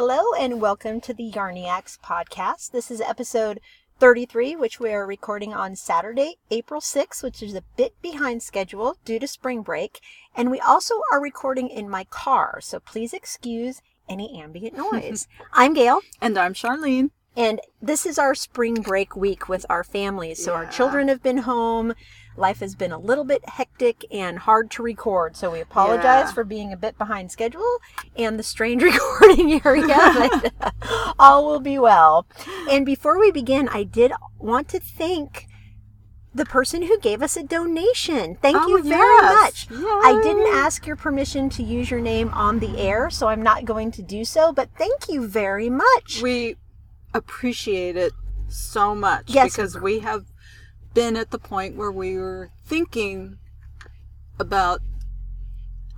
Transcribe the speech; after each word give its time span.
Hello 0.00 0.32
and 0.38 0.60
welcome 0.60 1.00
to 1.00 1.12
the 1.12 1.28
Yarniacs 1.28 1.98
podcast. 1.98 2.70
This 2.70 2.88
is 2.88 3.00
episode 3.00 3.58
33, 3.98 4.54
which 4.54 4.78
we 4.78 4.92
are 4.92 5.04
recording 5.04 5.52
on 5.52 5.74
Saturday, 5.74 6.36
April 6.52 6.80
6th, 6.80 7.20
which 7.20 7.42
is 7.42 7.52
a 7.56 7.64
bit 7.76 8.00
behind 8.00 8.40
schedule 8.40 8.96
due 9.04 9.18
to 9.18 9.26
spring 9.26 9.62
break. 9.62 9.98
And 10.36 10.52
we 10.52 10.60
also 10.60 10.94
are 11.10 11.20
recording 11.20 11.68
in 11.68 11.90
my 11.90 12.04
car, 12.04 12.60
so 12.60 12.78
please 12.78 13.12
excuse 13.12 13.82
any 14.08 14.40
ambient 14.40 14.76
noise. 14.92 15.26
I'm 15.52 15.74
Gail, 15.74 15.98
And 16.20 16.38
I'm 16.38 16.54
Charlene. 16.54 17.10
And 17.38 17.60
this 17.80 18.04
is 18.04 18.18
our 18.18 18.34
spring 18.34 18.74
break 18.74 19.16
week 19.16 19.48
with 19.48 19.64
our 19.70 19.82
families. 19.84 20.44
So 20.44 20.52
our 20.52 20.66
children 20.66 21.08
have 21.08 21.22
been 21.22 21.38
home. 21.38 21.94
Life 22.36 22.60
has 22.60 22.74
been 22.74 22.92
a 22.92 22.98
little 22.98 23.24
bit 23.24 23.48
hectic 23.48 24.04
and 24.12 24.38
hard 24.40 24.70
to 24.72 24.82
record, 24.82 25.34
so 25.36 25.50
we 25.52 25.60
apologize 25.60 26.26
Yeah. 26.28 26.32
for 26.32 26.44
being 26.44 26.72
a 26.72 26.76
bit 26.76 26.98
behind 26.98 27.30
schedule 27.32 27.78
and 28.16 28.38
the 28.38 28.42
strange 28.44 28.82
recording 28.92 29.60
area. 29.64 29.86
but 29.88 30.74
all 31.18 31.46
will 31.46 31.60
be 31.60 31.78
well. 31.78 32.26
And 32.70 32.84
before 32.84 33.18
we 33.18 33.30
begin, 33.32 33.68
I 33.68 33.82
did 33.84 34.12
want 34.38 34.68
to 34.68 34.78
thank 34.80 35.46
the 36.34 36.44
person 36.44 36.82
who 36.82 36.98
gave 37.00 37.22
us 37.22 37.36
a 37.36 37.42
donation. 37.42 38.36
Thank 38.40 38.56
Oh, 38.58 38.68
you 38.68 38.82
very 38.84 39.00
yes. 39.22 39.66
much. 39.70 39.78
I 39.80 40.20
didn't 40.22 40.54
ask 40.54 40.86
your 40.86 40.94
permission 40.96 41.48
to 41.50 41.62
use 41.64 41.90
your 41.90 42.00
name 42.00 42.28
on 42.30 42.60
the 42.60 42.78
air, 42.78 43.10
so 43.10 43.26
I'm 43.28 43.42
not 43.42 43.64
going 43.64 43.90
to 43.92 44.02
do 44.02 44.24
so, 44.24 44.52
but 44.52 44.68
thank 44.76 45.08
you 45.08 45.26
very 45.26 45.70
much. 45.70 46.20
We 46.22 46.56
appreciate 47.14 47.96
it 47.96 48.12
so 48.48 48.94
much 48.94 49.24
Yes. 49.28 49.52
because 49.56 49.78
we 49.80 50.00
have 50.00 50.24
been 50.94 51.16
at 51.16 51.30
the 51.30 51.38
point 51.38 51.76
where 51.76 51.92
we 51.92 52.16
were 52.16 52.50
thinking 52.64 53.38
about 54.38 54.80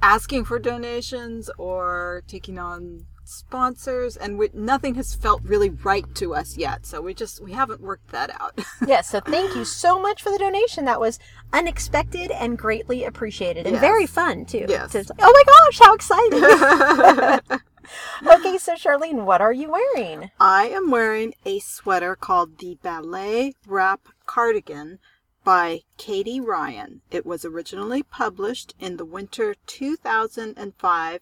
asking 0.02 0.44
for 0.44 0.58
donations 0.58 1.50
or 1.58 2.22
taking 2.26 2.58
on 2.58 3.06
sponsors 3.24 4.16
and 4.16 4.38
we, 4.38 4.50
nothing 4.52 4.96
has 4.96 5.14
felt 5.14 5.40
really 5.44 5.68
right 5.70 6.12
to 6.16 6.34
us 6.34 6.56
yet 6.56 6.84
so 6.84 7.00
we 7.00 7.14
just 7.14 7.40
we 7.40 7.52
haven't 7.52 7.80
worked 7.80 8.08
that 8.08 8.30
out 8.40 8.58
yes, 8.86 9.08
so 9.08 9.20
thank 9.20 9.54
you 9.54 9.64
so 9.64 10.00
much 10.00 10.20
for 10.22 10.30
the 10.32 10.38
donation. 10.38 10.84
That 10.86 10.98
was 10.98 11.20
unexpected 11.52 12.32
and 12.32 12.58
greatly 12.58 13.04
appreciated 13.04 13.66
and 13.66 13.74
Yes. 13.74 13.80
very 13.80 14.06
fun 14.06 14.44
too. 14.46 14.66
Yes. 14.68 14.90
To- 14.92 15.04
oh 15.20 15.32
my 15.32 15.44
gosh, 15.46 15.78
how 15.78 15.94
exciting. 15.94 17.60
okay, 18.26 18.58
so 18.58 18.74
Charlene, 18.74 19.24
what 19.24 19.40
are 19.40 19.52
you 19.52 19.70
wearing? 19.70 20.30
I 20.38 20.68
am 20.68 20.90
wearing 20.90 21.34
a 21.44 21.58
sweater 21.58 22.14
called 22.16 22.58
the 22.58 22.78
Ballet 22.82 23.54
Wrap 23.66 24.08
Cardigan 24.26 24.98
by 25.44 25.80
Katie 25.96 26.40
Ryan. 26.40 27.00
It 27.10 27.24
was 27.24 27.44
originally 27.44 28.02
published 28.02 28.74
in 28.78 28.96
the 28.96 29.04
winter 29.04 29.54
2005 29.66 31.20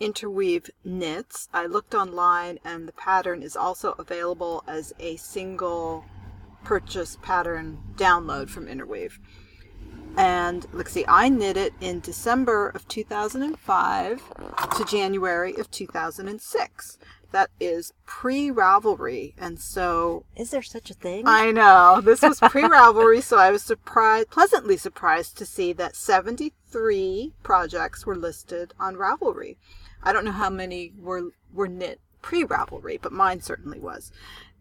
Interweave 0.00 0.70
Knits. 0.82 1.48
I 1.52 1.66
looked 1.66 1.94
online 1.94 2.58
and 2.64 2.88
the 2.88 2.92
pattern 2.92 3.42
is 3.42 3.54
also 3.54 3.94
available 3.98 4.64
as 4.66 4.92
a 4.98 5.16
single 5.16 6.04
purchase 6.64 7.18
pattern 7.22 7.78
download 7.96 8.48
from 8.48 8.66
Interweave. 8.66 9.20
And 10.16 10.66
let's 10.72 10.92
see, 10.92 11.04
I 11.08 11.28
knit 11.28 11.56
it 11.56 11.72
in 11.80 12.00
December 12.00 12.68
of 12.70 12.86
2005 12.88 14.22
to 14.76 14.84
January 14.84 15.54
of 15.56 15.70
2006. 15.70 16.98
That 17.32 17.50
is 17.60 17.92
pre 18.06 18.50
Ravelry. 18.50 19.34
And 19.38 19.60
so 19.60 20.24
Is 20.36 20.50
there 20.50 20.62
such 20.62 20.90
a 20.90 20.94
thing? 20.94 21.24
I 21.26 21.52
know 21.52 22.00
this 22.02 22.22
was 22.22 22.40
pre 22.40 22.62
Ravelry, 22.62 23.22
so 23.22 23.38
I 23.38 23.50
was 23.50 23.62
surprised, 23.62 24.30
pleasantly 24.30 24.76
surprised 24.76 25.38
to 25.38 25.46
see 25.46 25.72
that 25.74 25.94
73 25.94 27.32
projects 27.42 28.04
were 28.04 28.16
listed 28.16 28.74
on 28.80 28.96
Ravelry. 28.96 29.56
I 30.02 30.12
don't 30.12 30.24
know 30.24 30.32
how 30.32 30.50
many 30.50 30.92
were, 30.98 31.30
were 31.52 31.68
knit 31.68 32.00
pre 32.20 32.44
Ravelry, 32.44 33.00
but 33.00 33.12
mine 33.12 33.42
certainly 33.42 33.78
was. 33.78 34.10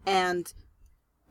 And 0.06 0.54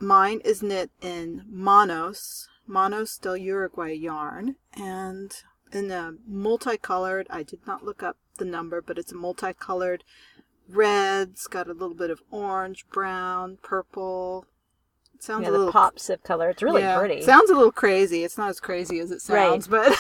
mine 0.01 0.41
is 0.45 0.63
knit 0.63 0.91
in 1.01 1.45
Manos, 1.49 2.49
Manos 2.69 3.17
del 3.19 3.37
Uruguay 3.37 3.93
yarn, 3.93 4.57
and 4.75 5.35
in 5.73 5.91
a 5.91 6.13
multicolored, 6.27 7.27
I 7.31 7.43
did 7.43 7.67
not 7.67 7.85
look 7.85 8.03
up 8.03 8.17
the 8.37 8.45
number, 8.45 8.81
but 8.81 8.99
it's 8.99 9.13
a 9.13 9.17
multicolored 9.17 10.05
reds, 10.69 11.47
got 11.47 11.67
a 11.69 11.73
little 11.73 11.95
bit 11.95 12.11
of 12.11 12.23
orange, 12.31 12.87
brown, 12.93 13.59
purple. 13.63 14.47
It 15.15 15.25
sounds 15.25 15.43
yeah, 15.43 15.49
a 15.49 15.53
the 15.53 15.59
little 15.59 15.73
pops 15.73 16.09
of 16.11 16.23
color. 16.23 16.51
It's 16.51 16.63
really 16.63 16.83
yeah, 16.83 16.97
pretty. 16.99 17.23
Sounds 17.23 17.51
a 17.51 17.55
little 17.55 17.73
crazy. 17.73 18.23
It's 18.23 18.39
not 18.39 18.51
as 18.51 18.61
crazy 18.61 19.01
as 19.01 19.11
it 19.11 19.21
Right. 19.29 19.49
sounds, 19.49 19.67
but 19.67 19.91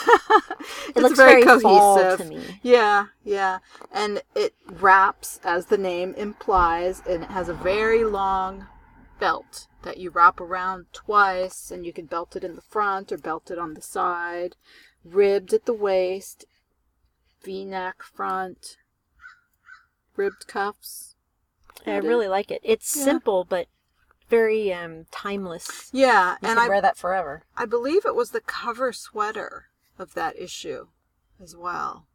it 0.94 0.96
looks 1.02 1.16
very, 1.16 1.42
very, 1.42 1.60
cohesive. 1.60 2.18
to 2.20 2.24
me. 2.26 2.60
Yeah, 2.62 3.06
yeah. 3.24 3.58
And 3.92 4.22
it 4.36 4.54
wraps, 4.66 5.40
as 5.42 5.66
the 5.66 5.78
name 5.78 6.14
implies, 6.14 7.02
and 7.08 7.24
it 7.24 7.30
has 7.30 7.48
a 7.48 7.54
very 7.54 8.04
long 8.04 8.66
belt 9.18 9.66
that 9.82 9.98
you 9.98 10.10
wrap 10.10 10.40
around 10.40 10.86
twice, 10.92 11.70
and 11.70 11.84
you 11.86 11.92
can 11.92 12.06
belt 12.06 12.36
it 12.36 12.44
in 12.44 12.54
the 12.54 12.62
front 12.62 13.12
or 13.12 13.18
belt 13.18 13.50
it 13.50 13.58
on 13.58 13.74
the 13.74 13.82
side, 13.82 14.56
ribbed 15.04 15.52
at 15.52 15.64
the 15.66 15.72
waist, 15.72 16.44
v 17.42 17.64
neck 17.64 18.02
front, 18.02 18.76
ribbed 20.16 20.46
cuffs. 20.46 21.14
I 21.86 21.96
really 21.96 22.28
like 22.28 22.50
it. 22.50 22.60
It's 22.64 22.96
Yeah. 22.96 23.04
simple 23.04 23.44
but 23.44 23.68
very 24.28 24.72
um 24.72 25.06
timeless. 25.10 25.90
Yeah, 25.92 26.32
You 26.42 26.48
and 26.48 26.58
can 26.58 26.66
I, 26.66 26.68
wear 26.68 26.82
that 26.82 26.96
forever. 26.98 27.44
I 27.56 27.64
believe 27.64 28.04
it 28.04 28.14
was 28.14 28.30
the 28.30 28.40
cover 28.40 28.92
sweater 28.92 29.66
of 29.98 30.14
that 30.14 30.38
issue 30.38 30.88
as 31.40 31.56
well. 31.56 32.06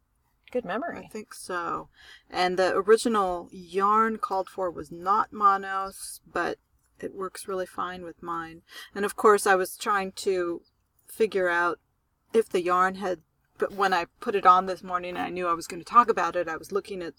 Good 0.52 0.66
memory. 0.66 1.00
I 1.00 1.08
think 1.08 1.34
so. 1.34 1.90
And 2.30 2.60
the 2.60 2.76
original 2.76 3.50
yarn 3.52 4.20
called 4.20 4.48
for 4.50 4.70
was 4.70 4.92
not 4.92 5.34
manos, 5.34 6.22
but 6.32 6.60
it 7.00 7.16
works 7.16 7.48
really 7.48 7.66
fine 7.66 8.04
with 8.04 8.24
mine. 8.24 8.62
And 8.96 9.06
of 9.06 9.16
course, 9.16 9.46
I 9.46 9.56
was 9.56 9.78
trying 9.78 10.12
to 10.14 10.62
figure 11.08 11.50
out 11.50 11.80
if 12.34 12.50
the 12.50 12.62
yarn 12.62 12.96
had. 12.96 13.20
But 13.60 13.74
when 13.74 13.94
I 13.94 14.08
put 14.20 14.34
it 14.34 14.48
on 14.48 14.66
this 14.66 14.82
morning 14.84 15.12
and 15.12 15.20
I 15.20 15.30
knew 15.30 15.48
I 15.48 15.54
was 15.54 15.68
going 15.68 15.80
to 15.80 15.86
talk 15.86 16.10
about 16.10 16.36
it, 16.36 16.50
I 16.50 16.58
was 16.58 16.72
looking 16.72 17.04
at 17.04 17.14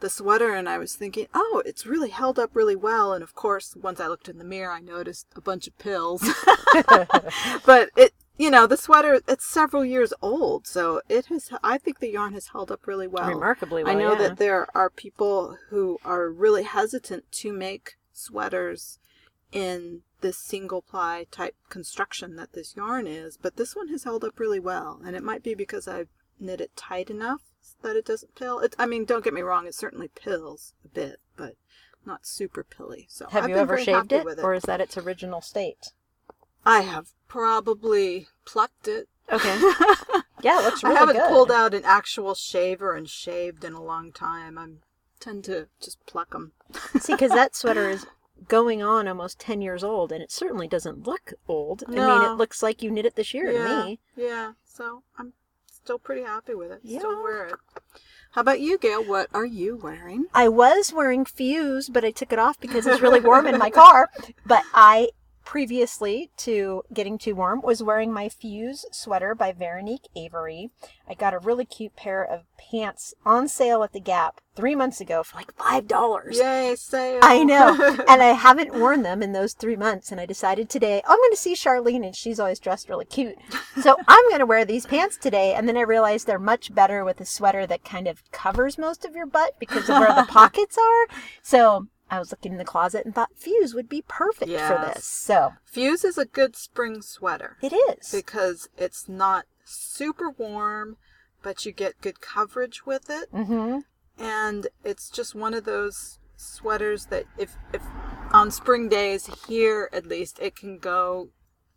the 0.00 0.10
sweater 0.10 0.52
and 0.52 0.68
I 0.68 0.76
was 0.76 0.94
thinking, 0.94 1.28
oh, 1.32 1.62
it's 1.64 1.86
really 1.86 2.10
held 2.10 2.38
up 2.38 2.50
really 2.54 2.76
well. 2.76 3.14
And 3.14 3.22
of 3.22 3.34
course, 3.34 3.74
once 3.74 3.98
I 3.98 4.06
looked 4.06 4.28
in 4.28 4.38
the 4.38 4.44
mirror, 4.44 4.70
I 4.70 4.80
noticed 4.80 5.26
a 5.34 5.40
bunch 5.40 5.66
of 5.66 5.78
pills. 5.78 6.22
but 7.64 7.88
it, 7.96 8.12
you 8.36 8.50
know, 8.50 8.66
the 8.66 8.76
sweater, 8.76 9.20
it's 9.26 9.46
several 9.46 9.84
years 9.84 10.12
old. 10.20 10.66
So 10.66 11.00
it 11.08 11.26
has, 11.26 11.50
I 11.64 11.78
think 11.78 11.98
the 11.98 12.12
yarn 12.12 12.34
has 12.34 12.48
held 12.48 12.70
up 12.70 12.86
really 12.86 13.08
well. 13.08 13.28
Remarkably 13.28 13.82
well. 13.82 13.92
I 13.92 13.98
know 13.98 14.12
yeah. 14.12 14.28
that 14.28 14.36
there 14.36 14.68
are 14.76 14.90
people 14.90 15.56
who 15.70 15.98
are 16.04 16.28
really 16.28 16.64
hesitant 16.64 17.32
to 17.32 17.52
make 17.52 17.96
sweaters 18.12 18.98
in 19.52 20.02
this 20.20 20.38
single 20.38 20.82
ply 20.82 21.26
type 21.30 21.54
construction 21.68 22.36
that 22.36 22.52
this 22.52 22.74
yarn 22.76 23.06
is, 23.06 23.36
but 23.36 23.56
this 23.56 23.74
one 23.76 23.88
has 23.88 24.04
held 24.04 24.24
up 24.24 24.38
really 24.38 24.60
well. 24.60 25.00
And 25.04 25.14
it 25.16 25.22
might 25.22 25.42
be 25.42 25.54
because 25.54 25.86
I've 25.86 26.08
knit 26.40 26.60
it 26.60 26.76
tight 26.76 27.10
enough 27.10 27.42
that 27.82 27.96
it 27.96 28.04
doesn't 28.04 28.34
pill. 28.34 28.58
It, 28.60 28.74
I 28.78 28.86
mean, 28.86 29.04
don't 29.04 29.24
get 29.24 29.34
me 29.34 29.42
wrong, 29.42 29.66
it 29.66 29.74
certainly 29.74 30.08
pills 30.08 30.74
a 30.84 30.88
bit, 30.88 31.20
but 31.36 31.54
not 32.04 32.26
super 32.26 32.64
pilly. 32.64 33.06
So 33.08 33.26
Have 33.30 33.44
I've 33.44 33.50
you 33.50 33.56
ever 33.56 33.78
shaved 33.78 34.12
it, 34.12 34.24
with 34.24 34.40
or 34.40 34.54
is 34.54 34.64
that 34.64 34.80
its 34.80 34.96
original 34.96 35.40
state? 35.40 35.92
I 36.64 36.80
have 36.80 37.08
probably 37.28 38.26
plucked 38.44 38.88
it. 38.88 39.08
Okay. 39.30 39.60
Yeah, 40.40 40.60
it 40.60 40.64
looks 40.64 40.82
really 40.84 40.94
I 40.94 40.98
haven't 41.00 41.16
good. 41.16 41.28
pulled 41.28 41.50
out 41.50 41.74
an 41.74 41.82
actual 41.84 42.34
shaver 42.34 42.94
and 42.94 43.08
shaved 43.08 43.64
in 43.64 43.72
a 43.72 43.82
long 43.82 44.12
time. 44.12 44.56
I 44.56 44.68
tend 45.18 45.44
to 45.44 45.68
just 45.80 46.04
pluck 46.06 46.30
them. 46.30 46.52
See, 47.00 47.14
because 47.14 47.32
that 47.32 47.56
sweater 47.56 47.90
is 47.90 48.06
going 48.46 48.82
on 48.82 49.08
almost 49.08 49.38
10 49.40 49.60
years 49.60 49.82
old, 49.82 50.12
and 50.12 50.22
it 50.22 50.30
certainly 50.30 50.68
doesn't 50.68 51.06
look 51.06 51.34
old. 51.48 51.84
I 51.88 51.90
mean, 51.90 52.30
it 52.30 52.36
looks 52.36 52.62
like 52.62 52.82
you 52.82 52.90
knit 52.90 53.06
it 53.06 53.16
this 53.16 53.34
year 53.34 53.50
yeah, 53.50 53.66
to 53.66 53.84
me. 53.84 53.98
Yeah, 54.16 54.52
so 54.64 55.02
I'm 55.18 55.32
still 55.66 55.98
pretty 55.98 56.22
happy 56.22 56.54
with 56.54 56.70
it. 56.70 56.80
Yeah. 56.82 57.00
Still 57.00 57.22
wear 57.22 57.46
it. 57.46 57.54
How 58.32 58.42
about 58.42 58.60
you, 58.60 58.78
Gail? 58.78 59.02
What 59.02 59.28
are 59.32 59.46
you 59.46 59.76
wearing? 59.76 60.26
I 60.34 60.48
was 60.48 60.92
wearing 60.92 61.24
Fuse, 61.24 61.88
but 61.88 62.04
I 62.04 62.10
took 62.10 62.32
it 62.32 62.38
off 62.38 62.60
because 62.60 62.86
it's 62.86 63.00
really 63.00 63.20
warm 63.20 63.46
in 63.46 63.58
my 63.58 63.70
car. 63.70 64.10
But 64.46 64.64
I 64.72 65.08
previously 65.48 66.30
to 66.36 66.82
getting 66.92 67.16
too 67.16 67.34
warm 67.34 67.62
was 67.62 67.82
wearing 67.82 68.12
my 68.12 68.28
Fuse 68.28 68.84
sweater 68.92 69.34
by 69.34 69.50
Véronik 69.50 70.04
Avery. 70.14 70.68
I 71.08 71.14
got 71.14 71.32
a 71.32 71.38
really 71.38 71.64
cute 71.64 71.96
pair 71.96 72.22
of 72.22 72.42
pants 72.58 73.14
on 73.24 73.48
sale 73.48 73.82
at 73.82 73.94
the 73.94 73.98
Gap 73.98 74.42
three 74.54 74.74
months 74.74 75.00
ago 75.00 75.22
for 75.22 75.38
like 75.38 75.54
five 75.54 75.88
dollars. 75.88 76.36
Yay, 76.36 76.74
sale! 76.76 77.20
I 77.22 77.44
know. 77.44 77.72
and 78.08 78.20
I 78.20 78.34
haven't 78.34 78.74
worn 78.74 79.02
them 79.02 79.22
in 79.22 79.32
those 79.32 79.54
three 79.54 79.74
months. 79.74 80.12
And 80.12 80.20
I 80.20 80.26
decided 80.26 80.68
today, 80.68 81.00
oh, 81.06 81.12
I'm 81.12 81.18
going 81.18 81.30
to 81.30 81.36
see 81.38 81.54
Charlene, 81.54 82.04
and 82.04 82.14
she's 82.14 82.38
always 82.38 82.60
dressed 82.60 82.90
really 82.90 83.06
cute. 83.06 83.38
So 83.80 83.96
I'm 84.06 84.28
going 84.28 84.40
to 84.40 84.46
wear 84.46 84.66
these 84.66 84.84
pants 84.84 85.16
today. 85.16 85.54
And 85.54 85.66
then 85.66 85.78
I 85.78 85.82
realized 85.82 86.26
they're 86.26 86.38
much 86.38 86.74
better 86.74 87.06
with 87.06 87.22
a 87.22 87.24
sweater 87.24 87.66
that 87.68 87.84
kind 87.86 88.06
of 88.06 88.30
covers 88.32 88.76
most 88.76 89.06
of 89.06 89.16
your 89.16 89.24
butt 89.24 89.58
because 89.58 89.88
of 89.88 89.98
where 89.98 90.14
the 90.14 90.26
pockets 90.28 90.76
are. 90.76 91.16
So 91.40 91.86
I 92.10 92.18
was 92.18 92.30
looking 92.30 92.52
in 92.52 92.58
the 92.58 92.64
closet 92.64 93.04
and 93.04 93.14
thought 93.14 93.30
Fuse 93.36 93.74
would 93.74 93.88
be 93.88 94.02
perfect 94.08 94.46
for 94.50 94.56
Yes. 94.56 94.94
this. 94.94 95.04
So 95.04 95.54
Fuse 95.64 96.04
is 96.04 96.18
a 96.18 96.24
good 96.24 96.56
spring 96.56 97.02
sweater 97.02 97.56
it 97.62 97.72
is. 97.72 98.10
because 98.12 98.68
it's 98.76 99.08
not 99.08 99.44
super 99.64 100.30
warm, 100.30 100.96
but 101.42 101.64
you 101.66 101.72
get 101.72 102.00
good 102.00 102.20
coverage 102.20 102.86
with 102.86 103.10
it. 103.10 103.32
Mm-hmm. 103.32 103.80
And 104.22 104.66
it's 104.84 105.10
just 105.10 105.34
one 105.34 105.54
of 105.54 105.64
those 105.64 106.18
sweaters 106.36 107.06
that 107.06 107.24
if 107.36 107.56
if 107.72 107.82
on 108.32 108.50
spring 108.50 108.88
days 108.88 109.26
here 109.48 109.88
at 109.92 110.06
least 110.06 110.38
it 110.40 110.54
can 110.54 110.78
go 110.78 111.30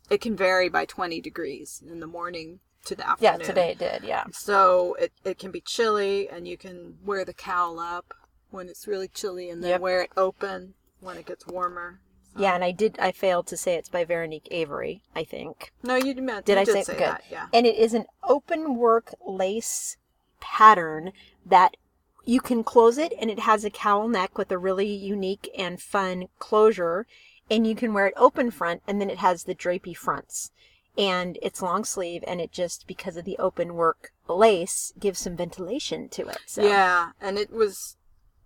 it 0.08 0.20
can 0.20 0.36
vary 0.36 0.68
by 0.68 0.84
20 0.84 1.20
degrees 1.20 1.82
in 1.88 1.98
the 2.00 2.06
morning 2.06 2.60
to 2.84 2.94
the 2.94 3.08
afternoon. 3.08 3.40
Yeah, 3.40 3.46
today 3.46 3.70
it 3.72 3.78
did. 3.78 4.04
Yeah. 4.04 4.24
So 4.32 4.94
it, 5.00 5.12
it 5.24 5.38
can 5.38 5.50
be 5.50 5.60
chilly 5.60 6.28
and 6.28 6.46
you 6.46 6.56
can 6.56 6.98
wear 7.04 7.24
the 7.24 7.32
cowl 7.34 7.78
up 7.80 8.14
when 8.52 8.68
it's 8.68 8.86
really 8.86 9.08
chilly 9.08 9.50
and 9.50 9.62
then 9.62 9.70
Yep. 9.70 9.80
wear 9.80 10.02
it 10.02 10.10
open 10.16 10.74
when 11.00 11.16
it 11.16 11.26
gets 11.26 11.46
warmer. 11.46 12.00
Yeah, 12.36 12.54
and 12.54 12.64
I 12.64 12.70
did. 12.70 12.98
I 12.98 13.12
failed 13.12 13.46
to 13.48 13.56
say 13.56 13.74
it's 13.74 13.90
by 13.90 14.04
Véronik 14.04 14.46
Avery. 14.50 15.02
I 15.14 15.24
think. 15.24 15.72
No, 15.82 15.96
you 15.96 16.14
meant 16.14 16.46
Did 16.46 16.54
you 16.54 16.60
I 16.60 16.64
say, 16.64 16.82
say 16.84 16.92
good? 16.94 17.02
that? 17.02 17.24
Yeah. 17.30 17.48
And 17.52 17.66
it 17.66 17.76
is 17.76 17.92
an 17.92 18.06
open 18.22 18.76
work 18.76 19.12
lace 19.26 19.96
pattern 20.40 21.12
that 21.44 21.76
you 22.24 22.40
can 22.40 22.64
close 22.64 22.96
it, 22.98 23.12
and 23.20 23.30
it 23.30 23.40
has 23.40 23.64
a 23.64 23.70
cowl 23.70 24.08
neck 24.08 24.38
with 24.38 24.50
a 24.50 24.56
really 24.58 24.90
unique 24.90 25.50
and 25.58 25.80
fun 25.82 26.28
closure, 26.38 27.06
and 27.50 27.66
you 27.66 27.74
can 27.74 27.92
wear 27.92 28.06
it 28.06 28.14
open 28.16 28.50
front, 28.50 28.82
and 28.86 29.00
then 29.00 29.10
it 29.10 29.18
has 29.18 29.44
the 29.44 29.54
drapey 29.54 29.94
fronts, 29.94 30.52
and 30.96 31.36
it's 31.42 31.60
long 31.60 31.84
sleeve, 31.84 32.22
and 32.26 32.40
it 32.40 32.52
just 32.52 32.86
because 32.86 33.16
of 33.16 33.24
the 33.24 33.36
open 33.38 33.74
work 33.74 34.12
lace 34.28 34.92
gives 34.98 35.18
some 35.18 35.36
ventilation 35.36 36.08
to 36.10 36.28
it. 36.28 36.38
So. 36.46 36.62
Yeah, 36.62 37.10
and 37.20 37.36
it 37.38 37.50
was 37.52 37.96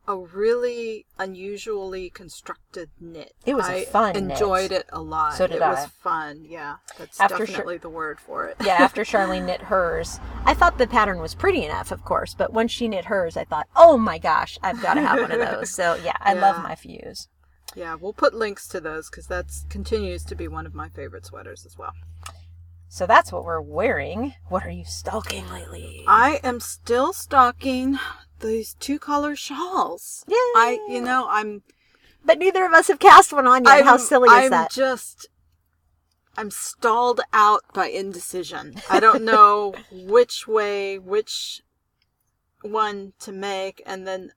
a 0.09 0.17
really 0.17 1.07
unusually 1.19 2.11
constructed 2.11 2.91
knit. 3.01 3.35
It 3.45 3.55
was 3.55 3.69
a 3.69 3.83
I 3.83 3.85
fun 3.87 4.13
knit. 4.15 4.31
enjoyed 4.33 4.73
it 4.73 4.87
a 4.93 5.01
lot. 5.01 5.35
So 5.35 5.47
did 5.47 5.57
it 5.57 5.61
was 5.61 5.87
fun. 6.03 6.45
Yeah, 6.49 6.77
that's 6.99 7.19
After 7.21 7.39
Char- 7.39 7.47
definitely 7.47 7.79
the 7.79 7.89
word 7.89 8.21
for 8.21 8.47
it. 8.47 8.57
yeah, 8.65 8.75
after 8.75 9.03
Charlene 9.05 9.47
knit 9.47 9.63
hers, 9.63 10.21
I 10.45 10.55
thought 10.55 10.79
the 10.79 10.87
pattern 10.87 11.19
was 11.21 11.35
pretty 11.35 11.65
enough, 11.65 11.91
of 11.91 12.05
course, 12.05 12.35
but 12.35 12.53
once 12.53 12.71
she 12.71 12.89
knit 12.89 13.07
hers, 13.07 13.37
I 13.37 13.45
thought, 13.45 13.67
oh 13.75 13.97
my 13.99 14.19
gosh, 14.19 14.59
I've 14.63 14.81
got 14.83 14.95
to 14.95 15.01
have 15.03 15.21
one 15.21 15.33
of 15.33 15.39
those. 15.51 15.71
So 15.71 15.95
yeah, 16.05 16.17
I 16.21 16.35
love 16.35 16.63
my 16.63 16.75
fuse. 16.75 17.29
Yeah, 17.75 17.95
we'll 17.97 18.13
put 18.15 18.33
links 18.33 18.69
to 18.69 18.81
those 18.81 19.11
because 19.11 19.27
that's 19.27 19.65
continues 19.69 20.25
to 20.25 20.35
be 20.35 20.49
one 20.49 20.67
of 20.67 20.75
my 20.75 20.89
favorite 20.89 21.27
sweaters 21.27 21.67
as 21.67 21.77
well. 21.77 21.93
So 22.89 23.07
that's 23.07 23.33
what 23.33 23.45
we're 23.45 23.61
wearing. 23.61 24.35
What 24.49 24.65
are 24.65 24.71
you 24.71 24.85
stalking 24.87 25.51
lately? 25.51 26.05
I 26.07 26.41
am 26.45 26.61
still 26.61 27.13
stocking 27.13 27.99
these 28.41 28.75
two 28.75 28.99
color 28.99 29.37
shawls. 29.37 30.25
Yeah. 30.27 30.37
I, 30.37 30.79
you 30.89 31.01
know, 31.01 31.27
I'm. 31.29 31.63
but 32.25 32.39
neither 32.39 32.65
of 32.65 32.73
us 32.73 32.89
have 32.89 32.99
cast 32.99 33.33
one 33.33 33.47
on 33.47 33.65
yet. 33.65 33.79
I'm 33.79 33.85
How 33.85 33.97
silly 33.97 34.29
is 34.29 34.45
I'm 34.45 34.51
that? 34.51 34.71
just. 34.71 35.29
I'm 36.39 36.51
stalled 36.51 37.23
out 37.33 37.63
by 37.73 37.87
indecision. 37.87 38.77
I 38.91 39.01
don't 39.01 39.25
know 39.25 39.75
which 39.91 40.47
way, 40.47 40.99
which 40.99 41.63
one 42.63 43.15
to 43.21 43.33
make, 43.33 43.83
and 43.87 44.07
then 44.07 44.33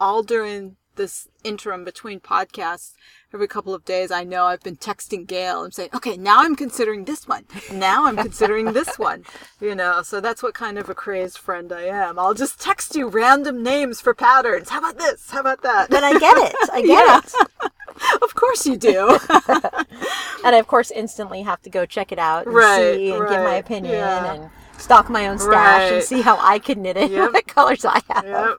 all 0.00 0.22
during 0.24 0.76
this 0.98 1.28
interim 1.42 1.82
between 1.84 2.20
podcasts, 2.20 2.92
every 3.32 3.48
couple 3.48 3.72
of 3.72 3.86
days, 3.86 4.10
I 4.10 4.24
know 4.24 4.44
I've 4.44 4.62
been 4.62 4.76
texting 4.76 5.26
Gail 5.26 5.62
and 5.64 5.72
saying, 5.72 5.90
"Okay, 5.94 6.18
now 6.18 6.40
I'm 6.42 6.54
considering 6.54 7.06
this 7.06 7.26
one. 7.26 7.46
Now 7.72 8.04
I'm 8.04 8.16
considering 8.16 8.74
this 8.74 8.98
one." 9.08 9.24
You 9.60 9.74
know, 9.74 10.02
so 10.02 10.20
that's 10.20 10.42
what 10.42 10.52
kind 10.54 10.78
of 10.78 10.90
a 10.90 10.94
crazed 10.94 11.38
friend 11.38 11.72
I 11.72 11.84
am. 11.86 12.18
I'll 12.18 12.34
just 12.34 12.60
text 12.60 12.94
you 12.94 13.08
random 13.08 13.62
names 13.62 14.02
for 14.02 14.12
patterns. 14.12 14.68
How 14.68 14.80
about 14.80 14.98
this? 14.98 15.30
How 15.30 15.40
about 15.40 15.62
that? 15.62 15.88
but 15.88 16.04
I 16.04 16.18
get 16.18 16.36
it. 16.36 16.54
I 16.70 16.82
get 16.82 17.24
it. 17.24 17.72
of 18.22 18.34
course 18.34 18.66
you 18.66 18.76
do. 18.76 19.18
And 20.44 20.54
I, 20.54 20.58
of 20.58 20.66
course, 20.68 20.90
instantly 20.90 21.42
have 21.42 21.60
to 21.62 21.70
go 21.70 21.84
check 21.84 22.12
it 22.12 22.18
out 22.18 22.46
and 22.46 22.54
Right, 22.54 22.94
see 22.94 23.10
and 23.10 23.28
give 23.28 23.42
my 23.42 23.54
opinion 23.56 23.94
yeah. 23.94 24.34
and 24.34 24.50
stock 24.78 25.10
my 25.10 25.26
own 25.26 25.38
stash 25.38 25.90
and 25.92 26.02
see 26.02 26.20
how 26.22 26.38
I 26.40 26.58
could 26.60 26.78
knit 26.78 26.96
it. 26.96 27.10
Yep. 27.10 27.32
what 27.32 27.46
colors 27.48 27.84
I 27.84 28.00
have. 28.08 28.24
Yep. 28.24 28.58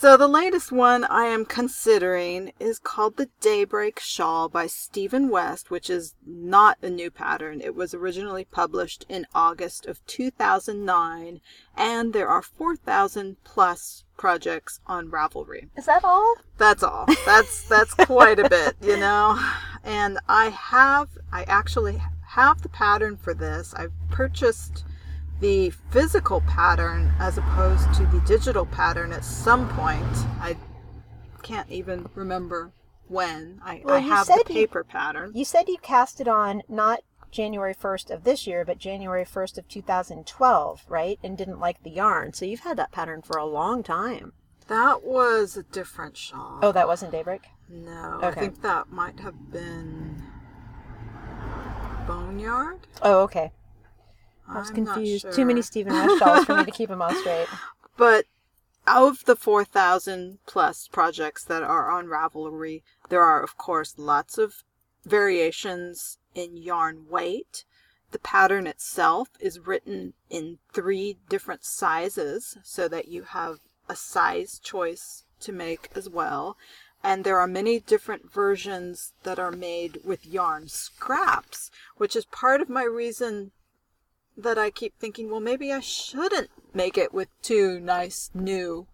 So 0.00 0.16
the 0.16 0.28
latest 0.28 0.70
one 0.70 1.02
I 1.02 1.24
am 1.24 1.44
considering 1.44 2.52
is 2.60 2.78
called 2.78 3.16
the 3.16 3.30
Daybreak 3.40 3.98
Shawl 3.98 4.48
by 4.48 4.68
Stephen 4.68 5.28
West, 5.28 5.72
which 5.72 5.90
is 5.90 6.14
not 6.24 6.78
a 6.80 6.88
new 6.88 7.10
pattern. 7.10 7.60
It 7.60 7.74
was 7.74 7.94
originally 7.94 8.44
published 8.44 9.04
in 9.08 9.26
August 9.34 9.86
of 9.86 10.06
2009, 10.06 11.40
and 11.76 12.12
there 12.12 12.28
are 12.28 12.42
4,000 12.42 13.38
plus 13.42 14.04
projects 14.16 14.78
on 14.86 15.10
Ravelry. 15.10 15.68
Is 15.76 15.86
that 15.86 16.04
all? 16.04 16.36
That's 16.58 16.84
all. 16.84 17.06
That's 17.26 17.68
that's 17.68 17.94
quite 17.94 18.38
a 18.38 18.48
bit, 18.48 18.76
you 18.80 18.98
know. 18.98 19.36
And 19.82 20.20
I 20.28 20.50
have 20.50 21.08
I 21.32 21.42
actually 21.48 22.00
have 22.34 22.62
the 22.62 22.68
pattern 22.68 23.16
for 23.16 23.34
this. 23.34 23.74
I've 23.74 23.92
purchased 24.10 24.84
the 25.40 25.70
physical 25.90 26.40
pattern 26.42 27.12
as 27.18 27.38
opposed 27.38 27.92
to 27.94 28.06
the 28.06 28.20
digital 28.26 28.66
pattern 28.66 29.12
at 29.12 29.24
some 29.24 29.68
point. 29.70 30.04
I 30.40 30.56
can't 31.42 31.70
even 31.70 32.08
remember 32.14 32.72
when. 33.06 33.60
I, 33.64 33.82
Well, 33.84 33.94
I 33.96 33.98
you 34.00 34.10
have 34.10 34.26
the 34.26 34.34
you- 34.48 34.54
paper 34.54 34.84
pattern. 34.84 35.32
You 35.34 35.44
said 35.44 35.68
you 35.68 35.78
cast 35.78 36.20
it 36.20 36.28
on 36.28 36.62
not 36.68 37.00
January 37.30 37.74
1st 37.74 38.10
of 38.10 38.24
this 38.24 38.46
year, 38.46 38.64
but 38.64 38.78
January 38.78 39.24
1st 39.24 39.58
of 39.58 39.68
2012, 39.68 40.84
right? 40.88 41.18
And 41.22 41.36
didn't 41.38 41.60
like 41.60 41.82
the 41.82 41.90
yarn. 41.90 42.32
So 42.32 42.44
you've 42.44 42.60
had 42.60 42.76
that 42.78 42.90
pattern 42.90 43.22
for 43.22 43.36
a 43.38 43.44
long 43.44 43.82
time. 43.82 44.32
That 44.66 45.02
was 45.04 45.56
a 45.56 45.62
different 45.62 46.16
shawl. 46.16 46.58
Oh, 46.62 46.72
that 46.72 46.86
wasn't 46.88 47.12
Daybreak? 47.12 47.42
no. 47.70 48.18
I 48.22 48.30
think 48.32 48.60
that 48.62 48.90
might 48.90 49.20
have 49.20 49.50
been 49.52 50.22
Boneyard. 52.06 52.86
Oh, 53.02 53.20
okay. 53.22 53.52
I 54.48 54.58
was 54.58 54.70
I'm 54.70 54.84
confused. 54.84 55.32
Too 55.32 55.44
many. 55.44 55.62
Stephen 55.62 55.92
West 55.92 56.20
dolls 56.20 56.44
for 56.44 56.56
me 56.56 56.64
to 56.64 56.70
keep 56.78 56.88
them 56.88 57.02
all 57.02 57.14
straight. 57.14 57.48
But 57.96 58.26
out 58.86 59.08
of 59.08 59.24
the 59.26 59.36
4,000 59.36 60.38
plus 60.46 60.88
projects 60.88 61.44
that 61.44 61.62
are 61.62 61.90
on 61.90 62.06
Ravelry, 62.06 62.82
there 63.10 63.22
are, 63.22 63.42
of 63.42 63.58
course, 63.58 63.94
lots 63.98 64.38
of 64.38 64.64
variations 65.04 66.18
in 66.34 66.56
yarn 66.56 67.06
weight. 67.08 67.64
The 68.10 68.18
pattern 68.18 68.66
itself 68.66 69.28
is 69.38 69.66
written 69.66 70.14
in 70.30 70.58
three 70.72 71.18
different 71.28 71.64
sizes 71.64 72.56
so 72.62 72.88
that 72.88 73.08
you 73.08 73.24
have 73.24 73.58
a 73.88 73.96
size 73.96 74.58
choice 74.58 75.24
to 75.40 75.52
make 75.52 75.90
as 75.94 76.08
well. 76.08 76.56
And 77.04 77.24
there 77.24 77.38
are 77.38 77.46
many 77.46 77.80
different 77.80 78.32
versions 78.32 79.12
that 79.22 79.38
are 79.38 79.52
made 79.52 80.00
with 80.04 80.26
yarn 80.26 80.68
scraps, 80.68 81.70
which 81.96 82.16
is 82.16 82.24
part 82.24 82.60
of 82.60 82.68
my 82.68 82.84
reason 82.84 83.52
that 84.38 84.56
I 84.58 84.70
keep 84.70 84.94
thinking, 84.98 85.30
well, 85.30 85.40
maybe 85.40 85.72
I 85.72 85.80
shouldn't 85.80 86.48
make 86.72 86.96
it 86.96 87.12
with 87.12 87.28
two 87.42 87.80
nice 87.80 88.30
new 88.34 88.86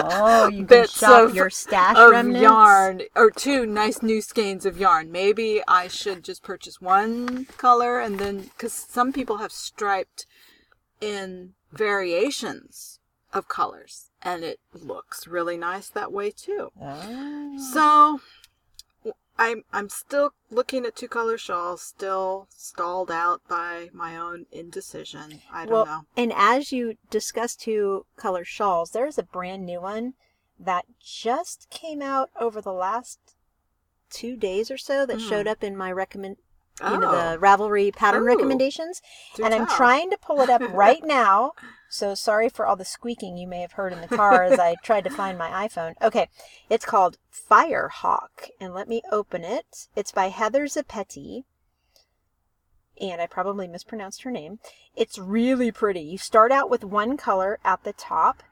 Oh, 0.00 0.48
you 0.48 0.64
bits 0.66 1.02
of, 1.02 1.34
your 1.34 1.48
stash 1.50 1.96
of 1.96 2.10
remnants. 2.10 2.42
yarn 2.42 3.02
or 3.16 3.30
two 3.30 3.64
nice 3.66 4.02
new 4.02 4.20
skeins 4.20 4.66
of 4.66 4.78
yarn. 4.78 5.10
Maybe 5.10 5.62
I 5.66 5.88
should 5.88 6.24
just 6.24 6.42
purchase 6.42 6.80
one 6.80 7.46
color 7.56 8.00
and 8.00 8.18
then 8.18 8.42
because 8.42 8.72
some 8.72 9.12
people 9.12 9.38
have 9.38 9.52
striped 9.52 10.26
in 11.00 11.54
variations 11.72 12.98
of 13.32 13.48
colors 13.48 14.10
and 14.22 14.42
it 14.42 14.58
looks 14.72 15.26
really 15.26 15.56
nice 15.56 15.88
that 15.90 16.12
way 16.12 16.30
too. 16.30 16.70
Oh. 16.80 17.58
So 17.72 18.20
I'm 19.38 19.62
I'm 19.72 19.88
still 19.88 20.32
looking 20.50 20.84
at 20.84 20.96
two 20.96 21.08
color 21.08 21.38
shawls, 21.38 21.80
still 21.82 22.48
stalled 22.50 23.10
out 23.10 23.40
by 23.48 23.88
my 23.92 24.16
own 24.16 24.46
indecision. 24.50 25.40
I 25.52 25.64
don't 25.64 25.72
well, 25.72 25.86
know. 25.86 26.00
and 26.16 26.32
as 26.34 26.72
you 26.72 26.96
discuss 27.10 27.54
two 27.54 28.04
color 28.16 28.44
shawls, 28.44 28.90
there's 28.90 29.18
a 29.18 29.22
brand 29.22 29.64
new 29.64 29.80
one 29.80 30.14
that 30.58 30.86
just 31.00 31.70
came 31.70 32.02
out 32.02 32.30
over 32.40 32.60
the 32.60 32.72
last 32.72 33.20
two 34.10 34.36
days 34.36 34.70
or 34.70 34.78
so 34.78 35.06
that 35.06 35.20
Hmm. 35.20 35.28
showed 35.28 35.46
up 35.46 35.62
in 35.62 35.76
my 35.76 35.92
recommend 35.92 36.38
you 36.80 36.98
know 36.98 37.10
Oh. 37.10 37.32
the 37.32 37.38
Ravelry 37.38 37.94
pattern 37.94 38.22
Ooh. 38.22 38.26
recommendations. 38.26 39.02
Do 39.34 39.44
and 39.44 39.54
I'm 39.54 39.66
trying 39.66 40.10
to 40.10 40.18
pull 40.18 40.40
it 40.40 40.50
up 40.50 40.60
right 40.72 41.02
now. 41.04 41.52
So 41.88 42.14
sorry 42.14 42.48
for 42.48 42.66
all 42.66 42.76
the 42.76 42.84
squeaking 42.84 43.36
you 43.38 43.46
may 43.46 43.60
have 43.62 43.72
heard 43.72 43.92
in 43.92 44.00
the 44.02 44.08
car 44.08 44.42
as 44.44 44.58
I 44.58 44.76
tried 44.82 45.04
to 45.04 45.10
find 45.10 45.38
my 45.38 45.66
iPhone. 45.66 45.94
Okay, 46.02 46.28
it's 46.68 46.84
called 46.84 47.16
Firehawk, 47.32 48.50
and 48.60 48.74
let 48.74 48.88
me 48.88 49.02
open 49.10 49.42
it. 49.42 49.88
It's 49.96 50.12
by 50.12 50.28
Heather 50.28 50.66
Zoppetti, 50.66 51.44
and 53.00 53.20
I 53.22 53.26
probably 53.26 53.66
mispronounced 53.68 54.22
her 54.22 54.30
name. 54.30 54.58
It's 54.94 55.18
really 55.18 55.70
pretty. 55.72 56.00
You 56.00 56.18
start 56.18 56.52
out 56.52 56.68
with 56.68 56.84
one 56.84 57.16
color 57.16 57.58
at 57.64 57.84
the 57.84 57.92
top. 57.94 58.42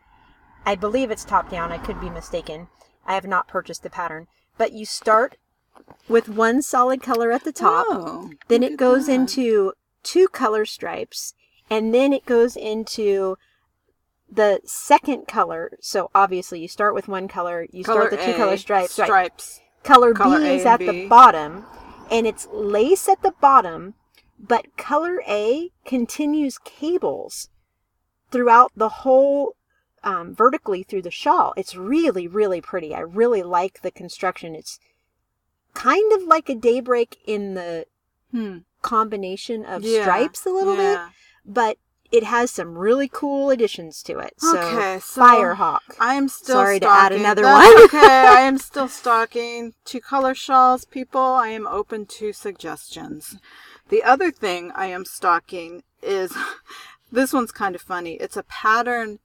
I 0.65 0.75
believe 0.75 1.11
it's 1.11 1.25
top 1.25 1.51
down. 1.51 1.73
I 1.73 1.79
could 1.79 2.01
be 2.01 2.11
mistaken. 2.11 2.69
I 3.07 3.15
have 3.15 3.27
not 3.27 3.49
purchased 3.49 3.83
the 3.83 3.91
pattern, 3.91 4.29
but 4.57 4.73
you 4.73 4.85
start 4.87 5.37
with 6.09 6.29
one 6.29 6.63
solid 6.63 7.03
color 7.03 7.33
at 7.33 7.45
the 7.45 7.53
top. 7.53 7.87
Oh, 7.89 8.31
Then 8.49 8.63
it 8.63 8.77
goes 8.77 9.07
that. 9.07 9.13
into 9.13 9.73
two 10.03 10.29
color 10.29 10.65
stripes, 10.65 11.35
and 11.71 11.93
then 11.95 12.13
it 12.13 12.25
goes 12.27 12.57
into 12.57 13.37
the 14.31 14.61
second 14.65 15.27
color. 15.29 15.73
So 15.81 16.11
obviously, 16.15 16.61
you 16.61 16.69
start 16.69 16.95
with 16.95 17.09
one 17.09 17.29
color, 17.29 17.67
you 17.71 17.85
start 17.85 18.11
the 18.11 18.17
two 18.17 18.33
A, 18.33 18.37
color 18.37 18.57
stripes. 18.57 18.99
right. 18.99 19.07
Stripes. 19.07 19.61
Color, 19.83 20.15
color 20.15 20.41
B 20.41 20.47
is 20.49 20.67
at 20.67 20.79
B. 20.81 20.87
the 20.87 21.09
bottom, 21.09 21.65
and 22.11 22.27
it's 22.27 22.49
lace 22.53 23.09
at 23.09 23.23
the 23.23 23.33
bottom, 23.41 23.95
but 24.39 24.77
color 24.77 25.23
A 25.29 25.71
continues 25.85 26.59
cables 26.59 27.49
throughout 28.33 28.73
the 28.75 28.89
whole 28.89 29.55
um, 30.03 30.35
vertically 30.35 30.83
through 30.83 31.03
the 31.03 31.11
shawl. 31.11 31.55
It's 31.57 31.75
really, 31.77 32.27
really 32.29 32.61
pretty. 32.61 32.95
I 32.95 33.01
really 33.01 33.43
like 33.45 33.83
the 33.83 33.91
construction. 33.93 34.55
It's 34.55 34.79
kind 35.77 36.13
of 36.13 36.23
like 36.25 36.49
a 36.49 36.55
daybreak 36.55 37.19
in 37.27 37.55
the 37.55 37.87
Hmm. 38.33 38.59
combination 38.83 39.65
of 39.65 39.85
Yeah, 39.85 40.03
stripes 40.03 40.47
a 40.47 40.51
little 40.51 40.77
bit, 40.77 40.99
but 41.45 41.79
it 42.11 42.25
has 42.25 42.51
some 42.51 42.77
really 42.79 43.09
cool 43.09 43.51
additions 43.51 44.03
to 44.05 44.19
it. 44.19 44.35
So, 44.39 44.57
Okay, 44.57 44.99
so 45.01 45.23
Firehawk. 45.23 45.97
I 45.99 46.15
am 46.15 46.29
still 46.29 46.57
Sorry 46.57 46.81
to 46.81 46.87
add 46.89 47.13
another 47.13 47.43
That's 47.43 47.75
one. 47.75 47.85
okay, 47.85 47.99
I 48.27 48.41
am 48.51 48.59
still 48.59 48.89
stalking. 48.89 49.75
Two 49.85 50.01
color 50.01 50.35
shawls, 50.35 50.85
people. 50.85 51.21
I 51.21 51.49
am 51.49 51.67
open 51.67 52.07
to 52.07 52.33
suggestions. 52.33 53.37
The 53.89 54.03
other 54.03 54.31
thing 54.31 54.73
I 54.75 54.87
am 54.87 55.05
stalking 55.05 55.83
is 56.03 56.37
this 57.13 57.33
one's 57.33 57.53
kind 57.53 57.75
of 57.75 57.83
funny. 57.83 58.15
It's 58.15 58.37
a 58.37 58.43
pattern. 58.45 59.19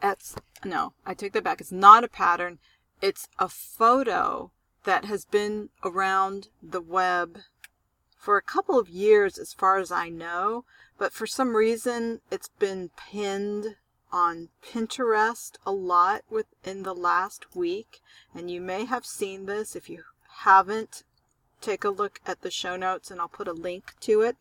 That's 0.00 0.34
no, 0.64 0.92
I 1.06 1.14
take 1.14 1.32
that 1.34 1.44
back. 1.44 1.60
It's 1.60 1.72
not 1.72 2.02
a 2.04 2.08
pattern. 2.08 2.58
It's 3.00 3.28
a 3.38 3.48
photo 3.48 4.50
that 4.88 5.04
has 5.04 5.26
been 5.26 5.68
around 5.84 6.48
the 6.62 6.80
web 6.80 7.40
for 8.16 8.38
a 8.38 8.42
couple 8.42 8.78
of 8.78 8.88
years, 8.88 9.36
as 9.36 9.52
far 9.52 9.76
as 9.76 9.92
I 9.92 10.08
know. 10.08 10.64
But 10.96 11.12
for 11.12 11.26
some 11.26 11.54
reason, 11.54 12.22
it's 12.30 12.48
been 12.58 12.88
pinned 12.96 13.76
on 14.10 14.48
Pinterest 14.64 15.56
a 15.66 15.72
lot 15.72 16.22
within 16.30 16.84
the 16.84 16.94
last 16.94 17.54
week. 17.54 18.00
And 18.34 18.50
you 18.50 18.62
may 18.62 18.86
have 18.86 19.04
seen 19.04 19.44
this. 19.44 19.76
If 19.76 19.90
you 19.90 20.04
haven't, 20.38 21.04
take 21.60 21.84
a 21.84 21.90
look 21.90 22.22
at 22.26 22.40
the 22.40 22.50
show 22.50 22.74
notes 22.76 23.10
and 23.10 23.20
I'll 23.20 23.28
put 23.28 23.46
a 23.46 23.52
link 23.52 23.92
to 24.00 24.22
it. 24.22 24.38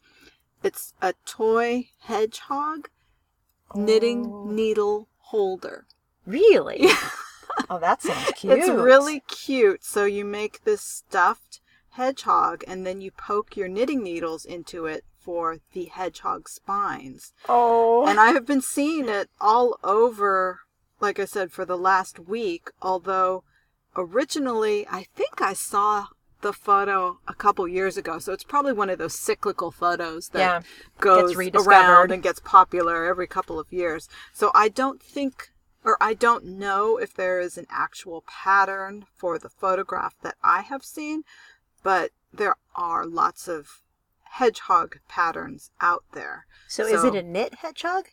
It's 0.63 0.93
a 1.01 1.13
toy 1.25 1.89
hedgehog 2.03 2.87
knitting 3.75 4.27
Oh. 4.27 4.45
needle 4.45 5.09
holder. 5.17 5.87
Really? 6.25 6.87
oh, 7.69 7.79
that 7.79 8.01
sounds 8.01 8.31
cute. 8.36 8.57
It's 8.57 8.69
really 8.69 9.21
cute. 9.27 9.83
So 9.83 10.05
you 10.05 10.25
make 10.25 10.63
this 10.63 10.81
stuffed 10.81 11.62
hedgehog 11.91 12.63
and 12.67 12.86
then 12.86 13.01
you 13.01 13.12
poke 13.12 13.57
your 13.57 13.67
knitting 13.67 14.03
needles 14.03 14.45
into 14.45 14.86
it 14.86 15.03
for 15.19 15.57
the 15.74 15.86
hedgehog 15.86 16.47
spines. 16.47 17.33
Oh. 17.50 18.05
And 18.07 18.19
I 18.19 18.27
have 18.31 18.45
been 18.45 18.62
seeing 18.62 19.09
it 19.09 19.29
all 19.41 19.77
over, 19.83 20.59
like 21.01 21.19
I 21.19 21.25
said, 21.25 21.51
for 21.51 21.65
the 21.65 21.77
last 21.77 22.19
week. 22.19 22.69
Although 22.81 23.43
originally, 23.95 24.88
I 24.89 25.07
think 25.15 25.41
I 25.41 25.53
saw 25.53 26.07
the 26.41 26.53
photo 26.53 27.17
a 27.27 27.33
couple 27.33 27.67
years 27.67 27.97
ago. 27.97 28.19
So 28.19 28.31
it's 28.31 28.43
probably 28.43 28.74
one 28.74 28.89
of 28.89 29.00
those 29.00 29.15
cyclical 29.15 29.71
photos 29.71 30.29
that 30.29 30.39
Yeah. 30.39 30.62
goes 31.00 31.36
around 31.36 32.12
and 32.12 32.21
gets 32.21 32.39
popular 32.39 33.05
every 33.05 33.27
couple 33.27 33.59
of 33.59 33.74
years. 33.74 34.07
So 34.33 34.51
I 34.53 34.69
don't 34.69 35.01
think, 35.01 35.50
or 35.88 35.96
I 36.01 36.13
don't 36.15 36.44
know 36.44 36.98
if 36.98 37.13
there 37.13 37.39
is 37.39 37.58
an 37.58 37.65
actual 37.70 38.25
pattern 38.27 39.06
for 39.15 39.39
the 39.39 39.48
photograph 39.48 40.15
that 40.22 40.36
I 40.44 40.62
have 40.62 40.84
seen, 40.84 41.24
but 41.82 42.12
there 42.34 42.58
are 42.75 43.06
lots 43.06 43.48
of 43.48 43.82
hedgehog 44.24 44.98
patterns 45.08 45.72
out 45.79 46.03
there. 46.12 46.46
so, 46.67 46.86
is 46.86 47.06
it 47.06 47.15
a 47.15 47.24
knit 47.24 47.56
hedgehog? 47.56 48.10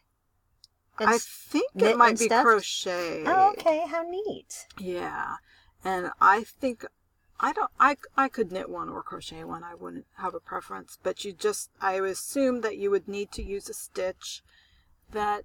I 1.00 1.18
think 1.18 1.72
it 1.74 1.98
might 1.98 2.16
be 2.16 2.26
stuffed? 2.26 2.46
crochet. 2.46 3.24
Oh, 3.26 3.50
okay. 3.58 3.84
How 3.88 4.02
neat. 4.02 4.66
Yeah. 4.78 5.34
And 5.84 6.12
I 6.20 6.44
think 6.44 6.86
I 7.40 7.52
don't 7.52 7.72
I 7.80 7.96
I 8.16 8.28
could 8.28 8.52
knit 8.52 8.70
one 8.70 8.88
or 8.88 9.02
crochet 9.02 9.42
one. 9.42 9.64
I 9.64 9.74
wouldn't 9.74 10.06
have 10.18 10.36
a 10.36 10.40
preference, 10.40 10.96
but 11.02 11.24
you 11.24 11.32
just 11.32 11.70
I 11.80 11.94
assume 11.94 12.60
that 12.60 12.76
you 12.76 12.92
would 12.92 13.08
need 13.08 13.32
to 13.32 13.42
use 13.42 13.68
a 13.68 13.74
stitch 13.74 14.44
that 15.10 15.44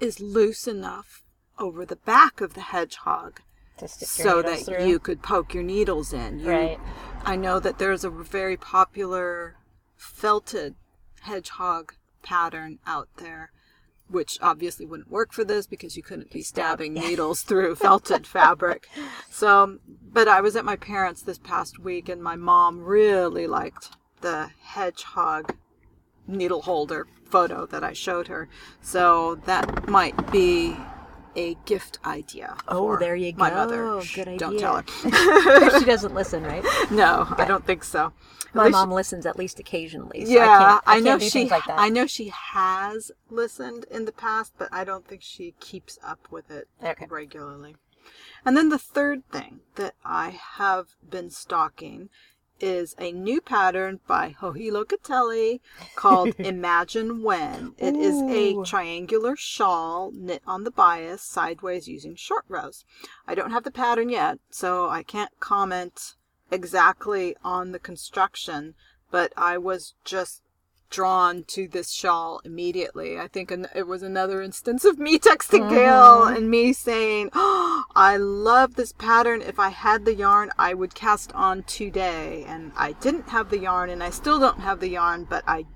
is 0.00 0.20
loose 0.20 0.66
enough 0.66 1.22
over 1.58 1.84
the 1.84 1.96
back 1.96 2.40
of 2.40 2.54
the 2.54 2.60
hedgehog 2.62 3.40
To 3.78 3.88
stick 3.88 4.08
your 4.18 4.28
so 4.32 4.42
that 4.42 4.60
through. 4.60 4.86
you 4.86 4.98
could 4.98 5.22
poke 5.22 5.54
your 5.54 5.62
needles 5.62 6.12
in. 6.12 6.40
You, 6.40 6.50
Right. 6.50 6.80
I 7.24 7.36
know 7.36 7.60
that 7.60 7.78
there's 7.78 8.04
a 8.04 8.10
very 8.10 8.56
popular 8.56 9.56
felted 9.96 10.74
hedgehog 11.22 11.92
pattern 12.22 12.78
out 12.86 13.08
there, 13.18 13.50
which 14.08 14.38
obviously 14.40 14.86
wouldn't 14.86 15.10
work 15.10 15.32
for 15.32 15.44
this 15.44 15.66
because 15.66 15.96
you 15.96 16.02
couldn't 16.02 16.30
be 16.30 16.42
stabbing 16.42 16.94
needles 17.06 17.42
through 17.42 17.74
felted 17.76 18.26
fabric. 18.26 18.88
So, 19.30 19.78
but 20.12 20.28
I 20.28 20.40
was 20.40 20.56
at 20.56 20.64
my 20.64 20.76
parents' 20.76 21.22
this 21.22 21.38
past 21.38 21.78
week 21.78 22.08
and 22.08 22.22
my 22.22 22.36
mom 22.36 22.80
really 22.80 23.46
liked 23.46 23.90
the 24.22 24.50
hedgehog 24.62 25.54
needle 26.30 26.62
holder 26.62 27.06
photo 27.24 27.66
that 27.66 27.84
I 27.84 27.92
showed 27.92 28.28
her. 28.28 28.48
So 28.80 29.36
that 29.46 29.88
might 29.88 30.30
be 30.32 30.76
a 31.36 31.54
gift 31.64 31.98
idea. 32.04 32.56
Oh, 32.68 32.96
there 32.96 33.14
you 33.14 33.32
go. 33.32 33.38
My 33.38 33.50
mother. 33.50 34.00
Shh, 34.02 34.16
Good 34.16 34.28
idea. 34.28 34.38
Don't 34.38 34.58
tell 34.58 34.76
her. 34.76 35.78
she 35.78 35.84
doesn't 35.84 36.14
listen, 36.14 36.42
right? 36.42 36.64
no, 36.90 37.26
I 37.36 37.44
don't 37.46 37.64
think 37.64 37.84
so. 37.84 38.12
My 38.52 38.68
mom 38.68 38.90
listens 38.90 39.26
at 39.26 39.38
least 39.38 39.60
occasionally. 39.60 40.24
So 40.24 40.32
yeah, 40.32 40.48
I, 40.48 40.58
can't, 40.58 40.82
I, 40.86 41.00
know 41.00 41.18
she. 41.20 41.48
like 41.48 41.64
that. 41.66 41.78
I 41.78 41.88
know 41.88 42.06
she 42.06 42.32
has 42.34 43.12
listened 43.28 43.86
in 43.90 44.06
the 44.06 44.12
past, 44.12 44.54
but 44.58 44.68
I 44.72 44.82
don't 44.82 45.06
think 45.06 45.22
she 45.22 45.54
keeps 45.60 46.00
up 46.02 46.26
with 46.32 46.50
it 46.50 46.68
Okay. 46.82 47.06
regularly. 47.08 47.76
And 48.44 48.56
then 48.56 48.68
the 48.68 48.78
third 48.78 49.22
thing 49.30 49.60
that 49.76 49.94
I 50.04 50.30
have 50.56 50.96
been 51.08 51.30
stalking 51.30 52.08
is 52.60 52.94
a 52.98 53.12
new 53.12 53.40
pattern 53.40 54.00
by 54.06 54.36
Joji 54.40 54.70
Locatelli 54.70 55.60
called 55.96 56.34
Imagine 56.38 57.22
When. 57.22 57.74
It 57.78 57.96
is 57.96 58.16
Ooh. 58.16 58.62
a 58.62 58.64
triangular 58.64 59.36
shawl 59.36 60.10
knit 60.12 60.42
on 60.46 60.64
the 60.64 60.70
bias 60.70 61.22
sideways 61.22 61.88
using 61.88 62.14
short 62.14 62.44
rows. 62.48 62.84
I 63.26 63.34
don't 63.34 63.50
have 63.50 63.64
the 63.64 63.70
pattern 63.70 64.08
yet, 64.08 64.38
so 64.50 64.88
I 64.88 65.02
can't 65.02 65.32
comment 65.40 66.14
exactly 66.50 67.36
on 67.42 67.72
the 67.72 67.78
construction, 67.78 68.74
but 69.10 69.32
I 69.36 69.58
was 69.58 69.94
just 70.04 70.42
drawn 70.90 71.44
to 71.44 71.68
this 71.68 71.90
shawl 71.90 72.40
immediately. 72.44 73.18
I 73.18 73.28
think 73.28 73.50
an- 73.50 73.68
it 73.74 73.86
was 73.86 74.02
another 74.02 74.42
instance 74.42 74.84
of 74.84 74.98
me 74.98 75.18
texting 75.20 75.70
Gail 75.70 76.26
mm-hmm. 76.26 76.36
and 76.36 76.50
me 76.50 76.72
saying, 76.72 77.30
oh, 77.32 77.84
I 77.94 78.16
love 78.16 78.74
this 78.74 78.92
pattern. 78.92 79.40
If 79.40 79.58
I 79.58 79.70
had 79.70 80.04
the 80.04 80.14
yarn, 80.14 80.50
I 80.58 80.74
would 80.74 80.94
cast 80.94 81.32
on 81.32 81.62
today. 81.62 82.44
And 82.46 82.72
I 82.76 82.92
didn't 82.92 83.28
have 83.28 83.50
the 83.50 83.60
yarn, 83.60 83.90
and 83.90 84.02
I 84.02 84.10
still 84.10 84.38
don't 84.38 84.60
have 84.60 84.80
the 84.80 84.88
yarn, 84.88 85.24
but 85.24 85.44
I, 85.46 85.66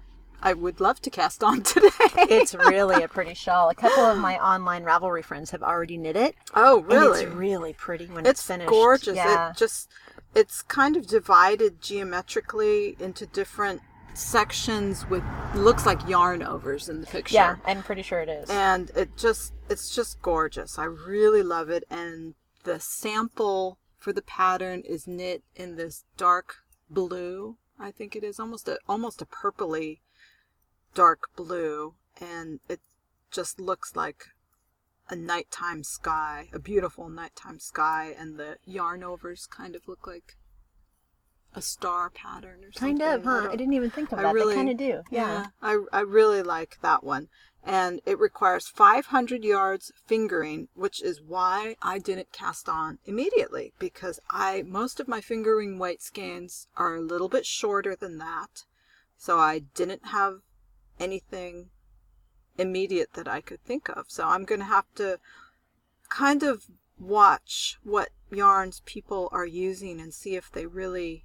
I 0.42 0.52
would 0.52 0.80
love 0.80 1.00
to 1.02 1.10
cast 1.10 1.42
on 1.42 1.62
today. 1.62 1.88
it's 2.16 2.54
really 2.54 3.02
a 3.02 3.08
pretty 3.08 3.34
shawl. 3.34 3.70
A 3.70 3.74
couple 3.74 4.04
of 4.04 4.18
my 4.18 4.36
online 4.38 4.84
Ravelry 4.84 5.24
friends 5.24 5.50
have 5.52 5.62
already 5.62 5.96
knit 5.96 6.16
it. 6.16 6.34
oh, 6.54 6.82
really? 6.82 7.22
It's 7.22 7.32
really 7.32 7.72
pretty 7.72 8.06
when 8.06 8.26
it's, 8.26 8.40
it's 8.40 8.46
finished. 8.46 8.68
gorgeous. 8.68 9.16
Yeah. 9.16 9.50
It 9.50 9.56
just 9.56 9.88
it's 10.34 10.62
kind 10.62 10.96
of 10.96 11.06
divided 11.06 11.80
geometrically 11.80 12.96
into 12.98 13.24
different 13.24 13.80
sections 14.14 15.08
with 15.08 15.22
looks 15.54 15.86
like 15.86 16.06
yarn 16.08 16.42
overs 16.42 16.88
in 16.88 17.00
the 17.00 17.06
picture. 17.06 17.34
yeah, 17.34 17.56
I'm 17.64 17.82
pretty 17.82 18.02
sure 18.02 18.20
it 18.20 18.28
is. 18.28 18.48
And 18.50 18.90
it 18.96 19.16
just 19.16 19.52
it's 19.68 19.94
just 19.94 20.20
gorgeous. 20.22 20.78
I 20.78 20.84
really 20.84 21.42
love 21.42 21.70
it 21.70 21.84
and 21.90 22.34
the 22.64 22.80
sample 22.80 23.78
for 23.98 24.12
the 24.12 24.22
pattern 24.22 24.82
is 24.84 25.06
knit 25.06 25.42
in 25.56 25.76
this 25.76 26.04
dark 26.16 26.56
blue. 26.90 27.56
I 27.78 27.90
think 27.90 28.14
it 28.14 28.24
is 28.24 28.38
almost 28.38 28.68
a 28.68 28.78
almost 28.88 29.22
a 29.22 29.26
purpley 29.26 30.00
dark 30.94 31.30
blue 31.36 31.94
and 32.20 32.60
it 32.68 32.80
just 33.30 33.58
looks 33.58 33.96
like 33.96 34.26
a 35.10 35.16
nighttime 35.16 35.84
sky, 35.84 36.48
a 36.52 36.58
beautiful 36.58 37.08
nighttime 37.08 37.58
sky, 37.58 38.14
and 38.18 38.38
the 38.38 38.56
yarn 38.64 39.02
overs 39.02 39.46
kind 39.46 39.76
of 39.76 39.86
look 39.86 40.06
like 40.06 40.36
a 41.54 41.62
star 41.62 42.10
pattern 42.10 42.64
or 42.64 42.72
something. 42.72 42.98
kind 42.98 43.20
of, 43.20 43.26
I 43.26 43.30
huh? 43.30 43.36
I, 43.38 43.42
don't- 43.46 43.56
didn't 43.58 43.74
even 43.74 43.90
think 43.90 44.12
of 44.12 44.18
I 44.18 44.22
that. 44.22 44.34
really- 44.34 44.54
they 44.54 44.58
kind 44.60 44.70
of 44.70 44.76
do. 44.76 45.02
yeah, 45.10 45.46
I, 45.62 45.78
I 45.92 46.00
really 46.00 46.42
like 46.42 46.78
that 46.82 47.04
one. 47.04 47.28
And 47.66 48.00
it 48.04 48.18
requires 48.18 48.68
500 48.68 49.42
yards 49.42 49.90
fingering, 50.06 50.68
which 50.74 51.02
is 51.02 51.22
why 51.22 51.76
I 51.80 51.98
didn't 51.98 52.30
cast 52.30 52.68
on 52.68 52.98
immediately 53.06 53.72
because 53.78 54.20
I 54.30 54.64
most 54.66 55.00
of 55.00 55.08
my 55.08 55.22
fingering 55.22 55.78
weight 55.78 56.02
skeins 56.02 56.68
are 56.76 56.94
a 56.96 57.00
little 57.00 57.30
bit 57.30 57.46
shorter 57.46 57.96
than 57.96 58.18
that. 58.18 58.64
So 59.16 59.38
I 59.38 59.60
didn't 59.60 60.08
have 60.08 60.40
anything 61.00 61.70
immediate 62.58 63.14
that 63.14 63.26
I 63.28 63.40
could 63.40 63.64
think 63.64 63.88
of. 63.88 64.06
So 64.08 64.26
I'm 64.28 64.44
going 64.44 64.60
to 64.60 64.66
have 64.66 64.86
to 64.96 65.18
kind 66.10 66.42
of 66.42 66.64
watch 66.98 67.78
what 67.82 68.10
yarns 68.30 68.82
people 68.84 69.28
are 69.32 69.46
using 69.46 70.00
and 70.00 70.12
see 70.12 70.36
if 70.36 70.50
they 70.52 70.66
really 70.66 71.24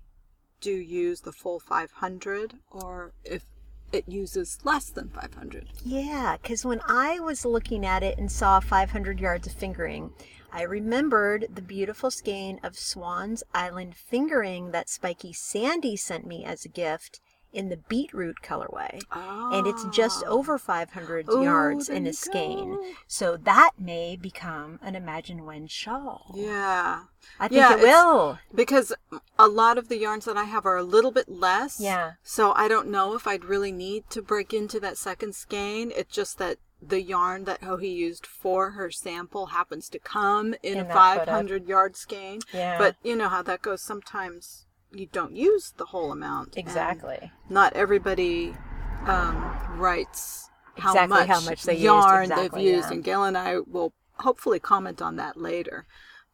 do 0.59 0.71
use 0.71 1.21
the 1.21 1.31
full 1.31 1.59
500 1.59 2.55
or 2.71 3.13
if 3.23 3.43
it 3.91 4.07
uses 4.07 4.59
less 4.63 4.89
than 4.89 5.09
500. 5.09 5.67
Yeah, 5.83 6.37
because 6.41 6.63
when 6.63 6.81
I 6.87 7.19
was 7.19 7.45
looking 7.45 7.85
at 7.85 8.03
it 8.03 8.17
and 8.17 8.31
saw 8.31 8.59
500 8.59 9.19
yards 9.19 9.47
of 9.47 9.53
fingering, 9.53 10.11
I 10.51 10.63
remembered 10.63 11.47
the 11.53 11.61
beautiful 11.61 12.11
skein 12.11 12.59
of 12.63 12.77
Swan's 12.77 13.43
Island 13.53 13.95
fingering 13.95 14.71
that 14.71 14.89
Spiky 14.89 15.33
Sandy 15.33 15.95
sent 15.95 16.25
me 16.25 16.43
as 16.43 16.65
a 16.65 16.69
gift. 16.69 17.19
In 17.51 17.69
the 17.69 17.77
beetroot 17.77 18.37
colorway. 18.43 19.01
And 19.11 19.65
it's 19.67 19.83
just 19.85 20.23
over 20.25 20.57
500 20.57 21.27
yards 21.27 21.89
Ah. 21.89 21.93
in 21.93 22.05
a 22.07 22.13
skein. 22.13 22.75
go. 22.75 22.85
So 23.07 23.37
that 23.37 23.71
may 23.79 24.15
become 24.15 24.79
an 24.81 24.95
Imagine 24.95 25.45
When 25.45 25.67
shawl. 25.67 26.31
Yeah. 26.35 27.03
I 27.39 27.47
think 27.47 27.59
Yeah, 27.59 27.73
it 27.77 27.81
will. 27.81 28.39
Because 28.53 28.93
a 29.37 29.47
lot 29.47 29.77
of 29.77 29.87
the 29.89 29.97
yarns 29.97 30.25
that 30.25 30.37
I 30.37 30.43
have 30.45 30.65
are 30.65 30.77
a 30.77 30.83
little 30.83 31.11
bit 31.11 31.27
less. 31.29 31.79
Yeah. 31.79 32.13
So 32.23 32.53
I 32.55 32.67
don't 32.67 32.87
know 32.89 33.15
if 33.15 33.25
I'd 33.27 33.45
really 33.45 33.71
need 33.71 34.09
to 34.11 34.21
break 34.21 34.53
into 34.53 34.79
that 34.81 34.97
second 34.97 35.33
skein. 35.35 35.91
It's 35.95 36.13
just 36.13 36.37
that 36.37 36.57
the 36.81 37.01
yarn 37.01 37.43
that 37.43 37.59
Hohi 37.61 37.93
used 37.93 38.25
for 38.25 38.71
her 38.71 38.89
sample 38.89 39.47
happens 39.47 39.89
to 39.89 39.99
come 39.99 40.53
in, 40.63 40.75
In 40.75 40.79
a 40.79 40.83
that 40.85 40.93
photo. 41.19 41.25
500 41.25 41.67
yard 41.67 41.97
skein. 41.97 42.39
Yeah. 42.53 42.77
But 42.77 42.95
you 43.03 43.15
know 43.17 43.27
how 43.27 43.41
that 43.41 43.61
goes. 43.61 43.81
Sometimes 43.81 44.65
you 44.91 45.07
don't 45.11 45.35
use 45.35 45.73
the 45.77 45.85
whole 45.85 46.11
amount. 46.11 46.57
Exactly. 46.57 47.31
Not 47.49 47.73
everybody 47.73 48.55
um, 49.05 49.55
writes 49.77 50.49
how 50.77 50.91
Exactly 50.91 51.07
much, 51.19 51.27
how 51.27 51.41
much 51.41 51.63
they 51.63 51.73
used, 51.73 51.83
yarn 51.83 52.23
exactly, 52.23 52.47
they've 52.49 52.75
used. 52.75 52.87
yeah. 52.89 52.93
And 52.95 53.03
Gail 53.03 53.23
and 53.23 53.37
I 53.37 53.59
will 53.59 53.93
hopefully 54.19 54.59
comment 54.59 55.01
on 55.01 55.15
that 55.17 55.37
later. 55.37 55.85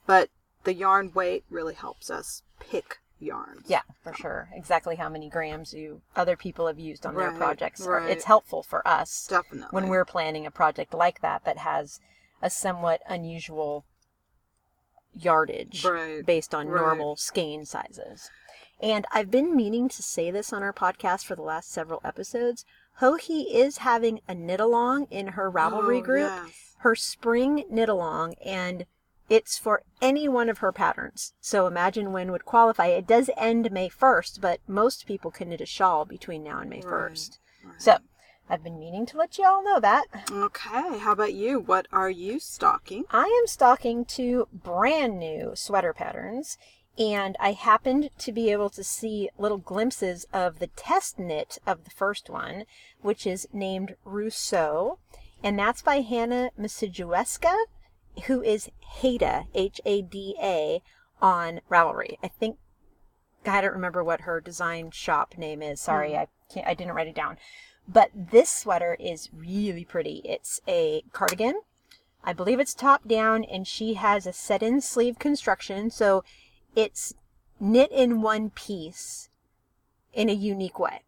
But 0.08 0.30
the 0.64 0.74
yarn 0.74 1.12
weight 1.14 1.44
really 1.50 1.74
helps 1.74 2.10
us 2.10 2.44
pick 2.60 3.00
yarns. 3.20 3.64
Yeah, 3.68 3.82
for 4.04 4.14
sure. 4.14 4.50
Exactly 4.54 4.96
how 4.98 5.10
many 5.10 5.30
grams 5.30 5.74
you 5.74 6.02
other 6.16 6.36
people 6.36 6.68
have 6.68 6.80
used 6.80 7.06
on 7.06 7.16
their 7.16 7.32
projects. 7.32 7.82
right. 7.86 8.10
It's 8.10 8.26
helpful 8.26 8.62
for 8.64 8.88
us 8.88 9.26
Definitely. 9.30 9.68
when 9.72 9.88
we're 9.90 10.06
planning 10.06 10.46
a 10.46 10.52
project 10.52 10.94
like 10.94 11.22
that 11.22 11.44
that 11.46 11.58
has 11.60 12.00
a 12.42 12.50
somewhat 12.50 13.02
unusual 13.08 13.86
yardage 15.14 15.86
Right, 15.86 16.26
based 16.26 16.54
on 16.54 16.68
right. 16.68 16.82
normal 16.82 17.16
skein 17.16 17.66
sizes. 17.66 18.30
And 18.82 19.06
I've 19.12 19.32
been 19.32 19.56
meaning 19.56 19.88
to 19.90 20.04
say 20.04 20.32
this 20.32 20.52
on 20.52 20.62
our 20.64 20.74
podcast 20.74 21.26
for 21.26 21.36
the 21.36 21.42
last 21.42 21.72
several 21.72 22.02
episodes. 22.04 22.66
Hohi 23.02 23.46
is 23.54 23.80
having 23.80 24.20
a 24.28 24.36
knit 24.36 24.60
along 24.60 25.08
in 25.10 25.28
her 25.30 25.50
Ravelry 25.52 26.00
Oh, 26.00 26.04
group, 26.04 26.32
yes. 26.46 26.76
her 26.80 26.96
spring 26.96 27.64
knit 27.70 27.90
along, 27.90 28.36
and 28.46 28.86
it's 29.30 29.58
for 29.58 29.82
any 30.02 30.28
one 30.30 30.50
of 30.50 30.60
her 30.60 30.72
patterns. 30.72 31.34
So 31.42 31.68
imagine 31.68 32.12
when 32.14 32.32
would 32.32 32.46
qualify. 32.46 32.88
It 32.88 33.08
does 33.08 33.30
end 33.38 33.72
May 33.72 33.90
1st, 33.90 34.40
but 34.40 34.60
most 34.68 35.08
people 35.08 35.32
can 35.32 35.50
knit 35.50 35.62
a 35.62 35.66
shawl 35.66 36.06
between 36.06 36.44
now 36.44 36.60
and 36.60 36.70
May 36.70 36.82
Right, 36.82 37.12
1st. 37.12 37.40
right. 37.66 37.82
So 37.82 37.98
I've 38.50 38.64
been 38.64 38.78
meaning 38.80 39.06
to 39.08 39.18
let 39.18 39.38
you 39.40 39.46
all 39.46 39.64
know 39.64 39.80
that. 39.80 40.06
Okay, 40.32 41.00
how 41.00 41.14
about 41.14 41.34
you? 41.34 41.60
What 41.60 41.88
are 41.92 42.10
you 42.12 42.40
stocking? 42.40 43.06
I 43.10 43.24
am 43.42 43.48
stocking 43.48 44.06
two 44.06 44.48
brand 44.54 45.18
new 45.18 45.54
sweater 45.56 45.94
patterns, 45.94 46.58
and 46.98 47.36
I 47.40 47.52
happened 47.52 48.10
to 48.20 48.32
be 48.32 48.52
able 48.52 48.70
to 48.72 48.84
see 48.84 49.30
little 49.38 49.58
glimpses 49.58 50.26
of 50.32 50.60
the 50.60 50.68
test 50.68 51.20
knit 51.20 51.58
of 51.68 51.84
the 51.84 51.90
first 51.90 52.30
one, 52.30 52.66
which 53.02 53.28
is 53.28 53.48
named 53.52 53.96
Rousseau, 54.06 55.00
and 55.44 55.60
that's 55.60 55.82
by 55.82 56.02
Hannah 56.02 56.52
Maciejewska, 56.60 57.56
who 58.28 58.42
is 58.42 58.70
Hada, 59.02 59.48
H 59.54 59.82
A 59.86 60.02
D 60.02 60.36
A, 60.42 60.82
on 61.22 61.62
Ravelry. 61.70 62.18
I 62.24 62.30
think 62.30 62.58
I 63.46 63.62
don't 63.62 63.74
remember 63.74 64.04
what 64.04 64.22
her 64.22 64.42
design 64.42 64.92
shop 64.92 65.38
name 65.38 65.62
is. 65.62 65.80
Sorry, 65.80 66.12
hmm. 66.12 66.18
I 66.18 66.28
can't, 66.52 66.68
I 66.68 66.74
didn't 66.74 66.94
write 66.94 67.08
it 67.08 67.16
down. 67.16 67.38
But 67.88 68.10
this 68.16 68.50
sweater 68.50 68.98
is 69.00 69.30
really 69.32 69.86
pretty. 69.86 70.22
It's 70.26 70.60
a 70.68 71.04
cardigan. 71.12 71.62
I 72.24 72.34
believe 72.34 72.60
it's 72.60 72.74
top 72.74 73.08
down, 73.08 73.44
and 73.44 73.68
she 73.68 73.94
has 73.94 74.26
a 74.26 74.34
set-in 74.34 74.82
sleeve 74.82 75.20
construction, 75.20 75.92
so 75.92 76.24
it's 76.76 77.14
knit 77.60 77.92
in 77.92 78.22
one 78.22 78.50
piece 78.50 79.30
in 80.14 80.30
a 80.30 80.34
unique 80.34 80.80
way. 80.80 81.02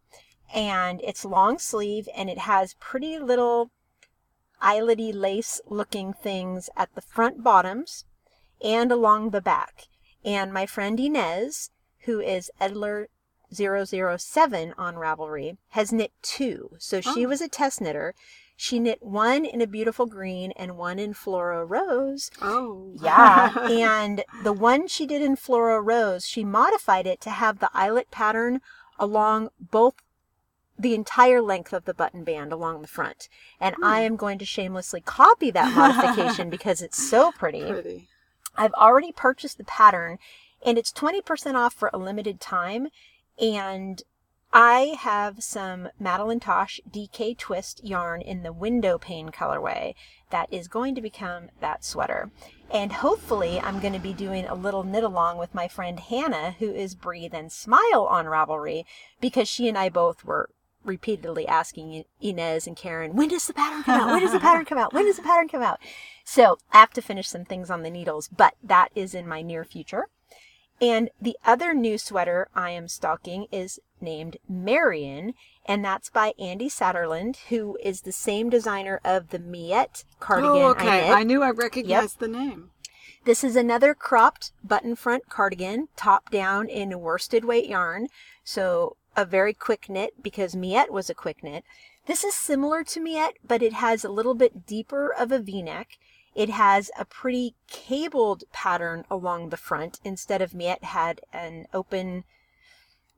And 0.54 1.00
it's 1.02 1.24
long 1.24 1.58
sleeve, 1.58 2.08
and 2.16 2.30
it 2.30 2.38
has 2.38 2.74
pretty 2.80 3.18
little 3.18 3.70
eyelety 4.62 5.12
lace 5.12 5.60
looking 5.66 6.12
things 6.12 6.68
at 6.76 6.94
the 6.94 7.00
front 7.00 7.44
bottoms 7.44 8.04
and 8.62 8.90
along 8.90 9.30
the 9.30 9.40
back. 9.40 9.88
And 10.24 10.52
my 10.52 10.66
friend 10.66 10.98
Inez, 10.98 11.70
who 12.00 12.20
is 12.20 12.50
Edler 12.60 13.06
007 13.52 14.74
on 14.76 14.94
Ravelry, 14.96 15.58
has 15.70 15.92
knit 15.92 16.12
two. 16.22 16.70
So 16.78 17.00
she 17.00 17.24
Oh. 17.24 17.28
was 17.28 17.40
a 17.40 17.48
test 17.48 17.80
knitter. 17.80 18.14
She 18.60 18.80
knit 18.80 19.00
one 19.00 19.44
in 19.44 19.60
a 19.60 19.68
beautiful 19.68 20.06
green 20.06 20.50
and 20.56 20.76
one 20.76 20.98
in 20.98 21.14
Flora 21.14 21.64
Rose. 21.64 22.28
Oh. 22.42 22.90
Yeah. 23.00 23.56
and 23.70 24.24
the 24.42 24.52
one 24.52 24.88
she 24.88 25.06
did 25.06 25.22
in 25.22 25.36
Flora 25.36 25.80
Rose, 25.80 26.26
she 26.26 26.42
modified 26.42 27.06
it 27.06 27.20
to 27.20 27.30
have 27.30 27.60
the 27.60 27.70
eyelet 27.72 28.10
pattern 28.10 28.60
along 28.98 29.50
both 29.60 29.94
the 30.76 30.92
entire 30.92 31.40
length 31.40 31.72
of 31.72 31.84
the 31.84 31.94
button 31.94 32.24
band 32.24 32.52
along 32.52 32.82
the 32.82 32.88
front. 32.88 33.28
And 33.60 33.76
I 33.80 34.00
hmm. 34.00 34.06
am 34.06 34.16
going 34.16 34.38
to 34.38 34.44
shamelessly 34.44 35.02
copy 35.02 35.52
that 35.52 35.76
modification 35.76 36.50
because 36.50 36.82
it's 36.82 37.08
so 37.08 37.30
pretty. 37.30 37.62
Pretty. 37.62 38.08
I've 38.56 38.74
already 38.74 39.12
purchased 39.12 39.58
the 39.58 39.64
pattern 39.64 40.18
and 40.66 40.76
it's 40.76 40.92
20% 40.92 41.54
off 41.54 41.74
for 41.74 41.90
a 41.94 41.98
limited 41.98 42.40
time. 42.40 42.88
And 43.40 44.02
I 44.52 44.96
have 45.00 45.42
some 45.42 45.90
Madeline 46.00 46.40
Tosh 46.40 46.80
DK 46.90 47.36
Twist 47.36 47.84
yarn 47.84 48.22
in 48.22 48.42
the 48.42 48.52
window 48.52 48.96
pane 48.96 49.28
colorway 49.28 49.94
that 50.30 50.48
is 50.50 50.68
going 50.68 50.94
to 50.94 51.02
become 51.02 51.50
that 51.60 51.84
sweater. 51.84 52.30
And 52.70 52.92
hopefully, 52.92 53.60
I'm 53.60 53.80
going 53.80 53.92
to 53.92 53.98
be 53.98 54.12
doing 54.12 54.46
a 54.46 54.54
little 54.54 54.84
knit 54.84 55.04
along 55.04 55.36
with 55.38 55.54
my 55.54 55.68
friend 55.68 56.00
Hannah, 56.00 56.56
who 56.58 56.70
is 56.70 56.94
Breathe 56.94 57.34
and 57.34 57.52
Smile 57.52 58.06
on 58.10 58.26
Ravelry, 58.26 58.84
because 59.20 59.48
she 59.48 59.68
and 59.68 59.76
I 59.76 59.90
both 59.90 60.24
were 60.24 60.50
repeatedly 60.84 61.46
asking 61.46 62.04
Inez 62.20 62.66
and 62.66 62.76
Karen, 62.76 63.14
when 63.14 63.28
does 63.28 63.46
the 63.46 63.52
pattern 63.52 63.82
come 63.82 64.00
out? 64.00 64.10
When 64.10 64.22
does 64.22 64.32
the 64.32 64.40
pattern 64.40 64.64
come 64.64 64.78
out? 64.78 64.92
When 64.92 65.04
does 65.04 65.16
the 65.16 65.22
pattern 65.22 65.48
come 65.48 65.62
out? 65.62 65.78
So 66.24 66.58
I 66.72 66.78
have 66.78 66.92
to 66.94 67.02
finish 67.02 67.28
some 67.28 67.44
things 67.44 67.70
on 67.70 67.82
the 67.82 67.90
needles, 67.90 68.28
but 68.28 68.54
that 68.62 68.88
is 68.94 69.14
in 69.14 69.28
my 69.28 69.42
near 69.42 69.64
future. 69.64 70.08
And 70.80 71.10
the 71.20 71.36
other 71.44 71.74
new 71.74 71.98
sweater 71.98 72.48
I 72.54 72.70
am 72.70 72.86
stocking 72.86 73.46
is 73.50 73.80
named 74.00 74.36
Marion, 74.48 75.34
and 75.66 75.84
that's 75.84 76.08
by 76.08 76.34
Andi 76.38 76.66
Satterlund, 76.66 77.36
who 77.48 77.76
is 77.82 78.02
the 78.02 78.12
same 78.12 78.48
designer 78.48 79.00
of 79.04 79.30
the 79.30 79.40
Miette 79.40 80.04
cardigan 80.20 80.50
oh, 80.50 80.60
I 80.60 80.70
okay. 80.70 81.08
knit. 81.08 81.16
I, 81.16 81.22
knew 81.24 81.42
I 81.42 81.50
recognized 81.50 82.20
the 82.20 82.28
name. 82.28 82.70
This 83.24 83.42
is 83.42 83.56
another 83.56 83.92
cropped 83.92 84.52
button 84.62 84.94
front 84.94 85.28
cardigan, 85.28 85.88
top 85.96 86.30
down 86.30 86.68
in 86.68 87.00
worsted 87.00 87.44
weight 87.44 87.68
yarn. 87.68 88.08
So 88.44 88.96
a 89.16 89.24
very 89.24 89.52
quick 89.52 89.88
knit 89.88 90.22
because 90.22 90.54
Miette 90.54 90.92
was 90.92 91.10
a 91.10 91.14
quick 91.14 91.42
knit. 91.42 91.64
This 92.06 92.24
is 92.24 92.34
similar 92.34 92.84
to 92.84 93.00
Miette, 93.00 93.36
but 93.46 93.62
it 93.62 93.74
has 93.74 94.04
a 94.04 94.10
little 94.10 94.34
bit 94.34 94.64
deeper 94.64 95.12
of 95.12 95.30
a 95.30 95.38
v-neck. 95.38 95.98
It 96.38 96.50
has 96.50 96.92
a 96.96 97.04
pretty 97.04 97.56
cabled 97.66 98.44
pattern 98.52 99.04
along 99.10 99.48
the 99.48 99.56
front 99.56 99.98
instead 100.04 100.40
of 100.40 100.54
Miette 100.54 100.84
had 100.84 101.20
an 101.32 101.66
open 101.74 102.22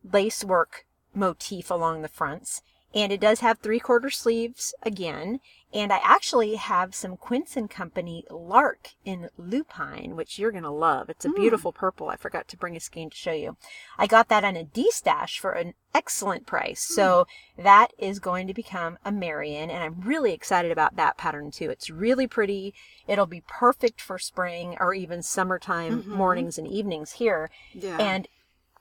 lacework 0.03 0.87
motif 1.15 1.71
along 1.71 2.01
the 2.01 2.09
fronts. 2.09 2.63
And 2.95 3.13
it 3.13 3.21
does 3.21 3.41
have 3.41 3.59
three 3.59 3.79
quarter 3.79 4.09
sleeves 4.09 4.75
again. 4.83 5.41
And 5.73 5.93
I 5.93 6.01
actually 6.03 6.57
have 6.57 6.95
some 6.97 7.17
Quince 7.17 7.57
and 7.57 7.71
Company 7.71 8.25
Lark 8.29 8.91
in 9.05 9.29
lupine, 9.37 10.17
which 10.17 10.39
you're 10.39 10.51
going 10.51 10.65
to 10.65 10.71
love. 10.71 11.09
It's 11.09 11.25
a 11.25 11.29
hmm. 11.29 11.37
beautiful 11.41 11.73
purple. 11.73 12.09
I 12.09 12.17
forgot 12.17 12.49
to 12.49 12.57
bring 12.57 12.77
a 12.77 12.81
skein 12.81 13.11
to 13.11 13.17
show 13.17 13.33
you. 13.33 13.57
I 13.97 14.07
got 14.09 14.29
that 14.29 14.45
on 14.45 14.57
a 14.57 14.65
D 14.65 14.91
stash 14.91 15.39
for 15.39 15.53
an 15.53 15.75
excellent 15.95 16.47
price. 16.47 16.81
So 16.81 17.27
hmm. 17.57 17.63
that 17.63 17.93
is 17.99 18.19
going 18.19 18.49
to 18.49 18.55
become 18.55 18.99
a 19.05 19.13
Marion. 19.13 19.71
And 19.71 19.85
I'm 19.85 20.01
really 20.01 20.33
excited 20.33 20.73
about 20.73 20.97
that 20.97 21.17
pattern 21.17 21.53
too. 21.53 21.71
It's 21.71 21.89
really 21.89 22.27
pretty. 22.27 22.75
It'll 23.07 23.27
be 23.27 23.45
perfect 23.47 24.01
for 24.01 24.19
spring 24.19 24.77
or 24.81 24.93
even 24.93 25.23
summertime 25.23 26.03
mm-hmm. 26.03 26.13
mornings 26.13 26.59
and 26.59 26.67
evenings 26.67 27.13
here. 27.13 27.49
Yeah. 27.73 27.97
And 27.99 28.27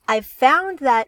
I've 0.08 0.26
found 0.26 0.80
that 0.80 1.08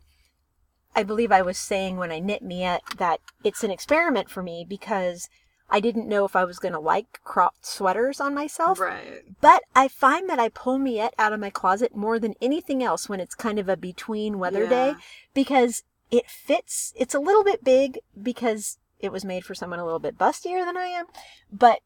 I 0.95 1.03
believe 1.03 1.31
I 1.31 1.41
was 1.41 1.57
saying 1.57 1.97
when 1.97 2.11
I 2.11 2.19
knit 2.19 2.43
Miette 2.43 2.83
that 2.97 3.21
it's 3.43 3.63
an 3.63 3.71
experiment 3.71 4.29
for 4.29 4.43
me 4.43 4.65
because 4.67 5.29
I 5.71 5.79
didn't 5.79 6.07
know 6.07 6.25
if 6.25 6.35
I 6.35 6.43
was 6.43 6.59
going 6.59 6.73
to 6.73 6.79
like 6.79 7.21
cropped 7.23 7.65
sweaters 7.65 8.19
on 8.19 8.35
myself. 8.35 8.79
right. 8.79 9.23
But 9.39 9.63
I 9.75 9.87
find 9.87 10.29
that 10.29 10.39
I 10.39 10.49
pull 10.49 10.77
Miette 10.77 11.13
out 11.17 11.33
of 11.33 11.39
my 11.39 11.49
closet 11.49 11.95
more 11.95 12.19
than 12.19 12.35
anything 12.41 12.83
else 12.83 13.07
when 13.07 13.19
it's 13.21 13.35
kind 13.35 13.57
of 13.57 13.69
a 13.69 13.77
between 13.77 14.37
weather 14.37 14.67
day 14.67 14.95
because 15.33 15.83
it 16.11 16.29
fits. 16.29 16.93
It's 16.97 17.15
a 17.15 17.19
little 17.19 17.43
bit 17.43 17.63
big 17.63 17.99
because 18.21 18.77
it 18.99 19.11
was 19.11 19.25
made 19.25 19.45
for 19.45 19.55
someone 19.55 19.79
a 19.79 19.85
little 19.85 19.99
bit 19.99 20.17
bustier 20.17 20.65
than 20.65 20.77
I 20.77 20.85
am, 20.85 21.05
but 21.51 21.79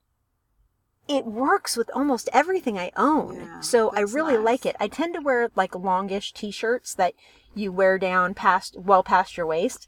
it 1.07 1.25
works 1.25 1.77
with 1.77 1.89
almost 1.93 2.29
everything 2.33 2.77
I 2.77 2.91
own. 2.97 3.35
Yeah, 3.35 3.59
so 3.59 3.89
I 3.91 4.01
really 4.01 4.35
nice. 4.35 4.45
like 4.45 4.65
it. 4.65 4.75
I 4.79 4.87
tend 4.87 5.13
to 5.13 5.21
wear 5.21 5.49
like 5.55 5.75
longish 5.75 6.33
t-shirts 6.33 6.95
that 6.95 7.13
you 7.53 7.71
wear 7.71 7.97
down 7.99 8.33
past 8.33 8.75
well 8.77 9.03
past 9.03 9.37
your 9.37 9.45
waist. 9.45 9.87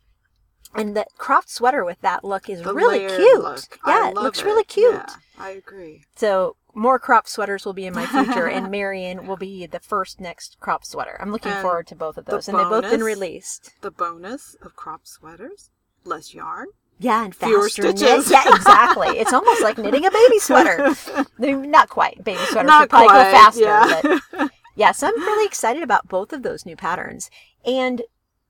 And 0.77 0.95
the 0.95 1.05
cropped 1.17 1.49
sweater 1.49 1.83
with 1.83 1.99
that 2.01 2.23
look 2.23 2.49
is 2.49 2.61
The 2.61 2.73
really 2.73 2.99
cute. 3.07 3.41
look. 3.41 3.79
Yeah, 3.85 4.09
it 4.09 4.15
looks 4.15 4.43
really 4.43 4.63
cute. 4.63 4.93
Yeah, 4.93 5.05
I 5.39 5.49
agree. 5.51 6.03
So 6.15 6.55
more 6.75 6.99
crop 6.99 7.27
sweaters 7.27 7.65
will 7.65 7.73
be 7.73 7.87
in 7.87 7.93
my 7.95 8.05
future, 8.05 8.47
and 8.47 8.69
Marion 8.71 9.25
will 9.25 9.37
be 9.37 9.65
the 9.65 9.79
first 9.79 10.21
next 10.21 10.57
crop 10.59 10.85
sweater. 10.85 11.17
I'm 11.19 11.31
looking 11.31 11.51
And 11.51 11.61
forward 11.61 11.87
to 11.87 11.95
both 11.95 12.17
of 12.17 12.25
the 12.25 12.33
those, 12.33 12.47
and 12.47 12.57
they've 12.59 12.69
both 12.69 12.83
been 12.89 13.03
released. 13.03 13.71
The 13.81 13.89
bonus 13.91 14.55
of 14.61 14.75
crop 14.75 15.01
sweaters, 15.07 15.71
less 16.03 16.33
yarn. 16.35 16.67
Yeah, 16.99 17.23
and 17.25 17.33
faster 17.35 17.83
knit. 17.83 17.97
stitches. 17.97 18.31
Yeah, 18.31 18.43
exactly. 18.55 19.19
It's 19.19 19.33
almost 19.33 19.61
like 19.61 19.77
knitting 19.77 20.05
a 20.05 20.11
baby 20.11 20.39
sweater. 20.39 20.95
They're 21.37 21.55
not 21.57 21.89
quite. 21.89 22.23
Baby 22.23 22.39
sweater 22.49 22.67
Not 22.67 22.81
should 22.83 22.89
probably 22.89 23.07
quite, 23.09 23.31
go 23.31 23.37
faster. 23.37 23.61
yeah. 23.63 24.19
But 24.31 24.51
yeah, 24.75 24.91
so 24.91 25.07
I'm 25.07 25.19
really 25.21 25.45
excited 25.45 25.83
about 25.83 26.07
both 26.07 26.33
of 26.33 26.41
those 26.43 26.65
new 26.65 26.75
patterns. 26.75 27.29
And 27.65 28.01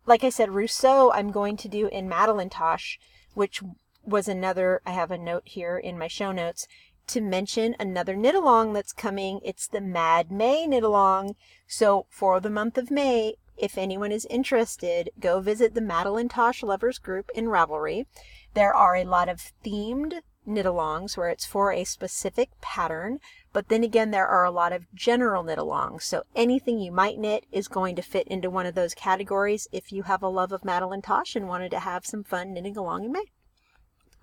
like 0.08 0.24
I 0.24 0.30
said, 0.30 0.52
Rousseau, 0.52 1.12
I'm 1.12 1.32
going 1.32 1.58
to 1.58 1.68
do 1.68 1.88
in 1.88 2.10
Madeline 2.10 2.50
Tosh, 2.50 2.98
which 3.34 3.62
was 4.04 4.28
another, 4.28 4.82
I 4.86 4.92
have 4.92 5.12
a 5.12 5.18
note 5.18 5.44
here 5.46 5.78
in 5.78 6.00
my 6.00 6.08
show 6.08 6.32
notes 6.32 6.66
to 7.08 7.22
mention 7.22 7.76
another 7.78 8.16
knit 8.16 8.34
along 8.34 8.74
that's 8.74 8.94
coming. 8.94 9.42
It's 9.44 9.68
the 9.68 9.82
Mad 9.82 10.32
May 10.32 10.66
knit 10.66 10.84
along. 10.84 11.36
So 11.68 12.06
for 12.10 12.40
the 12.40 12.50
month 12.50 12.78
of 12.78 12.90
May, 12.90 13.36
if 13.58 13.78
anyone 13.78 14.12
is 14.12 14.26
interested, 14.30 15.10
go 15.20 15.42
visit 15.42 15.74
the 15.74 15.82
Madeline 15.82 16.30
Tosh 16.30 16.64
Lovers 16.64 17.00
group 17.00 17.30
in 17.36 17.46
Ravelry. 17.46 18.06
There 18.54 18.74
are 18.74 18.96
a 18.96 19.04
lot 19.04 19.28
of 19.28 19.52
themed 19.66 20.22
knit 20.48 20.66
alongs 20.66 21.18
where 21.18 21.30
it's 21.30 21.46
for 21.46 21.72
a 21.72 21.84
specific 21.84 22.50
pattern, 22.62 23.20
but 23.54 23.70
then 23.70 23.84
again, 23.84 24.12
there 24.12 24.28
are 24.28 24.46
a 24.46 24.52
lot 24.52 24.74
of 24.74 24.92
general 24.94 25.44
knit 25.44 25.60
alongs. 25.60 26.04
So 26.04 26.24
anything 26.36 26.80
you 26.80 26.92
might 26.92 27.18
knit 27.18 27.46
is 27.52 27.68
going 27.68 27.96
to 27.96 28.02
fit 28.02 28.28
into 28.28 28.50
one 28.50 28.66
of 28.66 28.76
those 28.76 28.94
categories 28.94 29.68
if 29.72 29.92
you 29.92 30.04
have 30.04 30.24
a 30.24 30.28
love 30.28 30.52
of 30.52 30.66
Madeline 30.66 31.02
Tosh 31.02 31.36
and 31.36 31.48
wanted 31.48 31.72
to 31.72 31.80
have 31.80 32.06
some 32.06 32.24
fun 32.24 32.54
knitting 32.54 32.78
along 32.78 33.06
in 33.06 33.12
May. 33.12 33.26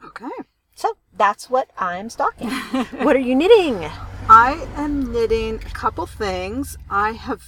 Okay. 0.04 0.30
So 0.74 0.96
that's 1.16 1.48
what 1.48 1.70
I'm 1.78 2.10
stocking. 2.10 2.50
what 3.02 3.16
are 3.16 3.20
you 3.20 3.34
knitting? 3.34 3.84
I 4.28 4.66
am 4.76 5.12
knitting 5.12 5.56
a 5.56 5.70
couple 5.70 6.06
things. 6.06 6.76
I 6.90 7.12
have 7.12 7.42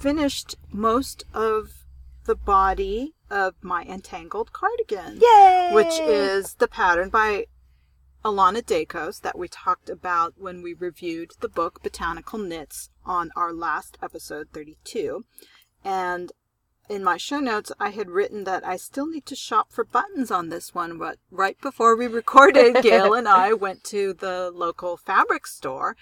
finished 0.00 0.56
most 0.70 1.24
of 1.34 1.84
the 2.24 2.36
body 2.36 3.14
of 3.30 3.54
my 3.62 3.82
entangled 3.84 4.52
cardigan. 4.52 5.18
Yay! 5.20 5.70
Which 5.72 5.98
is 6.00 6.54
the 6.54 6.68
pattern 6.68 7.08
by 7.08 7.46
Alana 8.24 8.62
Dakos 8.62 9.20
that 9.20 9.38
we 9.38 9.48
talked 9.48 9.88
about 9.88 10.34
when 10.36 10.62
we 10.62 10.74
reviewed 10.74 11.32
the 11.40 11.48
book 11.48 11.82
Botanical 11.82 12.38
Knits 12.38 12.90
on 13.04 13.30
our 13.36 13.52
last 13.52 13.96
episode 14.02 14.48
32. 14.52 15.24
And 15.84 16.32
in 16.88 17.04
my 17.04 17.16
show 17.16 17.38
notes, 17.38 17.70
I 17.78 17.90
had 17.90 18.10
written 18.10 18.44
that 18.44 18.66
I 18.66 18.76
still 18.76 19.06
need 19.06 19.26
to 19.26 19.36
shop 19.36 19.70
for 19.70 19.84
buttons 19.84 20.30
on 20.30 20.48
this 20.48 20.74
one, 20.74 20.98
but 20.98 21.18
right 21.30 21.60
before 21.60 21.94
we 21.94 22.06
recorded, 22.06 22.78
Gail 22.82 23.14
and 23.14 23.28
I 23.28 23.52
went 23.52 23.84
to 23.84 24.14
the 24.14 24.50
local 24.50 24.96
fabric 24.96 25.46
store 25.46 25.96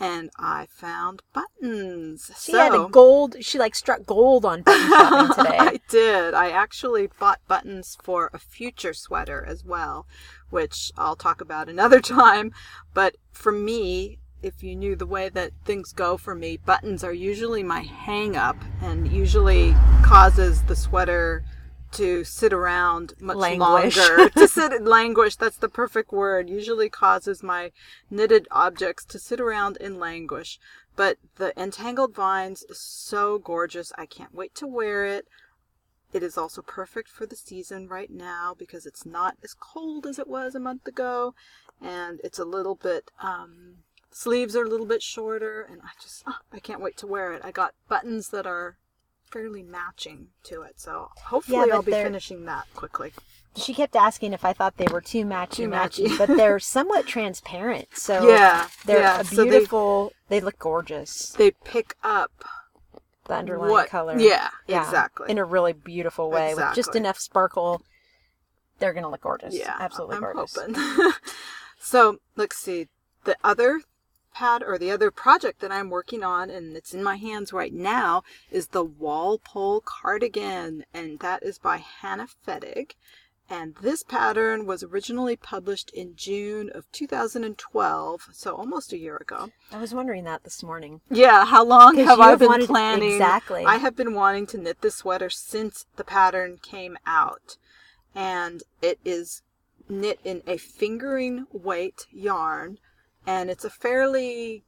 and 0.00 0.30
I 0.36 0.66
found 0.70 1.22
buttons. 1.32 2.30
She 2.38 2.52
had 2.52 2.74
a 2.74 2.88
gold. 2.88 3.36
She 3.40 3.58
like 3.58 3.74
struck 3.74 4.06
gold 4.06 4.44
on 4.44 4.62
button 4.62 4.88
shopping 4.88 5.44
today. 5.44 5.58
I 5.58 5.80
did. 5.88 6.34
I 6.34 6.50
actually 6.50 7.08
bought 7.18 7.40
buttons 7.48 7.96
for 8.02 8.30
a 8.32 8.38
future 8.38 8.94
sweater 8.94 9.44
as 9.44 9.64
well, 9.64 10.06
which 10.50 10.92
I'll 10.96 11.16
talk 11.16 11.40
about 11.40 11.68
another 11.68 12.00
time. 12.00 12.52
But 12.94 13.16
for 13.32 13.52
me, 13.52 14.18
if 14.42 14.62
you 14.62 14.76
knew 14.76 14.94
the 14.94 15.06
way 15.06 15.28
that 15.28 15.50
things 15.64 15.92
go 15.92 16.16
for 16.16 16.34
me, 16.34 16.58
buttons 16.58 17.02
are 17.02 17.12
usually 17.12 17.64
my 17.64 17.80
hang 17.80 18.36
up 18.36 18.56
and 18.80 19.10
usually 19.10 19.74
causes 20.04 20.62
the 20.64 20.76
sweater 20.76 21.44
to 21.92 22.24
sit 22.24 22.52
around 22.52 23.14
much 23.20 23.36
Languish. 23.36 23.96
longer. 23.96 24.28
to 24.30 24.48
sit 24.48 24.82
languish, 24.84 25.36
that's 25.36 25.56
the 25.56 25.68
perfect 25.68 26.12
word. 26.12 26.48
Usually 26.48 26.88
causes 26.88 27.42
my 27.42 27.72
knitted 28.10 28.46
objects 28.50 29.04
to 29.06 29.18
sit 29.18 29.40
around 29.40 29.78
and 29.80 29.98
languish. 29.98 30.58
But 30.96 31.18
the 31.36 31.58
entangled 31.60 32.14
vines 32.14 32.64
is 32.68 32.80
so 32.80 33.38
gorgeous. 33.38 33.92
I 33.96 34.06
can't 34.06 34.34
wait 34.34 34.54
to 34.56 34.66
wear 34.66 35.04
it. 35.04 35.26
It 36.12 36.22
is 36.22 36.38
also 36.38 36.62
perfect 36.62 37.08
for 37.08 37.26
the 37.26 37.36
season 37.36 37.86
right 37.86 38.10
now 38.10 38.54
because 38.58 38.86
it's 38.86 39.04
not 39.04 39.36
as 39.44 39.54
cold 39.54 40.06
as 40.06 40.18
it 40.18 40.26
was 40.26 40.54
a 40.54 40.60
month 40.60 40.86
ago, 40.86 41.34
and 41.80 42.18
it's 42.24 42.38
a 42.38 42.46
little 42.46 42.74
bit 42.74 43.10
um, 43.22 43.76
sleeves 44.10 44.56
are 44.56 44.64
a 44.64 44.68
little 44.68 44.86
bit 44.86 45.02
shorter, 45.02 45.66
and 45.70 45.80
I 45.82 45.90
just 46.02 46.22
ah, 46.26 46.40
I 46.52 46.60
can't 46.60 46.80
wait 46.80 46.96
to 46.98 47.06
wear 47.06 47.32
it. 47.32 47.42
I 47.44 47.50
got 47.50 47.74
buttons 47.88 48.30
that 48.30 48.46
are 48.46 48.78
fairly 49.30 49.62
matching 49.62 50.28
to 50.44 50.62
it, 50.62 50.80
so 50.80 51.10
hopefully 51.26 51.66
but 51.68 51.72
I'll 51.74 51.82
be 51.82 51.92
they're- 51.92 52.04
finishing 52.04 52.44
that 52.46 52.66
quickly. 52.74 53.12
She 53.56 53.74
kept 53.74 53.96
asking 53.96 54.34
if 54.34 54.44
I 54.44 54.52
thought 54.52 54.76
they 54.76 54.86
were 54.86 55.00
too 55.00 55.24
matchy 55.24 55.50
Too 55.50 55.68
matchy, 55.68 56.06
matchy. 56.06 56.18
but 56.18 56.28
they're 56.28 56.60
somewhat 56.60 57.06
transparent. 57.06 57.88
So 57.96 58.28
yeah, 58.28 58.68
they're 58.84 59.00
yeah. 59.00 59.20
a 59.20 59.24
beautiful. 59.24 60.12
they, 60.28 60.40
look 60.40 60.58
gorgeous. 60.60 61.30
they 61.30 61.50
pick 61.64 61.96
up 62.04 62.30
The 63.24 63.34
underlying 63.34 63.72
what 63.72 63.88
color. 63.88 64.16
Yeah, 64.16 64.50
Yeah, 64.68 64.84
exactly. 64.84 65.28
in 65.30 65.38
a 65.38 65.44
really 65.44 65.72
beautiful 65.72 66.30
way 66.30 66.50
with 66.54 66.58
just 66.66 66.78
Exactly. 66.78 67.00
enough 67.00 67.18
sparkle. 67.18 67.82
They're 68.78 68.92
gonna 68.92 69.10
look 69.10 69.22
gorgeous. 69.22 69.54
Yeah, 69.54 69.74
absolutely 69.80 70.16
I'm 70.18 70.22
gorgeous. 70.22 70.54
hoping. 70.56 71.12
so 71.80 72.18
let's 72.36 72.56
see. 72.56 72.86
The 73.24 73.36
other 73.42 73.80
pad 74.38 74.62
or 74.64 74.78
the 74.78 74.90
other 74.92 75.10
project 75.10 75.58
that 75.60 75.72
I'm 75.72 75.90
working 75.90 76.22
on, 76.22 76.48
and 76.48 76.76
it's 76.76 76.94
in 76.94 77.02
my 77.02 77.16
hands 77.16 77.52
right 77.52 77.72
now, 77.74 78.22
is 78.52 78.68
the 78.68 78.84
Walpole 78.84 79.80
cardigan, 79.80 80.84
and 80.94 81.18
that 81.18 81.42
is 81.42 81.58
by 81.58 81.78
Hannah 81.78 82.28
Fettig. 82.46 82.92
And 83.50 83.74
this 83.80 84.04
pattern 84.04 84.64
was 84.64 84.84
originally 84.84 85.34
published 85.34 85.90
in 85.90 86.14
June 86.14 86.70
of 86.72 86.84
2012, 86.92 88.28
so 88.32 88.54
almost 88.54 88.92
a 88.92 88.98
year 88.98 89.16
ago. 89.16 89.50
I 89.72 89.78
was 89.80 89.92
wondering 89.92 90.22
that 90.24 90.44
this 90.44 90.62
morning. 90.62 91.00
Yeah, 91.10 91.44
how 91.46 91.64
long 91.64 91.96
have 91.96 92.20
I 92.20 92.30
have 92.30 92.38
been 92.38 92.48
wanted- 92.48 92.68
planning? 92.68 93.14
exactly. 93.14 93.64
I 93.64 93.78
have 93.78 93.96
been 93.96 94.14
wanting 94.14 94.46
to 94.48 94.58
knit 94.58 94.82
this 94.82 94.96
sweater 94.96 95.30
since 95.30 95.86
the 95.96 96.04
pattern 96.04 96.58
came 96.62 96.96
out. 97.06 97.56
And 98.14 98.62
it 98.82 99.00
is 99.04 99.42
knit 99.88 100.20
in 100.24 100.42
a 100.46 100.58
fingering 100.58 101.46
weight 101.50 102.06
yarn. 102.12 102.78
And 103.28 103.50
it's 103.50 103.64
a 103.64 103.70
fairly 103.70 104.64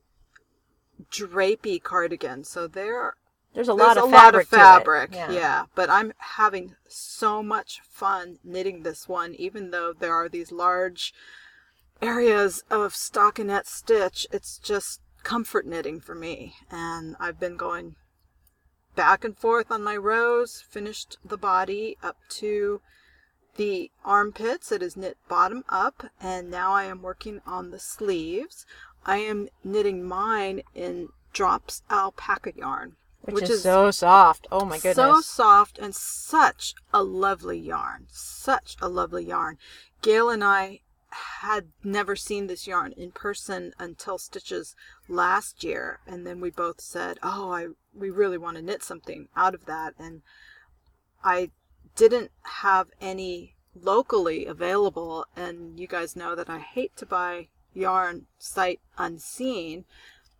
drapey 1.10 1.82
cardigan. 1.82 2.44
So 2.44 2.66
there 2.66 3.14
There's 3.54 3.68
a 3.68 3.72
there's 3.74 3.78
lot 3.88 3.96
a 3.96 4.04
of 4.04 4.10
lot 4.10 4.34
fabric. 4.34 4.44
of 4.44 4.50
to 4.50 4.56
it. 4.56 4.58
fabric. 4.58 5.10
Yeah. 5.14 5.30
yeah. 5.32 5.64
But 5.74 5.88
I'm 5.88 6.12
having 6.18 6.74
so 6.86 7.42
much 7.42 7.80
fun 7.88 8.38
knitting 8.44 8.82
this 8.82 9.08
one, 9.08 9.34
even 9.34 9.70
though 9.70 9.92
there 9.98 10.14
are 10.14 10.28
these 10.28 10.52
large 10.52 11.14
areas 12.02 12.62
of 12.70 12.92
stockinette 12.92 13.66
stitch. 13.66 14.26
It's 14.30 14.58
just 14.58 15.00
comfort 15.22 15.66
knitting 15.66 16.00
for 16.00 16.14
me. 16.14 16.54
And 16.70 17.16
I've 17.18 17.40
been 17.40 17.56
going 17.56 17.96
back 18.94 19.24
and 19.24 19.36
forth 19.36 19.70
on 19.70 19.82
my 19.82 19.96
rows, 19.96 20.60
finished 20.68 21.16
the 21.24 21.38
body 21.38 21.96
up 22.02 22.16
to 22.28 22.80
the 23.60 23.90
armpits. 24.06 24.72
It 24.72 24.82
is 24.82 24.96
knit 24.96 25.18
bottom 25.28 25.64
up, 25.68 26.06
and 26.18 26.50
now 26.50 26.72
I 26.72 26.84
am 26.84 27.02
working 27.02 27.42
on 27.46 27.70
the 27.70 27.78
sleeves. 27.78 28.64
I 29.04 29.18
am 29.18 29.50
knitting 29.62 30.02
mine 30.02 30.62
in 30.74 31.10
drops 31.34 31.82
alpaca 31.90 32.54
yarn, 32.56 32.96
Which, 33.20 33.50
is, 33.50 33.62
so 33.62 33.90
soft. 33.90 34.46
Oh 34.50 34.64
my 34.64 34.78
goodness. 34.78 34.96
so 34.96 35.20
soft 35.20 35.78
and 35.78 35.94
such 35.94 36.74
a 36.94 37.02
lovely 37.02 37.58
yarn. 37.58 38.06
Such 38.08 38.76
a 38.80 38.88
lovely 38.88 39.26
yarn. 39.26 39.58
Gail 40.00 40.30
and 40.30 40.42
I 40.42 40.80
had 41.10 41.68
never 41.84 42.16
seen 42.16 42.46
this 42.46 42.66
yarn 42.66 42.92
in 42.92 43.12
person 43.12 43.74
until 43.78 44.16
Stitches 44.16 44.74
last 45.06 45.62
year, 45.62 46.00
and 46.06 46.26
then 46.26 46.40
we 46.40 46.48
both 46.48 46.80
said, 46.80 47.18
"Oh, 47.22 47.52
I 47.52 47.66
we 47.92 48.08
really 48.08 48.38
want 48.38 48.56
to 48.56 48.62
knit 48.62 48.82
something 48.82 49.28
out 49.36 49.54
of 49.54 49.66
that." 49.66 49.92
And 49.98 50.22
I 51.22 51.50
didn't 51.96 52.30
have 52.42 52.88
any 53.00 53.54
locally 53.74 54.46
available, 54.46 55.26
and 55.36 55.78
you 55.78 55.86
guys 55.86 56.16
know 56.16 56.34
that 56.34 56.50
I 56.50 56.58
hate 56.58 56.96
to 56.96 57.06
buy 57.06 57.48
yarn 57.72 58.26
sight 58.38 58.80
unseen, 58.98 59.84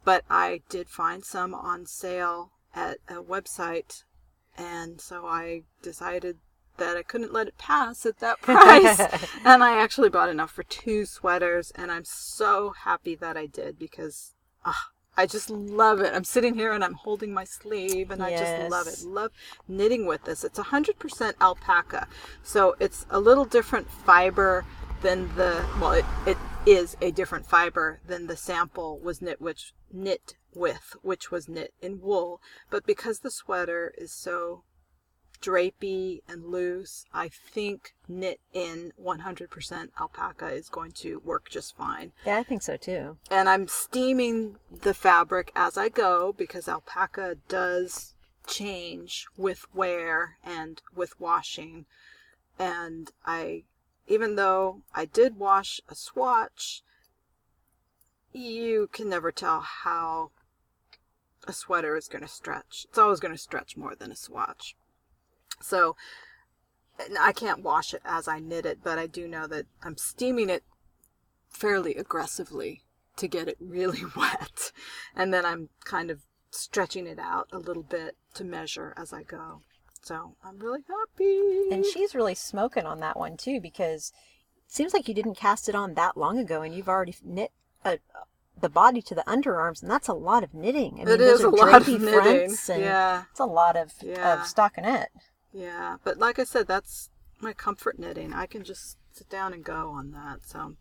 but 0.04 0.24
I 0.28 0.62
did 0.68 0.88
find 0.88 1.24
some 1.24 1.54
on 1.54 1.86
sale 1.86 2.52
at 2.74 2.98
a 3.08 3.22
website, 3.22 4.04
and 4.56 5.00
so 5.00 5.26
I 5.26 5.62
decided 5.82 6.38
that 6.76 6.96
I 6.96 7.02
couldn't 7.02 7.32
let 7.32 7.48
it 7.48 7.58
pass 7.58 8.04
at 8.06 8.18
that 8.20 8.40
price. 8.42 9.00
and 9.44 9.62
I 9.62 9.78
actually 9.78 10.08
bought 10.08 10.28
enough 10.28 10.50
for 10.50 10.62
two 10.62 11.04
sweaters, 11.04 11.72
and 11.74 11.92
I'm 11.92 12.04
so 12.04 12.70
happy 12.84 13.14
that 13.16 13.36
I 13.36 13.46
did 13.46 13.78
because 13.78 14.34
ah, 14.64 14.90
I 15.20 15.26
just 15.26 15.50
love 15.50 16.00
it. 16.00 16.14
I'm 16.14 16.24
sitting 16.24 16.54
here 16.54 16.72
and 16.72 16.82
I'm 16.82 16.94
holding 16.94 17.34
my 17.34 17.44
sleeve, 17.44 18.10
and 18.10 18.22
I 18.22 18.30
just 18.30 18.70
love 18.70 18.86
it. 18.86 19.02
Love 19.04 19.32
knitting 19.68 20.06
with 20.06 20.24
this. 20.24 20.44
It's 20.44 20.58
100% 20.58 21.34
alpaca, 21.42 22.08
so 22.42 22.74
it's 22.80 23.04
a 23.10 23.20
little 23.20 23.44
different 23.44 23.90
fiber 23.90 24.64
than 25.02 25.28
the 25.36 25.62
well, 25.78 25.92
it, 25.92 26.06
it 26.26 26.38
is 26.64 26.96
a 27.02 27.10
different 27.10 27.46
fiber 27.46 28.00
than 28.06 28.28
the 28.28 28.36
sample 28.36 28.98
was 28.98 29.20
knit 29.20 29.42
which 29.42 29.74
knit 29.92 30.36
with, 30.54 30.96
which 31.02 31.30
was 31.30 31.50
knit 31.50 31.74
in 31.82 32.00
wool. 32.00 32.40
But 32.70 32.86
because 32.86 33.18
the 33.18 33.30
sweater 33.30 33.92
is 33.98 34.12
so 34.12 34.64
drapey 35.40 36.20
and 36.28 36.46
loose, 36.46 37.06
I 37.12 37.28
think 37.28 37.94
knit 38.08 38.40
in 38.52 38.92
100% 39.02 39.88
alpaca 39.98 40.48
is 40.48 40.68
going 40.68 40.92
to 40.92 41.20
work 41.20 41.48
just 41.48 41.76
fine. 41.76 42.12
Yeah, 42.26 42.38
I 42.38 42.42
think 42.42 42.62
so 42.62 42.76
too. 42.76 43.16
And 43.30 43.48
I'm 43.48 43.68
steaming 43.68 44.56
the 44.70 44.94
fabric 44.94 45.52
as 45.54 45.76
I 45.76 45.88
go 45.88 46.32
because 46.32 46.68
alpaca 46.68 47.36
does 47.48 48.14
change 48.46 49.26
with 49.36 49.66
wear 49.74 50.36
and 50.44 50.82
with 50.94 51.18
washing. 51.20 51.86
And 52.58 53.10
I, 53.24 53.64
even 54.06 54.36
though 54.36 54.82
I 54.94 55.06
did 55.06 55.38
wash 55.38 55.80
a 55.88 55.94
swatch, 55.94 56.82
you 58.32 58.88
can 58.92 59.08
never 59.08 59.32
tell 59.32 59.60
how 59.60 60.30
a 61.48 61.52
sweater 61.52 61.96
is 61.96 62.08
going 62.08 62.22
to 62.22 62.28
stretch. 62.28 62.86
It's 62.88 62.98
always 62.98 63.20
going 63.20 63.34
to 63.34 63.38
stretch 63.38 63.76
more 63.76 63.94
than 63.94 64.12
a 64.12 64.16
swatch. 64.16 64.76
So 65.60 65.96
I 67.18 67.32
can't 67.32 67.62
wash 67.62 67.94
it 67.94 68.02
as 68.04 68.28
I 68.28 68.38
knit 68.40 68.66
it, 68.66 68.80
but 68.82 68.98
I 68.98 69.06
do 69.06 69.26
know 69.26 69.46
that 69.46 69.66
I'm 69.82 69.96
steaming 69.96 70.50
it 70.50 70.62
fairly 71.48 71.94
aggressively 71.94 72.82
to 73.16 73.28
get 73.28 73.48
it 73.48 73.56
really 73.60 74.02
wet. 74.16 74.72
And 75.14 75.32
then 75.32 75.44
I'm 75.46 75.68
kind 75.84 76.10
of 76.10 76.20
stretching 76.50 77.06
it 77.06 77.18
out 77.18 77.48
a 77.52 77.58
little 77.58 77.82
bit 77.82 78.16
to 78.34 78.44
measure 78.44 78.92
as 78.96 79.12
I 79.12 79.22
go. 79.22 79.62
So 80.02 80.36
I'm 80.44 80.58
really 80.58 80.80
happy. 80.88 81.68
And 81.74 81.84
she's 81.84 82.14
really 82.14 82.34
smoking 82.34 82.86
on 82.86 83.00
that 83.00 83.18
one 83.18 83.36
too 83.36 83.60
because 83.60 84.12
it 84.66 84.72
seems 84.72 84.92
like 84.94 85.08
you 85.08 85.14
didn't 85.14 85.34
cast 85.36 85.68
it 85.68 85.74
on 85.74 85.94
that 85.94 86.16
long 86.16 86.38
ago 86.38 86.62
and 86.62 86.74
you've 86.74 86.88
already 86.88 87.14
knit 87.22 87.52
a, 87.84 87.98
the 88.60 88.68
body 88.68 89.00
to 89.00 89.14
the 89.14 89.22
underarms, 89.26 89.80
and 89.80 89.90
that's 89.90 90.08
a 90.08 90.12
lot 90.12 90.44
of 90.44 90.52
knitting. 90.52 90.94
I 91.00 91.04
mean, 91.04 91.08
It 91.14 91.20
is 91.22 91.40
a 91.40 91.48
lot 91.48 91.80
of 91.80 91.88
knitting. 91.88 92.10
fronts, 92.12 92.68
and 92.68 92.82
Yeah. 92.82 93.24
it's 93.30 93.40
a 93.40 93.46
lot 93.46 93.74
of, 93.74 93.94
Yeah. 94.02 94.34
of 94.34 94.40
stockinette. 94.40 95.06
Yeah, 95.52 95.96
but 96.04 96.18
like 96.18 96.38
I 96.38 96.44
said, 96.44 96.66
that's 96.66 97.10
my 97.40 97.52
comfort 97.52 97.98
knitting. 97.98 98.32
I 98.32 98.46
can 98.46 98.64
just 98.64 98.96
sit 99.12 99.28
down 99.28 99.52
and 99.52 99.64
go 99.64 99.90
on 99.90 100.12
that. 100.12 100.40
So 100.44 100.76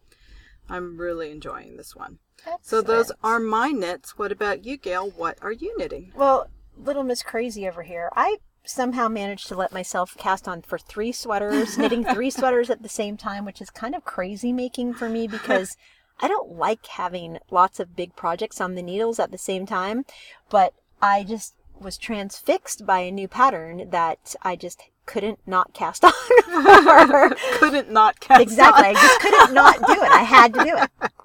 I'm 0.70 0.98
really 0.98 1.32
enjoying 1.32 1.78
this 1.78 1.96
one. 1.96 2.20
So 2.62 2.82
those 2.82 3.12
are 3.24 3.40
my 3.40 3.70
knits. 3.70 4.18
What 4.18 4.32
about 4.32 4.64
you, 4.66 4.78
Gail? 4.78 5.10
What 5.10 5.38
are 5.42 5.52
you 5.52 5.78
knitting? 5.78 6.14
Well, 6.16 6.48
little 6.78 7.04
Miss 7.04 7.22
Crazy 7.22 7.68
over 7.68 7.84
here, 7.84 8.10
I 8.16 8.38
somehow 8.64 9.08
managed 9.08 9.48
to 9.48 9.56
let 9.56 9.74
myself 9.74 10.16
cast 10.18 10.48
on 10.48 10.62
for 10.62 10.78
three 10.78 11.12
sweaters, 11.12 11.78
knitting 11.78 12.04
three 12.14 12.30
sweaters 12.30 12.70
at 12.70 12.84
the 12.84 12.90
same 12.90 13.18
time, 13.18 13.46
which 13.46 13.62
is 13.62 13.70
kind 13.70 13.96
of 13.96 14.06
crazy 14.06 14.54
making 14.54 14.94
for 14.94 15.10
me 15.10 15.28
because 15.28 15.76
I 16.22 16.28
don't 16.28 16.58
like 16.58 16.86
having 16.86 17.40
lots 17.50 17.80
of 17.80 17.96
big 17.96 18.16
projects 18.16 18.62
on 18.62 18.76
the 18.76 18.82
needles 18.82 19.20
at 19.20 19.32
the 19.32 19.38
same 19.38 19.66
time. 19.66 20.06
But 20.50 20.74
I 21.02 21.24
just 21.24 21.56
was 21.82 21.98
transfixed 21.98 22.86
by 22.86 23.00
a 23.00 23.12
new 23.12 23.28
pattern 23.28 23.90
that 23.90 24.36
I 24.42 24.56
just 24.56 24.82
couldn't 25.06 25.40
not 25.48 25.74
cast 25.74 26.04
on. 26.06 26.12
Couldn't 27.60 27.92
not 27.92 28.20
cast 28.20 28.38
on 28.38 28.42
exactly. 28.42 28.86
I 28.86 28.94
just 28.94 29.20
couldn't 29.22 29.54
not 29.54 29.78
do 29.78 29.94
it. 29.94 30.12
I 30.12 30.24
had 30.24 30.54
to 30.54 30.64
do 30.64 30.78
it. 30.78 31.12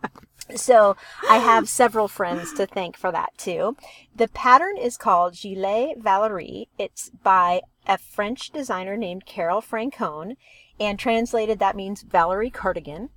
So 0.57 0.95
I 1.29 1.38
have 1.38 1.71
several 1.71 2.07
friends 2.07 2.53
to 2.53 2.67
thank 2.67 2.99
for 2.99 3.11
that 3.11 3.33
too. 3.38 3.77
The 4.14 4.29
pattern 4.29 4.77
is 4.77 4.99
called 4.99 5.35
Gilet 5.35 5.99
Valerie. 5.99 6.69
It's 6.79 7.09
by 7.09 7.62
a 7.87 7.97
French 7.97 8.51
designer 8.51 8.97
named 8.97 9.25
Carol 9.25 9.62
Francone, 9.62 10.37
and 10.79 10.99
translated 10.99 11.59
that 11.59 11.77
means 11.77 12.03
Valerie 12.03 12.51
cardigan. 12.51 13.09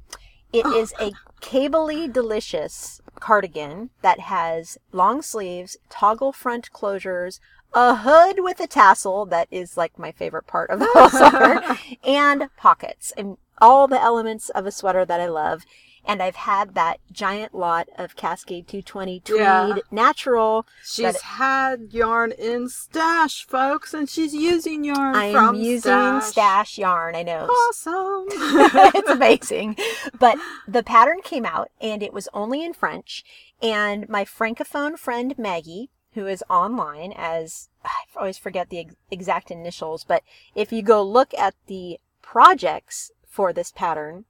It 0.54 0.66
is 0.66 0.94
a 1.00 1.12
cably 1.42 2.12
delicious 2.12 3.02
cardigan 3.20 3.90
that 4.02 4.22
has 4.22 4.78
long 4.92 5.22
sleeves, 5.22 5.78
toggle 5.90 6.32
front 6.32 6.72
closures, 6.72 7.40
a 7.74 7.96
hood 7.98 8.38
with 8.40 8.60
a 8.60 8.68
tassel 8.68 9.26
that 9.26 9.48
is 9.52 9.76
like 9.78 10.00
my 10.00 10.12
favorite 10.12 10.48
part 10.48 10.70
of 10.70 10.80
the 10.80 10.88
whole 10.94 11.10
sweater, 11.10 11.78
and 12.04 12.50
pockets 12.58 13.12
and 13.18 13.38
all 13.60 13.88
the 13.88 14.02
elements 14.02 14.50
of 14.50 14.66
a 14.66 14.72
sweater 14.72 15.04
that 15.06 15.20
I 15.20 15.28
love. 15.28 15.66
And 16.08 16.24
I've 16.24 16.38
had 16.38 16.74
that 16.76 17.00
giant 17.12 17.54
lot 17.54 17.90
of 17.98 18.16
Cascade 18.16 18.68
220 18.68 19.20
tweed 19.20 19.40
Yeah. 19.40 19.76
natural. 19.92 20.66
She's 20.84 21.14
that- 21.14 21.22
had 21.22 21.88
yarn 21.92 22.32
in 22.32 22.70
stash, 22.70 23.46
folks, 23.46 23.94
and 23.94 24.10
she's 24.10 24.34
using 24.34 24.86
yarn 24.86 25.16
I 25.16 25.26
am 25.26 25.56
using 25.56 25.82
stash. 26.22 26.24
stash 26.32 26.78
yarn. 26.78 27.14
I 27.16 27.24
know. 27.24 27.46
Awesome. 27.48 28.26
it's 28.96 29.10
amazing. 29.10 29.76
But 30.18 30.38
the 30.68 30.82
pattern 30.82 31.22
came 31.24 31.46
out 31.46 31.70
and 31.82 32.02
it 32.02 32.14
was 32.14 32.30
only 32.34 32.64
in 32.64 32.74
French. 32.74 33.26
And 33.62 34.08
my 34.08 34.24
francophone 34.24 34.98
friend 34.98 35.38
Maggie, 35.38 35.90
who 36.14 36.26
is 36.26 36.44
online 36.50 37.14
as 37.18 37.68
I 37.84 37.90
always 38.16 38.38
forget 38.38 38.70
the 38.70 38.80
ex- 38.80 38.96
exact 39.12 39.52
initials, 39.52 40.04
but 40.06 40.24
if 40.56 40.72
you 40.72 40.82
go 40.82 41.04
look 41.04 41.34
at 41.34 41.54
the 41.68 42.00
projects 42.22 43.12
for 43.28 43.52
this 43.52 43.72
pattern, 43.72 44.26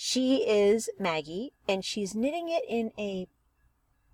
she 0.00 0.48
is 0.48 0.88
Maggie 0.96 1.54
and 1.66 1.84
she's 1.84 2.14
knitting 2.14 2.48
it 2.48 2.62
in 2.68 2.92
a 2.96 3.26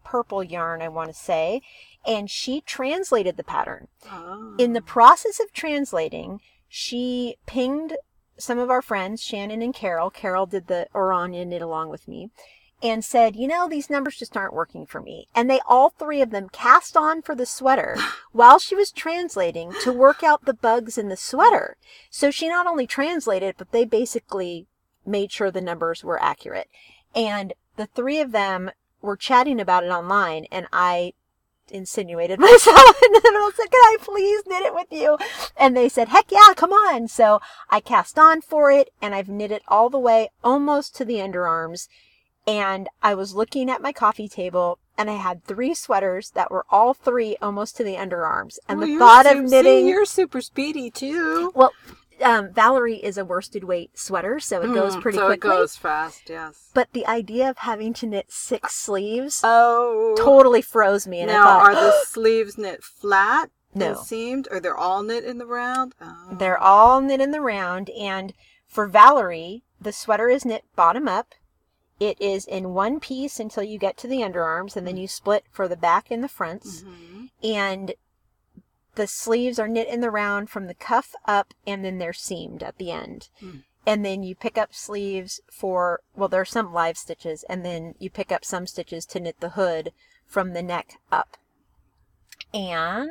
purple 0.02 0.42
yarn, 0.42 0.80
I 0.80 0.88
want 0.88 1.10
to 1.10 1.14
say, 1.14 1.60
and 2.06 2.30
she 2.30 2.62
translated 2.62 3.36
the 3.36 3.44
pattern. 3.44 3.88
Oh. 4.10 4.54
In 4.58 4.72
the 4.72 4.80
ah. 4.80 4.86
process 4.86 5.40
of 5.40 5.52
translating, 5.52 6.40
she 6.70 7.36
pinged 7.44 7.98
some 8.38 8.58
of 8.58 8.70
our 8.70 8.80
friends, 8.80 9.22
Shannon 9.22 9.60
and 9.60 9.74
Carol. 9.74 10.08
Carol 10.08 10.46
did 10.46 10.68
the 10.68 10.86
Orania 10.94 11.46
knit 11.46 11.60
along 11.60 11.90
with 11.90 12.08
me 12.08 12.30
and 12.82 13.04
said, 13.04 13.36
you 13.36 13.46
know, 13.46 13.68
these 13.68 13.90
numbers 13.90 14.16
just 14.16 14.38
aren't 14.38 14.54
working 14.54 14.86
for 14.86 15.02
me. 15.02 15.28
And 15.34 15.50
they 15.50 15.60
all 15.68 15.90
three 15.90 16.22
of 16.22 16.30
them 16.30 16.48
cast 16.48 16.96
on 16.96 17.20
for 17.20 17.34
the 17.34 17.44
sweater 17.44 17.98
while 18.32 18.58
she 18.58 18.74
was 18.74 18.90
translating 18.90 19.70
to 19.82 19.92
work 19.92 20.22
out 20.22 20.46
the 20.46 20.54
bugs 20.54 20.96
in 20.96 21.10
the 21.10 21.16
sweater. 21.18 21.76
So 22.08 22.30
she 22.30 22.48
not 22.48 22.66
only 22.66 22.86
translated, 22.86 23.56
but 23.58 23.70
they 23.70 23.84
basically 23.84 24.66
made 25.06 25.32
sure 25.32 25.50
the 25.50 25.60
numbers 25.60 26.02
were 26.04 26.22
accurate. 26.22 26.68
And 27.14 27.52
the 27.76 27.86
three 27.86 28.20
of 28.20 28.32
them 28.32 28.70
were 29.02 29.16
chatting 29.16 29.60
about 29.60 29.84
it 29.84 29.88
online 29.90 30.46
and 30.50 30.66
I 30.72 31.12
insinuated 31.70 32.38
myself 32.40 33.02
into 33.02 33.20
the 33.22 33.30
middle 33.32 33.46
and 33.46 33.54
said, 33.54 33.70
Can 33.70 33.80
I 33.80 33.96
please 34.00 34.42
knit 34.46 34.62
it 34.62 34.74
with 34.74 34.88
you? 34.90 35.18
And 35.56 35.76
they 35.76 35.88
said, 35.88 36.08
Heck 36.08 36.30
yeah, 36.30 36.54
come 36.54 36.72
on. 36.72 37.08
So 37.08 37.40
I 37.70 37.80
cast 37.80 38.18
on 38.18 38.40
for 38.40 38.70
it 38.70 38.90
and 39.00 39.14
I've 39.14 39.28
knit 39.28 39.50
it 39.50 39.62
all 39.68 39.90
the 39.90 39.98
way 39.98 40.30
almost 40.42 40.94
to 40.96 41.04
the 41.04 41.16
underarms. 41.16 41.88
And 42.46 42.88
I 43.02 43.14
was 43.14 43.34
looking 43.34 43.70
at 43.70 43.80
my 43.80 43.92
coffee 43.92 44.28
table 44.28 44.78
and 44.98 45.10
I 45.10 45.14
had 45.14 45.44
three 45.44 45.74
sweaters 45.74 46.30
that 46.32 46.50
were 46.50 46.66
all 46.70 46.94
three 46.94 47.36
almost 47.40 47.76
to 47.78 47.84
the 47.84 47.94
underarms. 47.94 48.58
And 48.68 48.78
Well, 48.78 48.88
the 48.88 48.98
thought 48.98 49.26
of 49.26 49.42
knitting 49.42 49.84
See, 49.84 49.88
you're 49.88 50.04
super 50.04 50.40
speedy 50.40 50.90
too. 50.90 51.50
well, 51.54 51.72
um, 52.24 52.52
Valerie 52.52 53.02
is 53.04 53.16
a 53.18 53.24
worsted 53.24 53.64
weight 53.64 53.98
sweater, 53.98 54.40
so 54.40 54.60
it 54.62 54.72
goes 54.74 54.96
Mm, 54.96 55.02
pretty 55.02 55.18
so 55.18 55.26
quickly. 55.26 55.50
it 55.50 55.52
goes 55.52 55.76
fast, 55.76 56.22
yes. 56.28 56.70
But 56.74 56.92
the 56.92 57.06
idea 57.06 57.50
of 57.50 57.58
having 57.58 57.92
to 57.94 58.06
knit 58.06 58.32
six 58.32 58.74
sleeves 58.74 59.40
Oh. 59.44 60.14
totally 60.18 60.62
froze 60.62 61.06
me. 61.06 61.20
And 61.20 61.30
now, 61.30 61.42
I 61.42 61.44
thought, 61.46 61.62
are 61.62 61.74
the 61.74 61.92
sleeves 62.06 62.56
knit 62.58 62.82
flat 62.82 63.50
No. 63.74 63.88
and 63.90 63.98
seamed, 63.98 64.48
or 64.50 64.60
they're 64.60 64.76
all 64.76 65.02
knit 65.02 65.24
in 65.24 65.38
the 65.38 65.46
round? 65.46 65.94
Oh. 66.00 66.28
They're 66.32 66.58
all 66.58 67.00
knit 67.00 67.20
in 67.20 67.30
the 67.30 67.40
round. 67.40 67.90
And 67.90 68.32
for 68.66 68.86
Valerie, 68.86 69.62
the 69.80 69.92
sweater 69.92 70.28
is 70.28 70.44
knit 70.44 70.64
bottom 70.74 71.06
up. 71.06 71.34
It 72.00 72.20
is 72.20 72.44
in 72.46 72.74
one 72.74 72.98
piece 72.98 73.38
until 73.38 73.62
you 73.62 73.78
get 73.78 73.96
to 73.98 74.08
the 74.08 74.18
underarms, 74.22 74.74
and 74.76 74.84
then 74.86 74.96
you 74.96 75.06
split 75.06 75.44
for 75.52 75.68
the 75.68 75.76
back 75.76 76.10
and 76.10 76.24
the 76.24 76.28
fronts. 76.28 76.82
Mhm. 76.82 77.28
And 77.44 77.94
the 78.94 79.06
sleeves 79.06 79.58
are 79.58 79.68
knit 79.68 79.88
in 79.88 80.00
the 80.00 80.10
round 80.10 80.50
from 80.50 80.66
the 80.66 80.74
cuff 80.74 81.14
up, 81.26 81.54
and 81.66 81.84
then 81.84 81.98
they're 81.98 82.12
seamed 82.12 82.62
at 82.62 82.78
the 82.78 82.90
end. 82.90 83.28
Mm. 83.42 83.62
And 83.86 84.04
then 84.04 84.22
you 84.22 84.34
pick 84.34 84.56
up 84.56 84.74
sleeves 84.74 85.40
for, 85.50 86.00
well, 86.16 86.28
there 86.28 86.40
are 86.40 86.46
some 86.46 86.72
live 86.72 86.96
stitches, 86.96 87.44
and 87.48 87.64
then 87.64 87.94
you 87.98 88.08
pick 88.08 88.32
up 88.32 88.44
some 88.44 88.66
stitches 88.66 89.04
to 89.06 89.20
knit 89.20 89.40
the 89.40 89.50
hood 89.50 89.92
from 90.26 90.52
the 90.52 90.62
neck 90.62 90.98
up. 91.12 91.36
And 92.52 93.10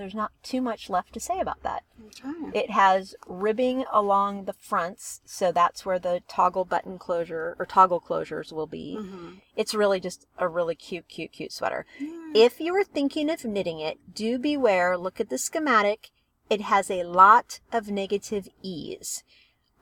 there's 0.00 0.14
not 0.14 0.32
too 0.42 0.60
much 0.60 0.90
left 0.90 1.12
to 1.12 1.20
say 1.20 1.38
about 1.38 1.62
that. 1.62 1.84
Okay. 2.06 2.58
It 2.58 2.70
has 2.70 3.14
ribbing 3.26 3.84
along 3.92 4.44
the 4.44 4.52
fronts, 4.52 5.20
so 5.24 5.52
that's 5.52 5.84
where 5.86 5.98
the 5.98 6.22
toggle 6.26 6.64
button 6.64 6.98
closure 6.98 7.56
or 7.58 7.66
toggle 7.66 8.00
closures 8.00 8.52
will 8.52 8.66
be. 8.66 8.96
Mhm. 8.98 9.40
It's 9.54 9.74
really 9.74 10.00
just 10.00 10.26
a 10.38 10.48
really 10.48 10.74
cute, 10.74 11.08
cute, 11.08 11.32
cute 11.32 11.52
sweater. 11.52 11.86
Yeah. 11.98 12.32
If 12.34 12.60
you 12.60 12.74
are 12.74 12.84
thinking 12.84 13.30
of 13.30 13.44
knitting 13.44 13.80
it, 13.80 13.98
do 14.14 14.38
beware. 14.38 14.96
Look 14.96 15.20
at 15.20 15.28
the 15.28 15.38
schematic. 15.38 16.10
It 16.48 16.62
has 16.62 16.90
a 16.90 17.04
lot 17.04 17.60
of 17.72 17.90
negative 17.90 18.48
ease. 18.62 19.22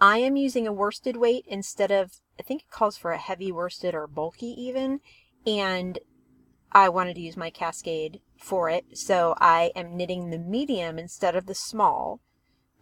I 0.00 0.18
am 0.18 0.37
using 0.37 0.66
a 0.66 0.72
worsted 0.72 1.16
weight 1.16 1.44
instead 1.48 1.90
of, 1.90 2.20
I 2.38 2.42
think 2.42 2.62
it 2.62 2.70
calls 2.70 2.96
for 2.96 3.12
a 3.12 3.18
heavy 3.18 3.50
worsted 3.50 3.94
or 3.94 4.07
bulky 4.07 4.48
even. 4.61 5.00
And 5.46 5.98
I 6.72 6.88
wanted 6.88 7.14
to 7.14 7.20
use 7.20 7.37
my 7.37 7.50
cascade 7.50 8.20
for 8.37 8.68
it. 8.70 8.85
So 8.96 9.35
I 9.40 9.72
am 9.74 9.96
knitting 9.96 10.31
the 10.31 10.38
medium 10.38 10.98
instead 10.98 11.35
of 11.35 11.46
the 11.46 11.54
small 11.54 12.20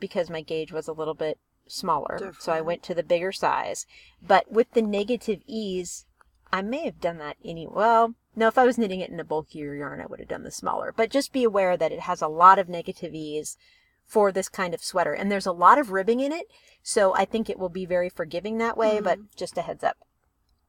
because 0.01 0.31
my 0.31 0.43
gauge 0.43 0.73
was 0.73 0.89
a 0.89 0.93
little 0.93 1.15
bit 1.15 1.39
smaller. 1.67 2.19
So 2.39 2.53
I 2.53 2.61
went 2.61 2.83
to 2.85 2.95
the 2.95 3.03
bigger 3.03 3.33
size. 3.33 3.87
But 4.23 4.51
with 4.51 4.73
the 4.73 4.83
negative 4.83 5.41
ease, 5.47 6.07
I 6.53 6.63
may 6.63 6.85
have 6.85 7.01
done 7.01 7.19
that 7.19 7.37
any 7.45 7.67
well. 7.67 8.15
No, 8.35 8.49
if 8.49 8.59
I 8.59 8.65
was 8.65 8.77
knitting 8.77 9.01
it 9.01 9.11
in 9.11 9.19
a 9.19 9.25
bulkier 9.25 9.75
yarn, 9.75 10.01
I 10.01 10.07
would 10.07 10.21
have 10.21 10.29
done 10.29 10.43
the 10.43 10.51
smaller. 10.51 10.93
But 10.95 11.11
just 11.11 11.33
be 11.33 11.45
aware 11.45 11.77
that 11.77 11.93
it 11.93 12.01
has 12.01 12.21
a 12.21 12.29
lot 12.29 12.59
of 12.59 12.69
negative 12.69 13.15
ease 13.15 13.57
for 14.05 14.31
this 14.31 14.49
kind 14.49 14.75
of 14.75 14.85
sweater. 14.85 15.13
And 15.13 15.31
there's 15.31 15.47
a 15.47 15.53
lot 15.53 15.79
of 15.79 15.91
ribbing 15.91 16.21
in 16.21 16.33
it, 16.33 16.47
so 16.83 17.15
I 17.15 17.25
think 17.25 17.51
it 17.51 17.59
will 17.59 17.69
be 17.69 17.87
very 17.87 18.09
forgiving 18.09 18.59
that 18.59 18.77
way, 18.77 19.01
but 19.01 19.19
mm-hmm. 19.19 19.27
just 19.37 19.59
a 19.59 19.63
heads 19.63 19.83
up. 19.83 19.97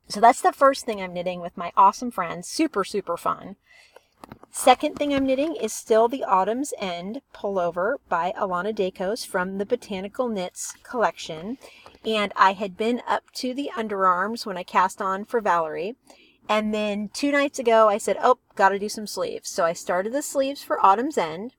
So 0.10 0.22
that's 0.22 0.42
the 0.42 0.54
first 0.54 0.86
thing 0.86 1.02
I'm 1.02 1.14
knitting 1.14 1.42
with 1.42 1.58
my 1.58 1.72
awesome 1.76 2.12
friends. 2.12 2.48
Super, 2.48 2.84
super 2.84 3.18
fun. 3.18 3.58
Second 4.52 4.96
thing 4.96 5.14
I'm 5.14 5.26
knitting 5.26 5.56
is 5.56 5.74
still 5.74 6.08
the 6.08 6.24
Autumn's 6.24 6.74
End 6.80 7.22
pullover 7.34 7.98
by 8.10 8.34
Alana 8.38 8.74
Dakos 8.74 9.26
from 9.26 9.58
the 9.58 9.66
Botanical 9.66 10.30
Knits 10.30 10.74
collection. 10.84 11.58
And 12.06 12.34
I 12.36 12.54
had 12.54 12.78
been 12.78 13.02
up 13.08 13.32
to 13.34 13.54
the 13.54 13.70
underarms 13.76 14.46
when 14.46 14.58
I 14.58 14.64
cast 14.64 15.02
on 15.02 15.26
for 15.26 15.42
Valerie. 15.42 15.96
And 16.50 16.74
then 16.74 17.10
two 17.14 17.32
nights 17.32 17.60
ago, 17.60 17.90
I 17.90 17.98
said, 17.98 18.18
oh, 18.22 18.40
gotta 18.56 18.80
do 18.80 18.90
some 18.90 19.06
sleeves. 19.06 19.50
So 19.50 19.66
I 19.66 19.74
started 19.74 20.14
the 20.14 20.22
sleeves 20.22 20.64
for 20.64 20.84
Autumn's 20.84 21.18
End, 21.18 21.54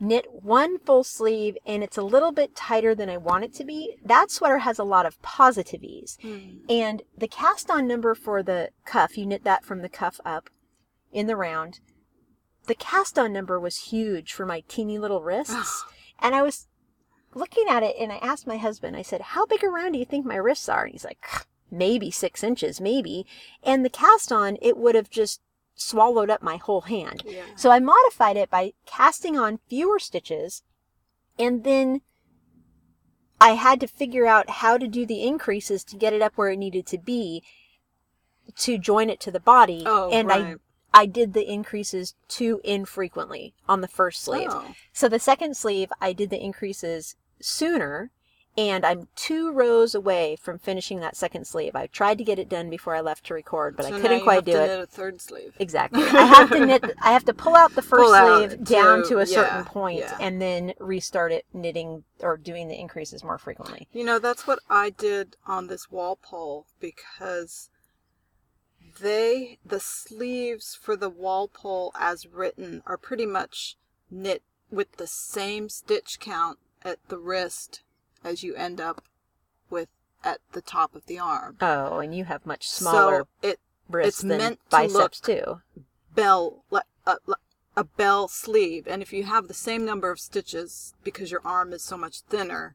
knit 0.00 0.26
one 0.30 0.78
full 0.78 1.04
sleeve, 1.04 1.56
and 1.66 1.82
it's 1.82 1.96
a 1.96 2.02
little 2.02 2.32
bit 2.32 2.54
tighter 2.54 2.94
than 2.94 3.08
I 3.08 3.16
want 3.16 3.44
it 3.44 3.54
to 3.54 3.64
be. 3.64 3.96
That 4.04 4.30
sweater 4.30 4.58
has 4.58 4.78
a 4.78 4.84
lot 4.84 5.06
of 5.06 5.20
positive 5.22 5.82
ease. 5.82 6.18
Hmm. 6.20 6.58
And 6.68 7.02
the 7.16 7.28
cast 7.28 7.70
on 7.70 7.86
number 7.86 8.14
for 8.14 8.42
the 8.42 8.70
cuff, 8.84 9.16
you 9.18 9.26
knit 9.26 9.44
that 9.44 9.64
from 9.64 9.82
the 9.82 9.88
cuff 9.88 10.20
up 10.24 10.50
in 11.12 11.26
the 11.26 11.36
round. 11.36 11.80
The 12.66 12.74
cast 12.74 13.18
on 13.18 13.32
number 13.32 13.58
was 13.58 13.90
huge 13.90 14.32
for 14.32 14.46
my 14.46 14.62
teeny 14.68 14.98
little 14.98 15.22
wrists. 15.22 15.84
and 16.20 16.34
I 16.34 16.42
was 16.42 16.68
looking 17.34 17.66
at 17.68 17.82
it 17.82 17.96
and 17.98 18.12
I 18.12 18.16
asked 18.16 18.46
my 18.46 18.58
husband, 18.58 18.96
I 18.96 19.02
said, 19.02 19.20
How 19.20 19.46
big 19.46 19.64
around 19.64 19.92
do 19.92 19.98
you 19.98 20.04
think 20.04 20.26
my 20.26 20.36
wrists 20.36 20.68
are? 20.68 20.84
And 20.84 20.92
he's 20.92 21.04
like, 21.04 21.24
Maybe 21.70 22.10
six 22.10 22.42
inches, 22.42 22.80
maybe. 22.80 23.26
And 23.62 23.84
the 23.84 23.90
cast 23.90 24.32
on, 24.32 24.56
it 24.62 24.78
would 24.78 24.94
have 24.94 25.10
just 25.10 25.40
swallowed 25.80 26.30
up 26.30 26.42
my 26.42 26.56
whole 26.56 26.82
hand. 26.82 27.22
Yeah. 27.24 27.44
So 27.56 27.70
I 27.70 27.78
modified 27.78 28.36
it 28.36 28.50
by 28.50 28.72
casting 28.86 29.38
on 29.38 29.60
fewer 29.68 29.98
stitches 29.98 30.62
and 31.38 31.64
then 31.64 32.02
I 33.40 33.50
had 33.50 33.80
to 33.80 33.86
figure 33.86 34.26
out 34.26 34.50
how 34.50 34.76
to 34.78 34.88
do 34.88 35.06
the 35.06 35.22
increases 35.22 35.84
to 35.84 35.96
get 35.96 36.12
it 36.12 36.22
up 36.22 36.32
where 36.36 36.50
it 36.50 36.56
needed 36.56 36.86
to 36.88 36.98
be 36.98 37.42
to 38.56 38.78
join 38.78 39.10
it 39.10 39.20
to 39.20 39.30
the 39.30 39.40
body. 39.40 39.84
Oh, 39.86 40.10
and 40.10 40.28
right. 40.28 40.56
I 40.92 41.02
I 41.02 41.06
did 41.06 41.32
the 41.34 41.48
increases 41.48 42.14
too 42.28 42.60
infrequently 42.64 43.54
on 43.68 43.82
the 43.82 43.88
first 43.88 44.22
sleeve. 44.22 44.48
Oh. 44.50 44.74
So 44.92 45.08
the 45.08 45.18
second 45.18 45.56
sleeve 45.56 45.92
I 46.00 46.12
did 46.12 46.30
the 46.30 46.42
increases 46.42 47.14
sooner 47.40 48.10
and 48.58 48.84
I'm 48.84 49.06
two 49.14 49.52
rows 49.52 49.94
away 49.94 50.34
from 50.34 50.58
finishing 50.58 50.98
that 50.98 51.14
second 51.14 51.46
sleeve. 51.46 51.76
I 51.76 51.86
tried 51.86 52.18
to 52.18 52.24
get 52.24 52.40
it 52.40 52.48
done 52.48 52.68
before 52.68 52.92
I 52.96 53.00
left 53.00 53.26
to 53.26 53.34
record, 53.34 53.76
but 53.76 53.86
So 53.86 53.94
I 53.94 54.00
couldn't 54.00 54.18
you 54.18 54.24
quite 54.24 54.34
have 54.34 54.44
do 54.46 54.52
to 54.54 54.64
it. 54.64 54.66
knit 54.66 54.80
a 54.80 54.86
third 54.86 55.20
sleeve. 55.20 55.54
Exactly. 55.60 56.02
I 56.06 56.24
have 56.24 56.50
to 56.50 56.66
knit. 56.66 56.84
I 57.00 57.12
have 57.12 57.24
to 57.26 57.32
pull 57.34 57.54
out 57.54 57.76
the 57.76 57.82
first 57.82 58.12
out 58.12 58.50
sleeve 58.50 58.64
down 58.64 59.06
to- 59.06 59.20
a 59.20 59.26
certain 59.26 59.58
yeah, 59.58 59.64
point 59.64 60.00
yeah. 60.00 60.16
and 60.20 60.42
then 60.42 60.74
restart 60.80 61.30
it 61.30 61.46
knitting 61.52 62.02
or 62.18 62.36
doing 62.36 62.66
the 62.66 62.74
increases 62.78 63.22
more 63.22 63.38
frequently. 63.38 63.86
You 63.92 64.02
know, 64.04 64.18
that's 64.18 64.44
what 64.44 64.58
I 64.68 64.90
did 64.90 65.36
on 65.46 65.68
this 65.68 65.88
Walpole 65.88 66.66
because 66.80 67.70
they, 69.00 69.60
the 69.64 69.78
sleeves 69.78 70.74
for 70.74 70.96
the 70.96 71.08
Walpole 71.08 71.92
as 71.94 72.26
written 72.26 72.82
are 72.86 72.98
pretty 72.98 73.26
much 73.26 73.76
knit 74.10 74.42
with 74.68 74.96
the 74.96 75.06
same 75.06 75.68
stitch 75.68 76.18
count 76.18 76.58
at 76.82 76.98
the 77.08 77.18
wrist 77.18 77.82
as 78.24 78.42
you 78.42 78.54
end 78.54 78.80
up 78.80 79.02
with 79.70 79.88
at 80.24 80.38
the 80.52 80.60
top 80.62 80.94
of 80.94 81.06
the 81.06 81.18
arm. 81.18 81.56
Oh, 81.60 81.98
and 81.98 82.14
you 82.14 82.24
have 82.24 82.44
much 82.46 82.68
smaller 82.68 83.26
So 83.42 83.48
it 83.48 83.60
wrists 83.88 84.20
it's 84.20 84.28
than 84.28 84.38
meant 84.38 84.60
to 84.60 84.70
biceps 84.70 84.94
look- 85.28 85.38
too. 85.38 85.60
bell 86.14 86.64
like 86.70 86.84
a, 87.06 87.16
a 87.76 87.84
bell 87.84 88.26
sleeve 88.28 88.86
and 88.88 89.00
if 89.02 89.12
you 89.12 89.24
have 89.24 89.46
the 89.48 89.54
same 89.54 89.84
number 89.84 90.10
of 90.10 90.18
stitches 90.20 90.94
because 91.04 91.30
your 91.30 91.40
arm 91.44 91.72
is 91.72 91.82
so 91.84 91.96
much 91.96 92.20
thinner 92.22 92.74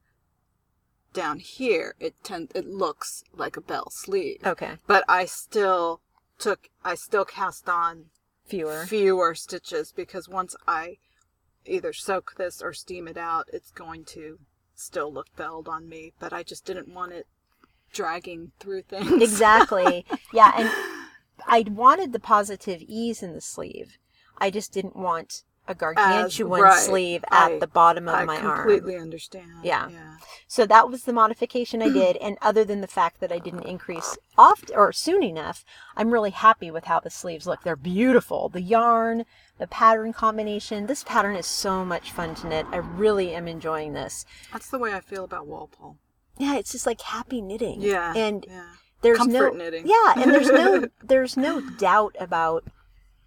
down 1.13 1.37
here 1.39 1.93
it 1.99 2.15
tend 2.23 2.51
it 2.55 2.65
looks 2.67 3.23
like 3.35 3.55
a 3.57 3.61
bell 3.61 3.89
sleeve 3.91 4.39
Okay, 4.45 4.71
but 4.87 5.03
i 5.07 5.25
still 5.25 6.01
took 6.39 6.69
i 6.83 6.95
still 6.95 7.25
cast 7.25 7.69
on 7.69 8.05
fewer. 8.47 8.85
fewer 8.87 9.35
stitches 9.35 9.91
because 9.91 10.27
once 10.27 10.55
i 10.67 10.97
either 11.65 11.93
soak 11.93 12.33
this 12.37 12.61
or 12.61 12.73
steam 12.73 13.07
it 13.07 13.17
out 13.17 13.47
it's 13.53 13.69
going 13.71 14.03
to 14.05 14.39
still 14.75 15.11
look 15.11 15.27
belled 15.35 15.67
on 15.67 15.87
me 15.87 16.13
but 16.19 16.33
i 16.33 16.43
just 16.43 16.65
didn't 16.65 16.87
want 16.87 17.11
it 17.11 17.27
dragging 17.93 18.51
through 18.59 18.81
things 18.81 19.21
exactly. 19.21 20.05
Yeah, 20.33 20.51
and 20.57 20.69
I 21.45 21.63
wanted 21.69 22.11
the 22.11 22.19
positive 22.19 22.81
ease 22.87 23.21
in 23.21 23.33
the 23.33 23.41
sleeve. 23.41 23.99
I 24.39 24.49
just 24.49 24.73
didn't 24.73 24.95
want 24.95 25.43
a 25.67 25.75
gargantuan 25.75 26.61
right. 26.61 26.79
sleeve 26.79 27.23
at 27.31 27.51
I- 27.51 27.59
the 27.59 27.67
bottom 27.67 28.07
of 28.07 28.15
i 28.15 28.25
my 28.25 28.37
arm. 28.37 28.47
I 28.47 28.55
completely 28.55 28.97
understand 28.97 29.49
Yeah. 29.63 29.89
yeah 29.89 30.17
So 30.47 30.65
that 30.65 30.89
was 30.89 31.03
the 31.03 31.13
modification 31.13 31.81
I 31.81 31.89
did, 31.89 32.17
and 32.17 32.37
other 32.41 32.63
than 32.63 32.81
the 32.81 32.87
fact 32.87 33.19
that 33.21 33.31
I 33.31 33.39
didn't 33.39 33.63
increase 33.63 34.17
oft 34.37 34.71
or 34.75 34.91
soon 34.91 35.23
enough, 35.23 35.63
I'm 35.95 36.11
really 36.11 36.31
happy 36.31 36.69
with 36.69 36.85
how 36.85 36.99
the 36.99 37.09
sleeves 37.09 37.47
look. 37.47 37.63
They're 37.63 37.75
beautiful. 37.75 38.49
The 38.49 38.61
yarn, 38.61 39.25
the 39.57 39.67
pattern 39.67 40.13
combination. 40.13 40.87
This 40.87 41.03
pattern 41.03 41.35
is 41.35 41.45
so 41.45 41.85
much 41.85 42.11
fun 42.11 42.35
to 42.35 42.47
knit. 42.47 42.65
I 42.71 42.77
really 42.77 43.33
am 43.33 43.47
enjoying 43.47 43.93
this. 43.93 44.25
That's 44.51 44.69
the 44.69 44.79
way 44.79 44.93
I 44.93 44.99
feel 44.99 45.23
about 45.23 45.47
Walpole. 45.47 45.97
Yeah, 46.37 46.55
it's 46.57 46.71
just 46.71 46.85
like 46.85 47.01
happy 47.01 47.41
knitting. 47.41 47.81
Yeah. 47.81 48.13
And 48.15 48.45
yeah. 48.47 48.73
there's 49.01 49.17
Comfort 49.17 49.53
no 49.53 49.63
knitting. 49.63 49.87
Yeah, 49.87 50.13
and 50.17 50.33
there's 50.33 50.49
no 50.49 50.87
there's 51.03 51.37
no 51.37 51.61
doubt 51.77 52.15
about 52.19 52.65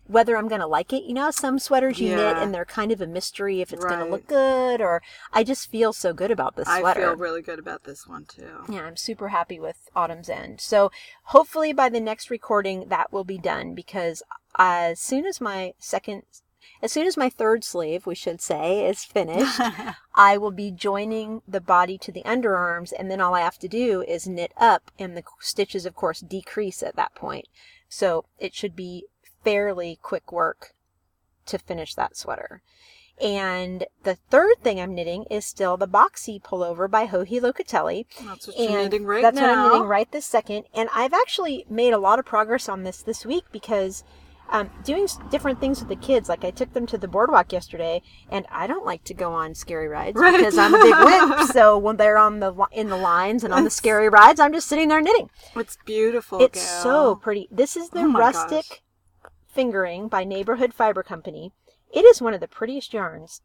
whether 0.08 0.36
I'm 0.36 0.48
gonna 0.48 0.66
like 0.66 0.92
it. 0.92 1.04
You 1.04 1.14
know, 1.14 1.30
some 1.30 1.58
sweaters 1.58 1.98
you 1.98 2.14
knit 2.14 2.36
and 2.36 2.54
they're 2.54 2.64
kind 2.64 2.92
of 2.92 3.00
a 3.00 3.06
mystery 3.06 3.60
if 3.60 3.72
it's 3.72 3.84
gonna 3.84 4.06
look 4.08 4.26
good 4.26 4.80
or 4.80 5.02
I 5.32 5.44
just 5.44 5.70
feel 5.70 5.92
so 5.92 6.12
good 6.12 6.30
about 6.30 6.56
this 6.56 6.68
I 6.68 6.94
feel 6.94 7.16
really 7.16 7.42
good 7.42 7.58
about 7.58 7.84
this 7.84 8.06
one 8.06 8.24
too. 8.24 8.64
Yeah, 8.68 8.82
I'm 8.82 8.96
super 8.96 9.28
happy 9.28 9.58
with 9.58 9.88
Autumn's 9.94 10.28
End. 10.28 10.60
So 10.60 10.90
hopefully 11.24 11.72
by 11.72 11.88
the 11.88 12.00
next 12.00 12.30
recording 12.30 12.88
that 12.88 13.12
will 13.12 13.24
be 13.24 13.38
done 13.38 13.74
because 13.74 14.22
as 14.58 15.00
soon 15.00 15.26
as 15.26 15.40
my 15.40 15.74
second, 15.78 16.22
as 16.82 16.92
soon 16.92 17.06
as 17.06 17.16
my 17.16 17.28
third 17.28 17.64
sleeve, 17.64 18.06
we 18.06 18.14
should 18.14 18.40
say, 18.40 18.86
is 18.86 19.04
finished, 19.04 19.60
I 20.14 20.36
will 20.38 20.50
be 20.50 20.70
joining 20.70 21.42
the 21.46 21.60
body 21.60 21.98
to 21.98 22.12
the 22.12 22.22
underarms 22.22 22.92
and 22.96 23.10
then 23.10 23.20
all 23.20 23.34
I 23.34 23.40
have 23.40 23.58
to 23.58 23.68
do 23.68 24.02
is 24.02 24.26
knit 24.26 24.52
up 24.56 24.90
and 24.98 25.16
the 25.16 25.24
stitches 25.40 25.86
of 25.86 25.94
course 25.94 26.20
decrease 26.20 26.82
at 26.82 26.96
that 26.96 27.14
point. 27.14 27.48
So 27.88 28.24
it 28.38 28.54
should 28.54 28.74
be 28.74 29.06
fairly 29.46 29.98
quick 30.02 30.32
work 30.32 30.74
to 31.46 31.56
finish 31.56 31.94
that 31.94 32.16
sweater. 32.16 32.62
And 33.22 33.86
the 34.02 34.16
third 34.16 34.56
thing 34.62 34.80
I'm 34.80 34.94
knitting 34.94 35.24
is 35.30 35.46
still 35.46 35.76
the 35.76 35.86
boxy 35.88 36.42
pullover 36.42 36.90
by 36.90 37.06
Joji 37.06 37.40
Locatelli. 37.40 38.06
That's 38.24 38.48
what 38.48 38.58
you're 38.58 38.72
knitting 38.72 39.06
right 39.06 39.22
that's 39.22 39.36
now. 39.36 39.40
That's 39.42 39.56
what 39.56 39.64
I'm 39.66 39.72
knitting 39.72 39.88
right 39.88 40.10
this 40.10 40.26
second. 40.26 40.64
And 40.74 40.88
I've 40.92 41.14
actually 41.14 41.64
made 41.70 41.94
a 41.94 41.98
lot 41.98 42.18
of 42.18 42.26
progress 42.26 42.68
on 42.68 42.82
this 42.82 43.00
this 43.02 43.24
week 43.24 43.44
because 43.52 44.02
um, 44.50 44.70
doing 44.84 45.08
different 45.30 45.60
things 45.60 45.78
with 45.80 45.88
the 45.88 45.96
kids. 45.96 46.28
Like 46.28 46.44
I 46.44 46.50
took 46.50 46.72
them 46.72 46.86
to 46.86 46.98
the 46.98 47.08
boardwalk 47.08 47.52
yesterday, 47.52 48.02
and 48.30 48.46
I 48.50 48.66
don't 48.66 48.84
like 48.84 49.04
to 49.04 49.14
go 49.14 49.32
on 49.32 49.54
scary 49.54 49.88
rides 49.88 50.18
Right. 50.18 50.36
because 50.36 50.58
I'm 50.58 50.74
a 50.74 50.78
big 50.78 50.94
wimp. 51.04 51.48
so 51.52 51.78
when 51.78 51.96
they're 51.96 52.18
on 52.18 52.40
the 52.40 52.52
in 52.72 52.88
the 52.88 52.96
lines 52.96 53.44
and 53.44 53.54
on 53.54 53.64
the 53.64 53.70
scary 53.70 54.08
rides, 54.08 54.40
I'm 54.40 54.52
just 54.52 54.68
sitting 54.68 54.88
there 54.88 55.00
knitting. 55.00 55.30
It's 55.54 55.78
beautiful. 55.84 56.40
It's 56.42 56.60
so 56.60 57.14
pretty. 57.16 57.48
This 57.50 57.76
is 57.76 57.90
the 57.90 58.00
Oh 58.00 58.12
rustic 58.12 58.82
fingering 59.56 60.06
by 60.06 60.22
Neighborhood 60.22 60.74
Fiber 60.74 61.02
Company. 61.02 61.50
It 61.90 62.04
is 62.04 62.20
one 62.20 62.34
of 62.34 62.40
the 62.40 62.46
prettiest 62.46 62.92
yarns. 62.92 63.40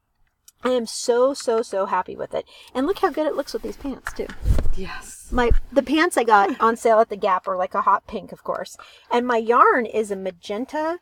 I 0.61 0.71
am 0.71 0.85
so 0.85 1.33
so 1.33 1.61
so 1.61 1.85
happy 1.85 2.15
with 2.17 2.33
it. 2.35 2.45
And 2.75 2.85
look 2.85 2.99
how 2.99 3.09
good 3.09 3.25
it 3.25 3.35
looks 3.35 3.53
with 3.53 3.61
these 3.61 3.77
pants 3.77 4.11
too. 4.13 4.27
Yes. 4.75 5.29
My 5.31 5.51
the 5.71 5.81
pants 5.81 6.17
I 6.17 6.25
got 6.25 6.59
on 6.59 6.75
sale 6.75 6.99
at 6.99 7.09
the 7.09 7.15
Gap 7.15 7.47
are 7.47 7.57
like 7.57 7.73
a 7.73 7.81
hot 7.81 8.07
pink, 8.07 8.33
of 8.33 8.43
course. 8.43 8.77
And 9.09 9.25
my 9.25 9.37
yarn 9.37 9.85
is 9.85 10.11
a 10.11 10.15
magenta 10.17 10.99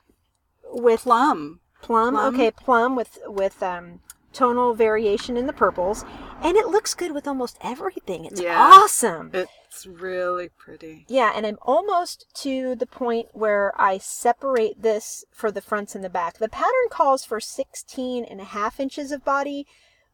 with 0.72 1.02
Plum. 1.02 1.60
plum. 1.82 2.13
plum. 2.13 2.36
Okay, 2.36 2.52
plum 2.52 2.95
with 2.95 3.17
with 3.26 3.62
um 3.63 4.02
tonal 4.34 4.74
variation 4.74 5.38
in 5.38 5.48
the 5.48 5.54
purples. 5.54 6.06
And 6.42 6.56
it 6.56 6.68
looks 6.68 6.94
good 6.94 7.12
with 7.13 7.28
almost 7.28 7.58
everything. 7.62 8.24
It's 8.26 8.39
Yeah. 8.39 8.58
awesome. 8.58 9.32
It's 9.34 9.86
really 9.86 10.50
pretty. 10.50 11.06
Yeah, 11.10 11.34
and 11.36 11.46
I'm 11.46 11.58
almost 11.62 12.26
to 12.44 12.76
the 12.76 12.86
point 12.88 13.28
where 13.34 13.74
I 13.80 13.98
separate 13.98 14.82
this 14.82 15.26
for 15.32 15.52
the 15.52 15.62
fronts 15.62 15.96
and 15.96 16.04
the 16.04 16.10
back. 16.10 16.38
The 16.38 16.48
pattern 16.48 16.88
calls 16.89 17.26
for 17.26 17.39
16 17.42 18.24
and 18.24 18.40
a 18.40 18.46
half 18.46 18.80
inches 18.80 19.12
of 19.12 19.25
body, 19.25 19.67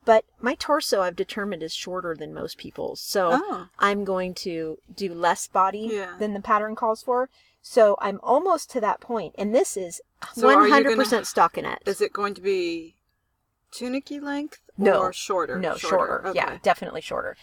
but 0.04 0.26
my 0.42 0.56
torso 0.56 1.02
I've 1.02 1.16
determined 1.16 1.62
is 1.62 1.74
shorter 1.74 2.16
than 2.16 2.34
most 2.34 2.58
people's. 2.58 3.00
So 3.02 3.30
Oh. 3.34 3.68
I'm 3.78 4.04
going 4.04 4.34
to 4.36 4.80
do 4.94 5.14
less 5.14 5.48
body 5.48 5.90
Yeah. 5.94 6.16
than 6.18 6.34
the 6.34 6.42
pattern 6.42 6.76
calls 6.76 7.04
for. 7.04 7.30
So 7.62 7.98
I'm 8.00 8.20
almost 8.24 8.70
to 8.72 8.82
that 8.82 9.00
point, 9.00 9.34
and 9.38 9.54
this 9.54 9.76
is 9.78 10.02
So 10.34 10.48
100% 10.48 11.12
gonna- 11.12 11.22
stockinette. 11.24 11.88
Is 11.88 12.02
it 12.02 12.14
going 12.14 12.34
to 12.36 12.42
be 12.42 12.95
tunicky 13.80 14.22
length 14.22 14.60
No. 14.78 15.00
or 15.00 15.14
shorter? 15.14 15.60
No, 15.60 15.76
shorter. 15.76 16.32
Yeah, 16.34 16.46
Okay. 16.48 16.60
definitely 16.64 17.02
shorter. 17.02 17.36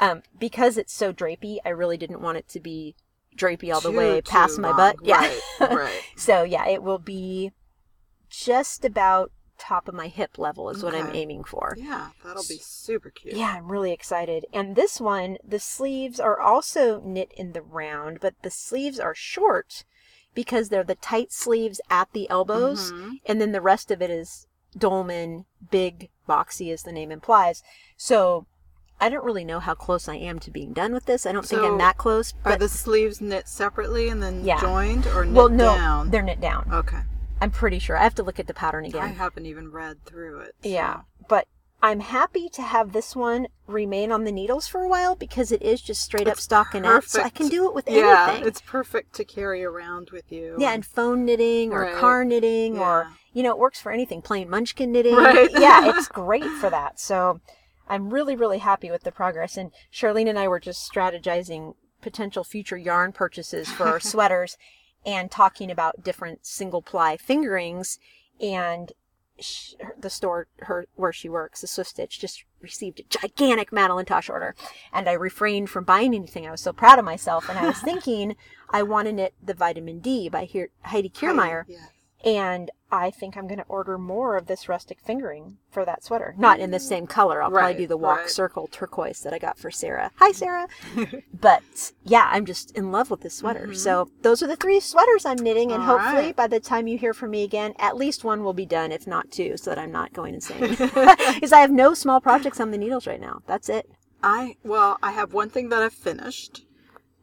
Um, 0.00 0.22
because 0.38 0.76
it's 0.78 0.92
so 0.92 1.12
drapey, 1.12 1.58
I 1.64 1.70
really 1.70 1.96
didn't 1.96 2.20
want 2.20 2.38
it 2.38 2.48
to 2.50 2.60
be 2.60 2.94
drapey 3.36 3.72
all 3.74 3.80
the 3.80 3.90
Too, 3.90 3.96
way 3.98 4.20
past 4.22 4.58
my 4.58 4.68
long. 4.68 4.76
butt. 4.76 4.96
Yeah. 5.02 5.20
Right. 5.60 5.70
right. 5.70 6.02
So 6.16 6.42
yeah, 6.42 6.66
it 6.68 6.82
will 6.82 6.98
be 6.98 7.52
just 8.28 8.84
about 8.84 9.32
top 9.58 9.88
of 9.88 9.94
my 9.94 10.08
hip 10.08 10.38
level 10.38 10.70
is 10.70 10.82
what 10.82 10.94
I'm 10.94 11.14
aiming 11.14 11.44
for. 11.44 11.74
Yeah, 11.78 12.10
that'll 12.24 12.44
be 12.48 12.58
super 12.62 13.10
cute. 13.10 13.34
Yeah, 13.34 13.54
I'm 13.58 13.70
really 13.70 13.92
excited. 13.92 14.46
And 14.54 14.74
this 14.74 15.00
one, 15.00 15.36
the 15.46 15.58
sleeves 15.60 16.18
are 16.18 16.40
also 16.40 17.00
knit 17.02 17.30
in 17.36 17.52
the 17.52 17.60
round, 17.60 18.20
but 18.20 18.34
the 18.42 18.50
sleeves 18.50 18.98
are 18.98 19.14
short 19.14 19.84
because 20.34 20.68
they're 20.70 20.84
the 20.84 20.94
tight 20.94 21.30
sleeves 21.32 21.78
at 21.90 22.10
the 22.14 22.28
elbows, 22.30 22.90
Mhm. 22.92 23.20
and 23.26 23.38
then 23.40 23.52
the 23.52 23.60
rest 23.60 23.90
of 23.90 24.00
it 24.00 24.08
is 24.10 24.46
dolman, 24.76 25.44
big, 25.70 26.08
boxy, 26.28 26.72
as 26.72 26.82
the 26.82 26.92
name 26.92 27.10
implies. 27.10 27.62
So 27.96 28.46
I 29.00 29.08
don't 29.08 29.24
really 29.24 29.44
know 29.44 29.60
how 29.60 29.74
close 29.74 30.08
I 30.08 30.16
am 30.16 30.38
to 30.40 30.50
being 30.50 30.72
done 30.72 30.92
with 30.92 31.06
this. 31.06 31.24
I 31.26 31.32
don't 31.32 31.46
think 31.46 31.62
I'm 31.62 31.78
that 31.78 31.96
close, 31.96 32.32
Are 32.44 32.52
but 32.52 32.60
the 32.60 32.68
sleeves 32.68 33.20
knit 33.20 33.48
separately 33.48 34.08
and 34.08 34.22
then 34.22 34.44
Yeah. 34.44 34.60
joined 34.60 35.06
or 35.08 35.24
knit 35.24 35.34
well, 35.34 35.48
no, 35.48 35.74
down? 35.74 36.10
they're 36.10 36.22
knit 36.22 36.40
down. 36.40 36.68
Okay. 36.72 37.00
I'm 37.40 37.50
pretty 37.50 37.78
sure. 37.78 37.96
I 37.96 38.02
have 38.02 38.14
to 38.16 38.22
look 38.22 38.38
at 38.38 38.46
the 38.46 38.52
pattern 38.54 38.84
again. 38.84 39.02
I 39.02 39.06
haven't 39.08 39.46
even 39.46 39.70
read 39.70 40.04
through 40.04 40.40
it. 40.40 40.54
so- 40.62 40.68
Yeah, 40.68 41.00
but 41.28 41.46
I'm 41.82 42.00
happy 42.00 42.50
to 42.50 42.60
have 42.60 42.92
this 42.92 43.16
one 43.16 43.46
remain 43.66 44.12
on 44.12 44.24
the 44.24 44.32
needles 44.32 44.66
for 44.68 44.82
a 44.82 44.88
while 44.88 45.14
because 45.16 45.50
it 45.50 45.62
is 45.62 45.80
just 45.80 46.02
straight 46.02 46.28
up 46.28 46.36
stockinette, 46.36 47.08
so 47.08 47.22
I 47.22 47.30
can 47.30 47.48
do 47.48 47.66
it 47.66 47.74
with 47.74 47.88
Yeah, 47.88 48.26
anything. 48.28 48.46
it's 48.48 48.60
perfect 48.60 49.14
to 49.14 49.24
carry 49.24 49.64
around 49.64 50.10
with 50.10 50.30
you. 50.30 50.56
yeah, 50.58 50.72
and 50.72 50.84
phone 50.84 51.24
knitting 51.24 51.72
or 51.72 51.80
Right. 51.84 51.94
car 51.96 52.22
knitting 52.26 52.78
or 52.78 53.06
Yeah. 53.08 53.14
You 53.32 53.42
know, 53.42 53.50
it 53.50 53.58
works 53.58 53.80
for 53.80 53.92
anything. 53.92 54.22
Plain 54.22 54.50
munchkin 54.50 54.90
knitting. 54.92 55.14
Right. 55.14 55.50
yeah, 55.52 55.88
it's 55.96 56.08
great 56.08 56.44
for 56.44 56.68
that. 56.70 56.98
So 56.98 57.40
I'm 57.88 58.10
really, 58.12 58.34
really 58.36 58.58
happy 58.58 58.90
with 58.90 59.02
the 59.04 59.12
progress. 59.12 59.56
And 59.56 59.70
Charlene 59.92 60.28
and 60.28 60.38
I 60.38 60.48
were 60.48 60.60
just 60.60 60.90
strategizing 60.92 61.74
potential 62.00 62.44
future 62.44 62.76
yarn 62.78 63.12
purchases 63.12 63.68
for 63.70 63.84
our 63.86 64.00
sweaters 64.12 64.56
and 65.06 65.30
talking 65.30 65.70
about 65.70 66.02
different 66.02 66.44
single 66.46 66.82
ply 66.82 67.16
fingerings 67.16 67.98
and 68.40 68.92
sh- 69.38 69.74
the 69.98 70.10
store 70.10 70.46
her 70.60 70.86
where 70.94 71.12
she 71.12 71.28
works 71.28 71.60
the 71.62 71.66
swift 71.66 71.90
stitch 71.90 72.18
just 72.20 72.44
received 72.60 73.00
a 73.00 73.02
gigantic 73.04 73.72
madeline 73.72 74.04
tosh 74.04 74.28
order 74.28 74.54
and 74.92 75.08
i 75.08 75.12
refrained 75.12 75.68
from 75.70 75.84
buying 75.84 76.14
anything 76.14 76.46
i 76.46 76.50
was 76.50 76.60
so 76.60 76.72
proud 76.72 76.98
of 76.98 77.04
myself 77.04 77.48
and 77.48 77.58
i 77.58 77.66
was 77.66 77.78
thinking 77.82 78.36
i 78.70 78.82
want 78.82 79.06
to 79.06 79.12
knit 79.12 79.34
the 79.42 79.54
vitamin 79.54 80.00
d 80.00 80.28
by 80.28 80.44
He- 80.44 80.66
heidi 80.82 81.08
Kirrmaier 81.10 81.64
Yes. 81.66 81.88
And 82.24 82.70
I 82.92 83.10
think 83.10 83.36
I'm 83.36 83.46
going 83.46 83.60
to 83.60 83.64
order 83.68 83.96
more 83.98 84.36
of 84.36 84.46
this 84.46 84.68
rustic 84.68 84.98
fingering 85.00 85.58
for 85.70 85.84
that 85.84 86.02
sweater. 86.02 86.34
Not 86.36 86.58
in 86.58 86.72
the 86.72 86.80
same 86.80 87.06
color. 87.06 87.42
I'll 87.42 87.50
probably 87.50 87.74
do 87.74 87.86
the 87.86 87.96
walk 87.96 88.18
right. 88.18 88.30
circle 88.30 88.66
turquoise 88.66 89.20
that 89.20 89.32
I 89.32 89.38
got 89.38 89.58
for 89.58 89.70
Sarah. 89.70 90.10
Hi, 90.16 90.32
Sarah. 90.32 90.66
but 91.40 91.92
yeah, 92.04 92.28
I'm 92.32 92.44
just 92.46 92.76
in 92.76 92.90
love 92.90 93.10
with 93.10 93.20
this 93.20 93.34
sweater. 93.34 93.72
So 93.74 94.10
those 94.22 94.42
are 94.42 94.48
the 94.48 94.56
three 94.56 94.80
sweaters 94.80 95.24
I'm 95.24 95.38
knitting, 95.38 95.72
and 95.72 95.80
Mm-hmm. 95.80 95.90
All 95.90 95.98
hopefully 95.98 96.26
right. 96.26 96.36
by 96.36 96.46
the 96.46 96.60
time 96.60 96.88
you 96.88 96.98
hear 96.98 97.14
from 97.14 97.30
me 97.30 97.42
again, 97.42 97.74
at 97.78 97.96
least 97.96 98.22
one 98.24 98.42
will 98.44 98.52
be 98.52 98.66
done, 98.66 98.92
if 98.92 99.06
not 99.06 99.30
two, 99.30 99.56
so 99.56 99.70
that 99.70 99.78
I'm 99.78 99.92
not 99.92 100.12
going 100.12 100.34
insane. 100.34 100.76
Because 101.34 101.52
I 101.52 101.60
have 101.60 101.70
no 101.70 101.94
small 101.94 102.20
projects 102.20 102.60
on 102.60 102.70
the 102.70 102.78
needles 102.78 103.06
right 103.06 103.20
now. 103.20 103.40
That's 103.46 103.68
it. 103.68 103.88
I 104.22 104.56
well, 104.64 104.98
I 105.02 105.12
have 105.12 105.32
one 105.32 105.48
thing 105.48 105.70
that 105.70 105.82
I've 105.82 105.94
finished 105.94 106.64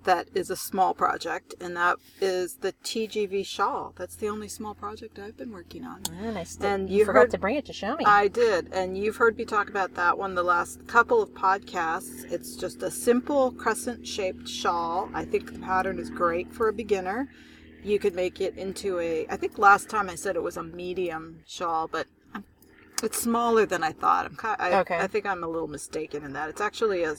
that 0.07 0.29
is 0.33 0.49
a 0.49 0.55
small 0.55 0.93
project, 0.93 1.53
and 1.59 1.75
that 1.75 1.97
is 2.21 2.55
the 2.61 2.71
TGV 2.83 3.45
shawl. 3.45 3.93
That's 3.97 4.15
the 4.15 4.29
only 4.29 4.47
small 4.47 4.73
project 4.73 5.19
I've 5.19 5.37
been 5.37 5.51
working 5.51 5.83
on. 5.83 6.01
And 6.21 6.37
I 6.37 6.43
still 6.43 6.67
And 6.69 6.89
you 6.89 6.99
you 6.99 7.05
forgot 7.05 7.19
heard- 7.23 7.31
to 7.31 7.37
bring 7.37 7.57
it 7.57 7.65
to 7.65 7.73
show 7.73 7.95
me. 7.97 8.05
I 8.05 8.27
did, 8.29 8.69
and 8.71 8.97
you've 8.97 9.17
heard 9.17 9.37
me 9.37 9.43
talk 9.45 9.69
about 9.69 9.93
that 9.95 10.17
one 10.17 10.33
the 10.33 10.43
last 10.43 10.87
couple 10.87 11.21
of 11.21 11.29
podcasts. 11.31 12.23
It's 12.31 12.55
just 12.55 12.81
a 12.81 12.89
simple 12.89 13.51
crescent 13.51 14.07
shaped 14.07 14.47
shawl. 14.47 15.09
I 15.13 15.25
think 15.25 15.51
the 15.53 15.59
pattern 15.59 15.99
is 15.99 16.09
great 16.09 16.51
for 16.53 16.69
a 16.69 16.73
beginner. 16.73 17.27
You 17.83 17.99
could 17.99 18.15
make 18.15 18.39
it 18.41 18.57
into 18.57 18.99
a, 18.99 19.27
I 19.29 19.35
think 19.35 19.57
last 19.57 19.89
time 19.89 20.09
I 20.09 20.15
said 20.15 20.35
it 20.37 20.41
was 20.43 20.57
a 20.57 20.63
medium 20.63 21.41
shawl, 21.45 21.87
but 21.87 22.07
it's 23.03 23.21
smaller 23.21 23.65
than 23.65 23.83
I 23.83 23.91
thought. 23.91 24.25
I'm 24.25 24.35
kind 24.37 24.55
I, 24.59 24.79
Okay. 24.79 24.97
I 24.97 25.07
think 25.07 25.25
I'm 25.25 25.43
a 25.43 25.47
little 25.47 25.67
mistaken 25.67 26.23
in 26.23 26.31
that. 26.33 26.49
It's 26.49 26.61
actually 26.61 27.03
a 27.03 27.15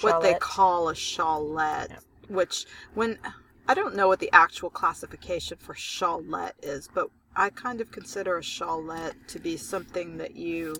what 0.00 0.22
they 0.22 0.34
call 0.34 0.88
a 0.88 0.94
shawlette, 0.94 1.98
which 2.28 2.66
when 2.94 3.18
I 3.66 3.74
don't 3.74 3.94
know 3.94 4.08
what 4.08 4.20
the 4.20 4.30
actual 4.32 4.70
classification 4.70 5.58
for 5.58 5.74
shawlette 5.74 6.54
is, 6.62 6.88
but 6.92 7.08
I 7.36 7.50
kind 7.50 7.80
of 7.80 7.90
consider 7.90 8.38
a 8.38 8.42
shawlette 8.42 9.14
to 9.28 9.38
be 9.38 9.56
something 9.56 10.18
that 10.18 10.34
you 10.34 10.74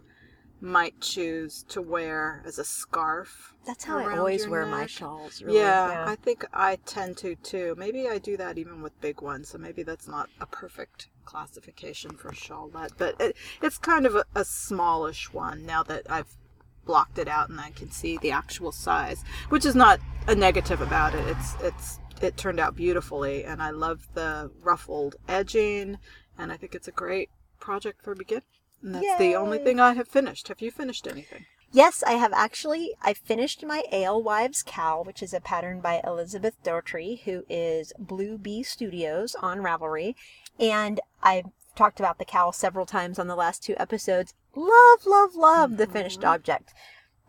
might 0.61 1.01
choose 1.01 1.65
to 1.69 1.81
wear 1.81 2.43
as 2.45 2.59
a 2.59 2.65
scarf. 2.65 3.55
That's 3.65 3.85
how 3.85 3.99
I 3.99 4.19
always 4.19 4.47
wear 4.47 4.67
my 4.67 4.87
shawls. 4.87 5.41
Really. 5.41 5.59
Yeah, 5.59 6.05
I 6.07 6.17
think 6.17 6.45
I 6.53 6.77
tend 6.85 7.17
to 7.19 7.35
too. 7.37 7.75
Maybe 7.79 8.09
I 8.09 8.19
do 8.19 8.37
that 8.37 8.59
even 8.59 8.83
with 8.83 9.01
big 9.01 9.23
ones, 9.23 9.49
so 9.49 9.59
maybe 9.59 9.83
that's 9.83 10.09
not 10.09 10.29
a 10.41 10.47
perfect 10.47 11.09
classification 11.25 12.17
for 12.17 12.31
shawlette, 12.31 12.93
but 12.99 13.19
it, 13.21 13.37
it's 13.63 13.79
kind 13.79 14.05
of 14.05 14.17
a, 14.17 14.25
a 14.35 14.45
smallish 14.45 15.33
one 15.33 15.65
now 15.65 15.83
that 15.85 16.11
I've 16.11 16.37
blocked 16.85 17.19
it 17.19 17.29
out 17.29 17.49
and 17.49 17.61
I 17.61 17.71
can 17.71 17.91
see 17.91 18.19
the 18.19 18.31
actual 18.31 18.73
size, 18.73 19.25
which 19.49 19.65
is 19.65 19.75
not 19.75 20.01
a 20.27 20.35
negative 20.35 20.81
about 20.81 21.15
it. 21.15 21.27
It's 21.29 21.55
it's 21.63 22.01
it 22.23 22.37
turned 22.37 22.61
out 22.61 22.77
beautifully, 22.77 23.45
and 23.45 23.63
I 23.63 23.71
love 23.71 24.09
the 24.15 24.51
ruffled 24.63 25.17
edging, 25.29 25.99
and 26.37 26.53
I 26.53 26.57
think 26.57 26.75
it's 26.75 26.89
a 26.89 26.93
great 26.93 27.31
project 27.59 28.03
for 28.03 28.15
beginners. 28.15 28.45
And 28.83 28.95
that's 28.95 29.19
the 29.19 29.35
only 29.35 29.59
thing 29.59 29.79
I 29.79 29.95
have 29.95 30.09
finished. 30.09 30.49
Have 30.49 30.61
you 30.61 30.71
finished 30.71 31.07
anything? 31.07 31.47
Yes, 31.73 32.03
I 32.03 32.13
have 32.13 32.33
actually. 32.33 32.95
I 33.03 33.15
finished 33.15 33.65
my 33.65 33.85
Alewives 33.93 34.63
Cowl, 34.63 35.05
which 35.05 35.23
is 35.23 35.33
a 35.33 35.41
pattern 35.41 35.81
by 35.81 36.01
Elizabeth 36.05 36.57
Doherty, 36.65 37.23
who 37.25 37.45
is 37.49 37.93
Blue 37.99 38.39
Bee 38.39 38.63
Studios 38.63 39.37
on 39.37 39.59
Ravelry, 39.59 40.15
and 40.59 41.01
I've 41.23 41.47
talked 41.77 42.01
about 42.01 42.19
the 42.19 42.25
cowl 42.25 42.53
several 42.53 42.87
times 42.87 43.19
on 43.19 43.29
the 43.29 43.37
last 43.37 43.63
two 43.63 43.75
episodes. 43.79 44.35
Love, 44.55 45.07
love, 45.07 45.35
love 45.35 45.77
the 45.77 45.87
finished 45.87 46.21
mm-hmm. 46.21 46.31
object. 46.31 46.75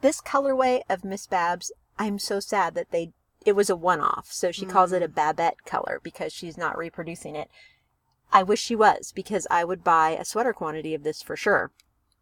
This 0.01 0.21
colorway 0.21 0.81
of 0.89 1.03
Miss 1.03 1.27
Babs, 1.27 1.71
I'm 1.99 2.19
so 2.19 2.39
sad 2.39 2.75
that 2.75 2.91
they 2.91 3.13
it 3.43 3.55
was 3.55 3.71
a 3.71 3.75
one-off, 3.75 4.31
so 4.31 4.51
she 4.51 4.67
calls 4.67 4.91
it 4.91 5.01
a 5.01 5.07
mm-hmm. 5.07 5.15
Babette 5.15 5.65
color 5.65 5.99
because 6.03 6.31
she's 6.31 6.57
not 6.57 6.77
reproducing 6.77 7.35
it. 7.35 7.49
I 8.31 8.43
wish 8.43 8.61
she 8.61 8.75
was 8.75 9.11
because 9.11 9.47
I 9.49 9.63
would 9.63 9.83
buy 9.83 10.11
a 10.11 10.25
sweater 10.25 10.53
quantity 10.53 10.93
of 10.93 11.03
this 11.03 11.23
for 11.23 11.35
sure 11.35 11.71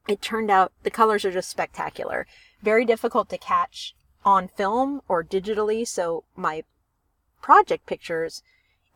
it 0.09 0.21
turned 0.23 0.49
out 0.49 0.73
the 0.81 0.89
colors 0.89 1.23
are 1.23 1.31
just 1.31 1.49
spectacular. 1.51 2.25
Very 2.63 2.83
difficult 2.83 3.29
to 3.29 3.37
catch 3.37 3.95
on 4.25 4.47
film 4.47 5.01
or 5.07 5.23
digitally, 5.23 5.87
so 5.87 6.23
my 6.35 6.63
project 7.41 7.85
pictures, 7.85 8.41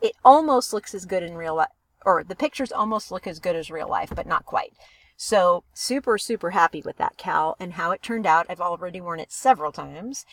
it 0.01 0.13
almost 0.25 0.73
looks 0.73 0.95
as 0.95 1.05
good 1.05 1.21
in 1.21 1.35
real 1.35 1.55
life, 1.55 1.69
or 2.03 2.23
the 2.23 2.35
pictures 2.35 2.71
almost 2.71 3.11
look 3.11 3.27
as 3.27 3.39
good 3.39 3.55
as 3.55 3.69
real 3.69 3.87
life, 3.87 4.11
but 4.15 4.25
not 4.25 4.45
quite. 4.45 4.73
So, 5.25 5.63
super, 5.73 6.17
super 6.17 6.49
happy 6.49 6.81
with 6.81 6.97
that 6.97 7.15
cowl 7.15 7.55
and 7.57 7.75
how 7.75 7.91
it 7.91 8.03
turned 8.03 8.25
out. 8.25 8.45
I've 8.49 8.59
already 8.59 8.99
worn 8.99 9.21
it 9.21 9.31
several 9.31 9.71
times. 9.71 10.25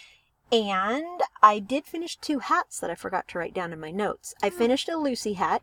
And 0.51 1.21
I 1.41 1.61
did 1.61 1.85
finish 1.85 2.17
two 2.17 2.41
hats 2.41 2.81
that 2.81 2.91
I 2.91 2.97
forgot 2.97 3.29
to 3.29 3.39
write 3.39 3.55
down 3.55 3.73
in 3.73 3.79
my 3.79 3.93
notes. 3.93 4.35
I 4.43 4.49
hmm. 4.49 4.59
finished 4.59 4.89
a 4.89 4.97
Lucy 4.97 5.35
hat 5.35 5.63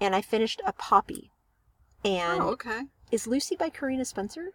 and 0.00 0.16
I 0.16 0.20
finished 0.20 0.60
a 0.66 0.72
poppy. 0.72 1.30
And 2.04 2.42
oh, 2.42 2.48
okay. 2.48 2.80
is 3.12 3.28
Lucy 3.28 3.54
by 3.54 3.70
Karina 3.70 4.04
Spencer? 4.04 4.50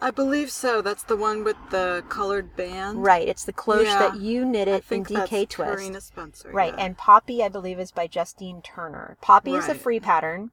I 0.00 0.10
believe 0.10 0.50
so. 0.50 0.82
That's 0.82 1.04
the 1.04 1.16
one 1.16 1.44
with 1.44 1.56
the 1.70 2.02
colored 2.08 2.56
band. 2.56 3.04
Right, 3.04 3.28
it's 3.28 3.44
the 3.44 3.52
cloche 3.52 3.84
Yeah, 3.84 3.98
that 4.00 4.16
you 4.16 4.44
knitted 4.44 4.82
in 4.90 5.04
DK 5.04 5.48
Twist. 5.48 5.78
Karina 5.78 6.00
Spencer. 6.00 6.50
Right, 6.50 6.74
yeah. 6.76 6.84
and 6.84 6.98
Poppy, 6.98 7.44
I 7.44 7.48
believe, 7.48 7.78
is 7.78 7.92
by 7.92 8.08
Justine 8.08 8.60
Turner. 8.60 9.18
Poppy 9.20 9.52
is 9.52 9.68
a 9.68 9.76
free 9.76 10.00
pattern, 10.00 10.50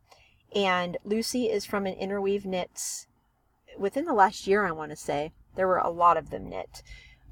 and 0.55 0.97
Lucy 1.03 1.45
is 1.45 1.65
from 1.65 1.85
an 1.85 1.93
interweave 1.93 2.45
knits 2.45 3.07
within 3.77 4.05
the 4.05 4.13
last 4.13 4.47
year, 4.47 4.65
I 4.65 4.71
want 4.71 4.91
to 4.91 4.97
say. 4.97 5.31
There 5.55 5.67
were 5.67 5.77
a 5.77 5.89
lot 5.89 6.17
of 6.17 6.29
them 6.29 6.49
knit. 6.49 6.83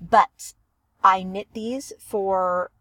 But 0.01 0.53
I 1.03 1.23
knit 1.23 1.47
these 1.53 1.93
for 1.99 2.71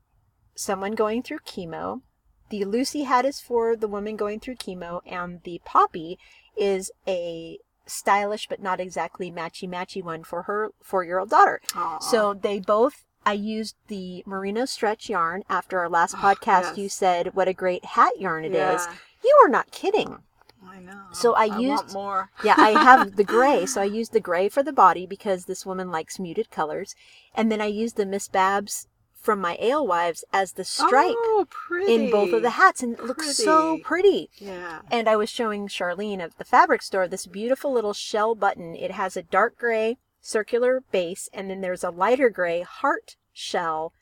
someone 0.55 0.93
going 0.93 1.23
through 1.23 1.41
chemo. 1.41 2.03
The 2.51 2.65
Lucy 2.65 3.03
hat 3.05 3.25
is 3.25 3.41
for 3.41 3.77
the 3.77 3.89
woman 3.89 4.17
going 4.17 4.41
through 4.41 4.57
chemo, 4.57 5.01
and 5.07 5.43
the 5.45 5.61
Poppy 5.65 6.19
is 6.57 6.91
a 7.07 7.59
stylish 7.87 8.49
but 8.49 8.63
not 8.63 8.81
exactly 8.81 9.31
matchy 9.31 9.69
matchy 9.69 10.03
one 10.03 10.25
for 10.25 10.43
her 10.43 10.71
four 10.83 11.05
year 11.05 11.19
old 11.19 11.31
daughter. 11.31 11.61
Aw. 11.75 11.99
So 11.99 12.35
they 12.35 12.61
both, 12.61 13.05
I 13.27 13.33
used 13.33 13.77
the 13.89 14.23
merino 14.27 14.65
stretch 14.65 15.09
yarn 15.09 15.43
after 15.49 15.79
our 15.79 15.89
last 15.89 16.15
ah, 16.19 16.35
podcast. 16.35 16.63
yes. 16.63 16.79
You 16.79 16.89
said 16.89 17.35
what 17.35 17.49
a 17.49 17.53
great 17.53 17.85
hat 17.85 18.19
yarn 18.19 18.45
it 18.45 18.55
is. 18.55 18.87
You 19.25 19.37
are 19.45 19.49
not 19.49 19.71
kidding. 19.71 20.19
I 20.67 20.81
know. 20.81 21.01
So 21.13 21.35
I 21.35 21.47
want 21.49 21.61
used- 21.63 21.95
more. 21.95 22.31
Yeah, 22.43 22.55
I 22.57 22.71
have 22.71 23.17
the 23.17 23.25
gray. 23.25 23.67
So 23.67 23.81
I 23.81 23.85
used 23.85 24.13
the 24.13 24.21
gray 24.21 24.49
for 24.49 24.63
the 24.63 24.73
body 24.73 25.07
because 25.07 25.45
this 25.45 25.65
woman 25.67 25.91
likes 25.91 26.19
muted 26.19 26.51
colors. 26.51 26.95
And 27.35 27.51
then 27.51 27.61
I 27.61 27.67
used 27.67 27.97
the 27.97 28.07
Miss 28.07 28.29
Babs 28.29 28.89
from 29.15 29.41
my 29.41 29.57
Alewives 29.61 30.23
as 30.33 30.53
the 30.53 30.65
stripe 30.65 31.15
Oh, 31.17 31.47
in 31.89 32.11
both 32.11 32.33
of 32.33 32.43
the 32.43 32.51
hats. 32.51 32.83
And 32.83 32.95
it 32.99 33.05
looks 33.05 33.37
so 33.37 33.79
pretty. 33.83 34.29
Yeah. 34.37 34.81
And 34.91 35.09
I 35.09 35.17
was 35.17 35.31
showing 35.31 35.67
Charlene 35.69 36.21
at 36.21 36.37
the 36.37 36.45
fabric 36.45 36.83
store 36.83 37.09
this 37.09 37.27
beautiful 37.27 37.73
little 37.73 37.95
shell 37.95 38.35
button. 38.35 38.75
It 38.77 38.91
has 38.91 39.17
a 39.17 39.23
dark 39.23 39.57
gray 39.59 39.97
circular 40.21 40.83
base, 40.91 41.29
and 41.35 41.51
then 41.51 41.61
there's 41.61 41.85
a 41.85 41.91
lighter 41.91 42.31
gray 42.31 42.63
heart 42.63 43.17
shell 43.33 43.93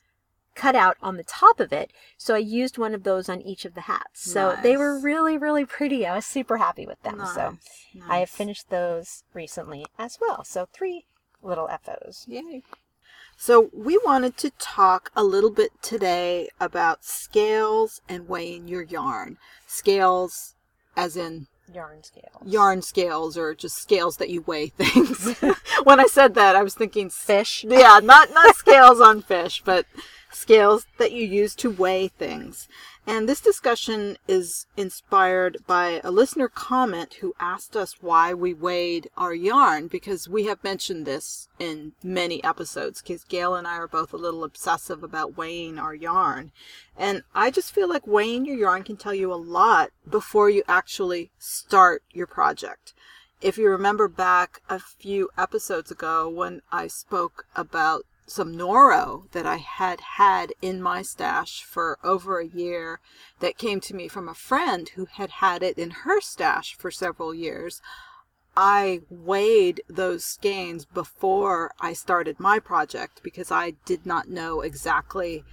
cutout 0.55 0.97
on 1.01 1.17
the 1.17 1.23
top 1.23 1.59
of 1.59 1.71
it. 1.73 1.91
So 2.17 2.35
I 2.35 2.39
used 2.39 2.77
one 2.77 2.93
of 2.93 3.03
those 3.03 3.29
on 3.29 3.41
each 3.41 3.65
of 3.65 3.73
the 3.73 3.81
hats. 3.81 4.21
So 4.31 4.55
they 4.61 4.77
were 4.77 4.99
really, 4.99 5.37
really 5.37 5.65
pretty. 5.65 6.05
I 6.05 6.15
was 6.15 6.25
super 6.25 6.57
happy 6.57 6.85
with 6.85 7.01
them. 7.03 7.21
So 7.33 7.57
Nice, 7.93 8.03
I 8.09 8.17
have 8.19 8.29
finished 8.29 8.69
those 8.69 9.23
recently 9.33 9.85
as 9.97 10.17
well. 10.21 10.43
So 10.43 10.67
three 10.71 11.05
little 11.41 11.67
FOs. 11.83 12.25
Yay. 12.27 12.63
So, 13.35 13.71
we 13.73 13.99
wanted 14.05 14.37
to 14.37 14.51
talk 14.59 15.11
a 15.15 15.23
little 15.23 15.49
bit 15.49 15.71
today 15.81 16.49
about 16.59 17.03
scales 17.03 17.99
and 18.07 18.29
weighing 18.29 18.67
your 18.67 18.83
yarn. 18.83 19.37
Scales, 19.65 20.53
as 20.95 21.17
in 21.17 21.47
Yarn 21.73 22.03
scales. 22.03 22.43
yarn 22.45 22.81
scales, 22.83 23.35
or 23.35 23.55
just 23.55 23.77
scales 23.81 24.17
that 24.17 24.29
you 24.29 24.41
weigh 24.41 24.67
things. 24.77 25.35
when 25.83 25.99
I 25.99 26.05
said 26.05 26.35
that, 26.35 26.55
I 26.55 26.61
was 26.61 26.75
thinking 26.75 27.09
Fish. 27.09 27.65
yeah, 27.67 27.99
not 28.03 28.29
not 28.31 28.55
scales 28.63 29.01
on 29.01 29.23
fish, 29.23 29.63
but 29.65 29.87
scales 30.35 30.85
that 30.97 31.11
you 31.11 31.25
use 31.25 31.55
to 31.55 31.69
weigh 31.69 32.07
things. 32.07 32.67
And 33.05 33.27
this 33.27 33.41
discussion 33.41 34.17
is 34.27 34.65
inspired 34.77 35.57
by 35.67 35.99
a 36.03 36.11
listener 36.11 36.47
comment 36.47 37.15
who 37.15 37.35
asked 37.39 37.75
us 37.75 38.01
why 38.01 38.33
we 38.33 38.53
weighed 38.53 39.09
our 39.17 39.33
yarn 39.33 39.87
because 39.87 40.29
we 40.29 40.45
have 40.45 40.63
mentioned 40.63 41.05
this 41.05 41.49
in 41.59 41.93
many 42.01 42.43
episodes 42.43 43.01
because 43.01 43.23
Gail 43.25 43.55
and 43.55 43.67
I 43.67 43.77
are 43.77 43.87
both 43.87 44.13
a 44.13 44.17
little 44.17 44.43
obsessive 44.43 45.03
about 45.03 45.37
weighing 45.37 45.77
our 45.77 45.93
yarn. 45.93 46.51
And 46.97 47.23
I 47.35 47.51
just 47.51 47.73
feel 47.73 47.89
like 47.89 48.07
weighing 48.07 48.45
your 48.45 48.57
yarn 48.57 48.83
can 48.83 48.97
tell 48.97 49.13
you 49.13 49.33
a 49.33 49.35
lot 49.35 49.91
before 50.09 50.49
you 50.49 50.63
actually 50.67 51.31
start 51.37 52.03
your 52.11 52.27
project 52.27 52.93
if 53.43 53.57
you 53.57 53.69
remember 53.69 54.07
back 54.07 54.61
a 54.69 54.79
few 54.79 55.29
episodes 55.37 55.91
ago 55.91 56.29
when 56.29 56.61
I 56.71 56.87
spoke 56.87 57.45
about 57.57 58.05
some 58.25 58.55
Noro 58.55 59.29
that 59.31 59.45
I 59.45 59.57
had 59.57 59.99
had 60.17 60.53
in 60.61 60.81
my 60.81 61.01
stash 61.01 61.63
for 61.63 61.99
over 62.03 62.39
a 62.39 62.47
year 62.47 62.99
that 63.39 63.57
came 63.57 63.79
to 63.81 63.95
me 63.95 64.07
from 64.07 64.29
a 64.29 64.33
friend 64.33 64.89
who 64.89 65.05
had 65.05 65.29
had 65.29 65.61
it 65.61 65.77
in 65.77 65.91
her 65.91 66.21
stash 66.21 66.75
for 66.75 66.91
several 66.91 67.33
years. 67.33 67.81
I 68.55 69.01
weighed 69.09 69.81
those 69.87 70.23
skeins 70.23 70.85
before 70.85 71.73
I 71.79 71.93
started 71.93 72.39
my 72.39 72.59
project 72.59 73.21
because 73.23 73.51
I 73.51 73.71
did 73.85 74.05
not 74.05 74.29
know 74.29 74.61
exactly 74.61 75.43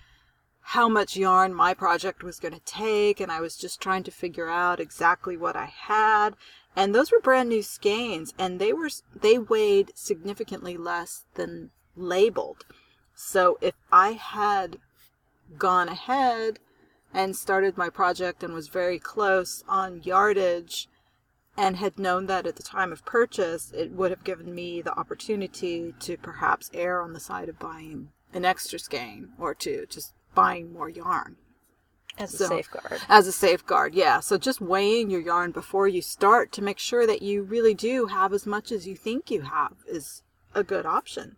how 0.61 0.89
much 0.89 1.16
yarn 1.16 1.55
my 1.55 1.75
project 1.75 2.23
was 2.23 2.39
going 2.39 2.55
to 2.55 2.61
take 2.61 3.21
and 3.21 3.33
I 3.33 3.41
was 3.41 3.57
just 3.57 3.81
trying 3.81 4.05
to 4.05 4.11
figure 4.11 4.49
out 4.49 4.79
exactly 4.79 5.37
what 5.37 5.57
I 5.57 5.64
had 5.64 6.37
and 6.77 6.95
those 6.95 7.11
were 7.11 7.21
brand 7.21 7.49
new 7.49 7.62
skeins 7.62 8.33
and 8.39 8.61
they 8.61 8.73
were 8.73 8.91
they 9.14 9.39
weighed 9.39 9.93
significantly 9.95 10.77
less 10.77 11.25
than 11.35 11.71
labeled 12.01 12.65
so 13.15 13.59
if 13.61 13.75
I 13.93 14.13
had 14.13 14.79
gone 15.59 15.89
ahead 15.89 16.59
and 17.13 17.37
started 17.37 17.77
my 17.77 17.91
project 17.91 18.43
and 18.43 18.55
was 18.55 18.69
very 18.69 18.99
close 18.99 19.63
on 19.69 20.03
yardage 20.03 20.89
and 21.57 21.77
had 21.77 21.99
known 21.99 22.27
that 22.27 22.47
at 22.47 22.57
the 22.57 22.63
time 22.63 22.93
of 22.93 23.05
purchase, 23.05 23.73
it 23.73 23.91
would 23.93 24.11
have 24.11 24.25
given 24.25 24.55
me 24.55 24.81
the 24.81 24.99
opportunity 24.99 25.95
to 26.01 26.17
perhaps 26.17 26.71
err 26.73 27.03
on 27.03 27.13
the 27.13 27.21
side 27.21 27.49
of 27.51 27.59
buying 27.59 28.09
an 28.33 28.45
extra 28.47 28.79
skein 28.79 29.31
or 29.39 29.55
two, 29.55 29.85
just 29.91 30.15
buying 30.35 30.73
more 30.73 30.89
yarn 30.89 31.37
As 32.17 32.41
a 32.41 32.47
safeguard. 32.47 33.03
as 33.09 33.27
a 33.27 33.33
safeguard. 33.33 33.95
Yeah. 33.95 34.21
So 34.21 34.39
just 34.39 34.63
weighing 34.63 35.11
your 35.11 35.21
yarn 35.21 35.51
before 35.51 35.89
you 35.89 36.01
start 36.01 36.53
to 36.53 36.63
make 36.63 36.79
sure 36.79 37.07
that 37.07 37.21
you 37.21 37.43
really 37.43 37.75
do 37.75 38.07
have 38.07 38.33
as 38.33 38.47
much 38.47 38.73
as 38.73 38.87
you 38.87 38.97
think 38.97 39.31
you 39.31 39.43
have 39.43 39.75
is 39.87 40.23
a 40.55 40.65
good 40.65 40.87
option. 40.87 41.37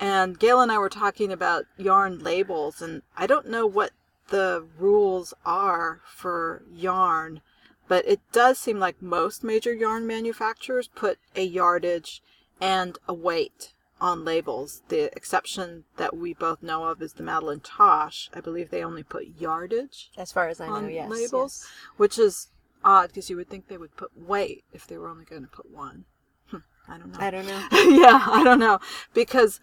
And 0.00 0.38
Gail 0.38 0.60
and 0.60 0.72
I 0.72 0.78
were 0.78 0.88
talking 0.88 1.32
about 1.32 1.64
yarn 1.76 2.18
labels, 2.18 2.82
and 2.82 3.02
I 3.16 3.26
don't 3.26 3.48
know 3.48 3.66
what 3.66 3.92
the 4.28 4.66
rules 4.78 5.34
are 5.44 6.00
for 6.06 6.62
yarn, 6.72 7.40
but 7.88 8.06
it 8.06 8.20
does 8.32 8.58
seem 8.58 8.78
like 8.78 9.00
most 9.00 9.44
major 9.44 9.72
yarn 9.72 10.06
manufacturers 10.06 10.88
put 10.88 11.18
a 11.36 11.44
yardage 11.44 12.22
and 12.60 12.98
a 13.06 13.14
weight 13.14 13.72
on 14.00 14.24
labels. 14.24 14.82
The 14.88 15.14
exception 15.16 15.84
that 15.96 16.16
we 16.16 16.34
both 16.34 16.62
know 16.62 16.84
of 16.84 17.00
is 17.02 17.14
the 17.14 17.22
Madeline 17.22 17.60
Tosh. 17.60 18.30
I 18.34 18.40
believe 18.40 18.70
they 18.70 18.84
only 18.84 19.02
put 19.02 19.40
yardage 19.40 20.10
As 20.16 20.32
far 20.32 20.48
as 20.48 20.60
I 20.60 20.66
know, 20.66 20.74
on 20.74 20.90
yes. 20.90 21.10
labels, 21.10 21.64
yes. 21.64 21.70
which 21.96 22.18
is 22.18 22.48
odd 22.84 23.08
because 23.08 23.30
you 23.30 23.36
would 23.36 23.48
think 23.48 23.68
they 23.68 23.78
would 23.78 23.96
put 23.96 24.10
weight 24.16 24.64
if 24.72 24.86
they 24.86 24.98
were 24.98 25.08
only 25.08 25.24
going 25.24 25.42
to 25.42 25.48
put 25.48 25.70
one. 25.70 26.04
Hmm, 26.48 26.58
I 26.88 26.98
don't 26.98 27.12
know. 27.12 27.18
I 27.18 27.30
don't 27.30 27.46
know. 27.46 27.66
yeah, 27.72 28.24
I 28.26 28.42
don't 28.44 28.58
know 28.58 28.78
because 29.14 29.60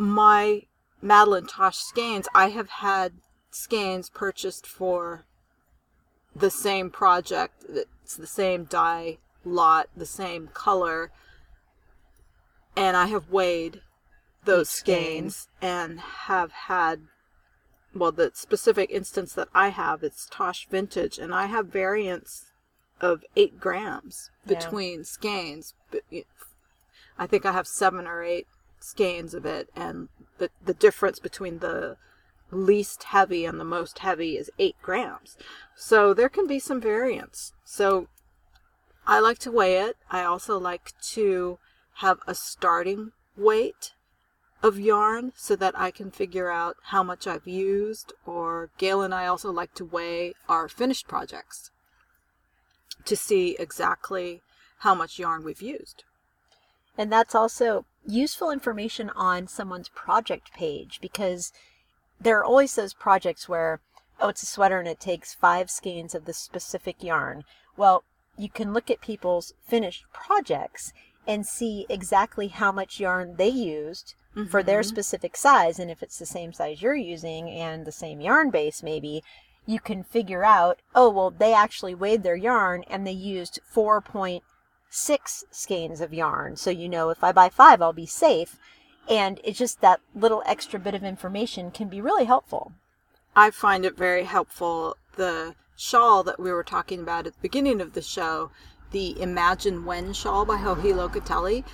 my 0.00 0.62
Madeline 1.02 1.46
Tosh 1.46 1.76
skeins, 1.76 2.26
I 2.34 2.48
have 2.48 2.70
had 2.70 3.12
skeins 3.50 4.08
purchased 4.08 4.66
for 4.66 5.26
the 6.34 6.50
same 6.50 6.90
project. 6.90 7.64
It's 7.68 8.16
the 8.16 8.26
same 8.26 8.64
dye 8.64 9.18
lot, 9.44 9.88
the 9.94 10.06
same 10.06 10.48
color, 10.48 11.12
and 12.76 12.96
I 12.96 13.06
have 13.06 13.28
weighed 13.30 13.82
those 14.44 14.68
Each 14.68 14.80
skeins 14.80 15.48
and 15.60 16.00
have 16.00 16.52
had 16.52 17.02
well 17.94 18.12
the 18.12 18.30
specific 18.34 18.90
instance 18.90 19.34
that 19.34 19.48
I 19.54 19.68
have 19.68 20.02
it's 20.02 20.26
Tosh 20.30 20.66
Vintage 20.68 21.18
and 21.18 21.34
I 21.34 21.46
have 21.46 21.66
variants 21.66 22.52
of 23.00 23.22
eight 23.36 23.60
grams 23.60 24.30
Yeah. 24.46 24.58
between 24.58 25.04
skeins. 25.04 25.74
I 27.18 27.26
think 27.26 27.44
I 27.44 27.52
have 27.52 27.66
seven 27.66 28.06
or 28.06 28.22
eight 28.22 28.46
skeins 28.80 29.34
of 29.34 29.44
it, 29.46 29.68
and 29.76 30.08
the 30.38 30.50
the 30.64 30.74
difference 30.74 31.18
between 31.18 31.58
the 31.58 31.96
least 32.50 33.04
heavy 33.04 33.44
and 33.44 33.60
the 33.60 33.64
most 33.64 34.00
heavy 34.00 34.36
is 34.36 34.50
eight 34.58 34.76
grams. 34.82 35.36
So 35.76 36.12
there 36.12 36.28
can 36.28 36.46
be 36.46 36.58
some 36.58 36.80
variance. 36.80 37.52
So 37.64 38.08
I 39.06 39.20
like 39.20 39.38
to 39.40 39.52
weigh 39.52 39.76
it. 39.78 39.96
I 40.10 40.24
also 40.24 40.58
like 40.58 40.92
to 41.12 41.58
have 41.94 42.18
a 42.26 42.34
starting 42.34 43.12
weight 43.36 43.94
of 44.62 44.78
yarn 44.78 45.32
so 45.36 45.56
that 45.56 45.78
I 45.78 45.90
can 45.90 46.10
figure 46.10 46.50
out 46.50 46.76
how 46.84 47.02
much 47.02 47.26
I've 47.26 47.46
used. 47.46 48.12
Or 48.26 48.70
Gail 48.78 49.02
and 49.02 49.14
I 49.14 49.26
also 49.26 49.50
like 49.50 49.74
to 49.74 49.84
weigh 49.84 50.34
our 50.48 50.68
finished 50.68 51.08
projects 51.08 51.70
to 53.04 53.16
see 53.16 53.56
exactly 53.58 54.42
how 54.78 54.94
much 54.94 55.18
yarn 55.18 55.44
we've 55.44 55.62
used. 55.62 56.04
And 57.00 57.10
that's 57.10 57.34
also 57.34 57.86
useful 58.06 58.50
information 58.50 59.08
on 59.16 59.46
someone's 59.46 59.88
project 59.88 60.52
page 60.52 60.98
because 61.00 61.50
there 62.20 62.38
are 62.38 62.44
always 62.44 62.74
those 62.74 62.92
projects 62.92 63.48
where, 63.48 63.80
oh, 64.20 64.28
it's 64.28 64.42
a 64.42 64.46
sweater 64.46 64.78
and 64.78 64.86
it 64.86 65.00
takes 65.00 65.32
five 65.32 65.70
skeins 65.70 66.14
of 66.14 66.26
this 66.26 66.36
specific 66.36 67.02
yarn. 67.02 67.44
Well, 67.74 68.04
you 68.36 68.50
can 68.50 68.74
look 68.74 68.90
at 68.90 69.00
people's 69.00 69.54
finished 69.66 70.04
projects 70.12 70.92
and 71.26 71.46
see 71.46 71.86
exactly 71.88 72.48
how 72.48 72.70
much 72.70 73.00
yarn 73.00 73.36
they 73.36 73.48
used 73.48 74.12
for 74.50 74.62
their 74.62 74.80
mm-hmm. 74.80 74.88
specific 74.90 75.38
size. 75.38 75.78
And 75.78 75.90
if 75.90 76.02
it's 76.02 76.18
the 76.18 76.26
same 76.26 76.52
size 76.52 76.82
you're 76.82 76.94
using 76.94 77.48
and 77.48 77.86
the 77.86 77.92
same 77.92 78.20
yarn 78.20 78.50
base, 78.50 78.82
maybe 78.82 79.24
you 79.64 79.80
can 79.80 80.02
figure 80.02 80.44
out, 80.44 80.80
oh, 80.94 81.08
well, 81.08 81.30
they 81.30 81.54
actually 81.54 81.94
weighed 81.94 82.24
their 82.24 82.36
yarn 82.36 82.84
and 82.88 83.06
they 83.06 83.12
used 83.12 83.58
4.6 84.90 85.44
skeins 85.50 86.00
of 86.00 86.12
yarn. 86.12 86.56
So, 86.56 86.70
you 86.70 86.88
know, 86.88 87.10
if 87.10 87.22
I 87.22 87.32
buy 87.32 87.48
five, 87.48 87.80
I'll 87.80 87.92
be 87.92 88.06
safe. 88.06 88.58
And 89.08 89.40
it's 89.44 89.58
just 89.58 89.80
that 89.80 90.00
little 90.14 90.42
extra 90.46 90.78
bit 90.78 90.94
of 90.94 91.04
information 91.04 91.70
can 91.70 91.88
be 91.88 92.00
really 92.00 92.24
helpful. 92.24 92.72
I 93.34 93.50
find 93.50 93.84
it 93.84 93.96
very 93.96 94.24
helpful. 94.24 94.96
The 95.16 95.54
shawl 95.76 96.22
that 96.24 96.38
we 96.38 96.52
were 96.52 96.64
talking 96.64 97.00
about 97.00 97.26
at 97.26 97.34
the 97.34 97.40
beginning 97.40 97.80
of 97.80 97.94
the 97.94 98.02
show, 98.02 98.50
the 98.90 99.20
Imagine 99.20 99.84
When 99.84 100.12
shawl 100.12 100.44
by 100.44 100.58
Joji 100.58 100.92
Locatelli, 100.92 101.64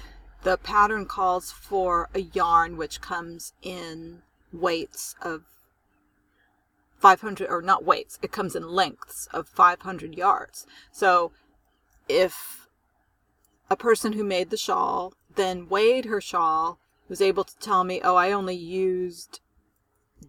the 0.42 0.58
pattern 0.58 1.06
calls 1.06 1.50
for 1.50 2.08
a 2.14 2.20
yarn 2.20 2.76
which 2.76 3.00
comes 3.00 3.54
in 3.62 4.22
weights 4.52 5.16
of 5.22 5.42
500, 6.98 7.48
or 7.48 7.62
not 7.62 7.84
weights, 7.84 8.18
it 8.22 8.32
comes 8.32 8.54
in 8.54 8.68
lengths 8.68 9.28
of 9.32 9.48
500 9.48 10.14
yards. 10.14 10.66
So 10.92 11.32
if 12.08 12.65
a 13.68 13.76
person 13.76 14.12
who 14.12 14.24
made 14.24 14.50
the 14.50 14.56
shawl 14.56 15.14
then 15.36 15.68
weighed 15.68 16.06
her 16.06 16.20
shawl, 16.20 16.78
was 17.08 17.20
able 17.20 17.44
to 17.44 17.56
tell 17.58 17.84
me, 17.84 18.00
oh, 18.02 18.16
I 18.16 18.32
only 18.32 18.56
used 18.56 19.40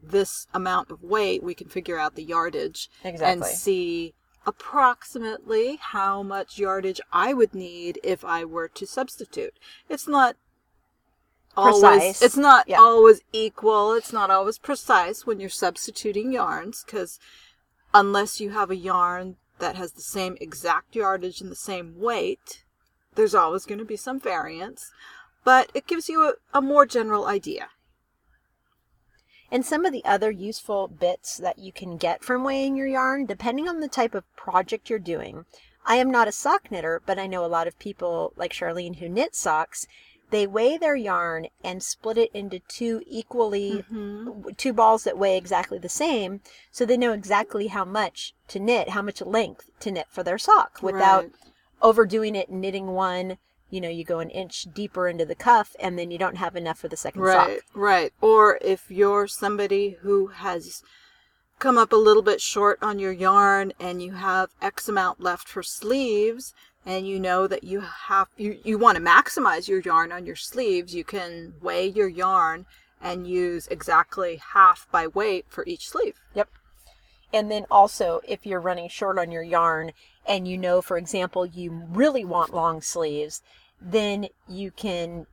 this 0.04 0.48
amount 0.54 0.92
of 0.92 1.02
weight, 1.02 1.42
we 1.42 1.56
can 1.56 1.70
figure 1.70 1.98
out 1.98 2.16
the 2.16 2.24
yardage 2.24 2.90
and 3.04 3.44
see 3.46 4.14
approximately 4.46 5.78
how 5.82 6.22
much 6.24 6.60
yardage 6.60 7.02
I 7.12 7.34
would 7.34 7.54
need 7.56 8.00
if 8.04 8.24
I 8.24 8.46
were 8.46 8.68
to 8.70 8.86
substitute. 8.86 9.58
It's 9.90 10.08
not 10.08 10.36
always 11.56 11.82
Precise. 11.82 12.22
it's 12.22 12.38
not 12.38 12.68
Yeah. 12.68 12.80
always 12.80 13.22
equal, 13.34 13.94
it's 13.94 14.14
not 14.14 14.30
always 14.30 14.60
precise 14.60 15.26
when 15.26 15.40
you're 15.40 15.50
substituting 15.50 16.32
yarns 16.32 16.84
cuz 16.84 17.20
unless 17.94 18.40
you 18.40 18.52
have 18.52 18.70
a 18.70 18.76
yarn 18.76 19.38
that 19.60 19.76
has 19.76 19.94
the 19.94 20.02
same 20.02 20.38
exact 20.40 20.96
yardage 20.96 21.42
and 21.42 21.52
the 21.52 21.56
same 21.56 22.00
weight, 22.00 22.64
there's 23.18 23.36
always 23.36 23.66
going 23.66 23.80
to 23.80 23.86
be 23.86 23.98
some 23.98 24.20
variance, 24.20 24.92
but 25.44 25.70
it 25.74 25.88
gives 25.88 26.08
you 26.08 26.24
a, 26.30 26.34
a 26.58 26.62
more 26.62 26.86
general 26.86 27.26
idea. 27.26 27.70
And 29.52 29.66
some 29.66 29.86
of 29.86 29.94
the 29.94 30.06
other 30.06 30.30
useful 30.32 30.88
bits 30.88 31.38
that 31.38 31.58
you 31.60 31.72
can 31.72 31.98
get 31.98 32.24
from 32.24 32.44
weighing 32.44 32.76
your 32.78 32.88
yarn, 32.88 33.26
depending 33.26 33.68
on 33.68 33.80
the 33.80 33.88
type 33.88 34.14
of 34.14 34.24
project 34.36 34.90
you're 34.90 35.00
doing. 35.00 35.46
I 35.86 35.96
am 35.96 36.12
not 36.12 36.28
a 36.28 36.34
sock 36.34 36.70
knitter, 36.70 37.02
but 37.06 37.18
I 37.18 37.28
know 37.28 37.46
a 37.46 37.48
lot 37.48 37.68
of 37.68 37.80
people 37.80 38.34
like 38.36 38.52
Charlene 38.52 38.98
who 38.98 39.08
knit 39.08 39.36
socks. 39.36 39.88
They 40.32 40.46
weigh 40.46 40.78
their 40.78 40.98
yarn 40.98 41.48
and 41.64 41.82
split 41.82 42.18
it 42.18 42.32
into 42.34 42.60
two 42.60 43.02
equally, 43.08 43.86
Mm-hmm. 43.90 44.50
two 44.58 44.74
balls 44.74 45.06
that 45.06 45.18
weigh 45.18 45.38
exactly 45.38 45.80
the 45.80 45.88
same, 45.88 46.42
so 46.70 46.86
they 46.86 46.98
know 46.98 47.14
exactly 47.14 47.68
how 47.68 47.86
much 47.86 48.34
to 48.50 48.60
knit, 48.60 48.90
how 48.90 49.02
much 49.02 49.22
length 49.22 49.70
to 49.80 49.92
knit 49.92 50.08
for 50.10 50.24
their 50.24 50.38
sock 50.38 50.80
without 50.84 51.24
Right. 51.24 51.32
Overdoing 51.82 52.36
it 52.36 52.50
and 52.50 52.62
knitting 52.62 52.88
one. 52.88 53.38
You 53.70 53.82
know, 53.82 53.90
you 53.90 54.06
go 54.06 54.20
an 54.20 54.30
inch 54.30 54.66
deeper 54.74 55.08
into 55.10 55.26
the 55.26 55.36
cuff 55.36 55.76
and 55.80 56.00
then 56.00 56.10
you 56.10 56.18
don't 56.18 56.38
have 56.38 56.56
enough 56.56 56.80
for 56.80 56.88
the 56.88 56.96
second 56.96 57.22
Right, 57.22 57.58
sock. 57.58 57.66
right. 57.76 58.14
Or 58.22 58.58
if 58.62 58.90
you're 58.90 59.28
somebody 59.28 59.98
who 60.02 60.28
has 60.28 60.82
come 61.60 61.78
up 61.78 61.92
a 61.92 61.98
little 61.98 62.22
bit 62.24 62.40
short 62.40 62.80
on 62.82 62.98
your 63.00 63.12
yarn 63.12 63.74
and 63.80 64.02
you 64.02 64.14
have 64.14 64.52
X 64.62 64.88
amount 64.88 65.20
left 65.20 65.50
for 65.50 65.64
sleeves 65.64 66.54
and 66.86 67.06
you 67.06 67.20
know 67.20 67.46
that 67.48 67.66
you 67.66 67.82
have 67.82 68.30
you, 68.38 68.58
you 68.64 68.78
want 68.78 68.98
to 68.98 69.04
maximize 69.04 69.68
your 69.68 69.82
yarn 69.82 70.14
on 70.14 70.26
your 70.26 70.38
sleeves, 70.38 70.96
you 70.96 71.04
can 71.04 71.56
weigh 71.62 71.88
your 71.88 72.08
yarn 72.08 72.66
and 73.02 73.28
use 73.28 73.68
exactly 73.68 74.40
half 74.54 74.88
by 74.92 75.08
weight 75.08 75.46
for 75.50 75.66
each 75.68 75.90
sleeve. 75.90 76.16
Yep. 76.34 76.48
And 77.34 77.52
then 77.52 77.66
also, 77.70 78.22
if 78.26 78.46
you're 78.46 78.62
running 78.62 78.88
short 78.88 79.20
on 79.20 79.32
your 79.32 79.44
yarn 79.44 79.92
and 80.28 80.48
you 80.48 80.58
know, 80.58 80.82
for 80.82 80.98
example, 80.98 81.46
you 81.46 81.84
really 81.90 82.26
want 82.26 82.54
long 82.54 82.82
sleeves, 82.82 83.42
then 83.82 84.28
you 84.48 84.72
can 84.72 85.28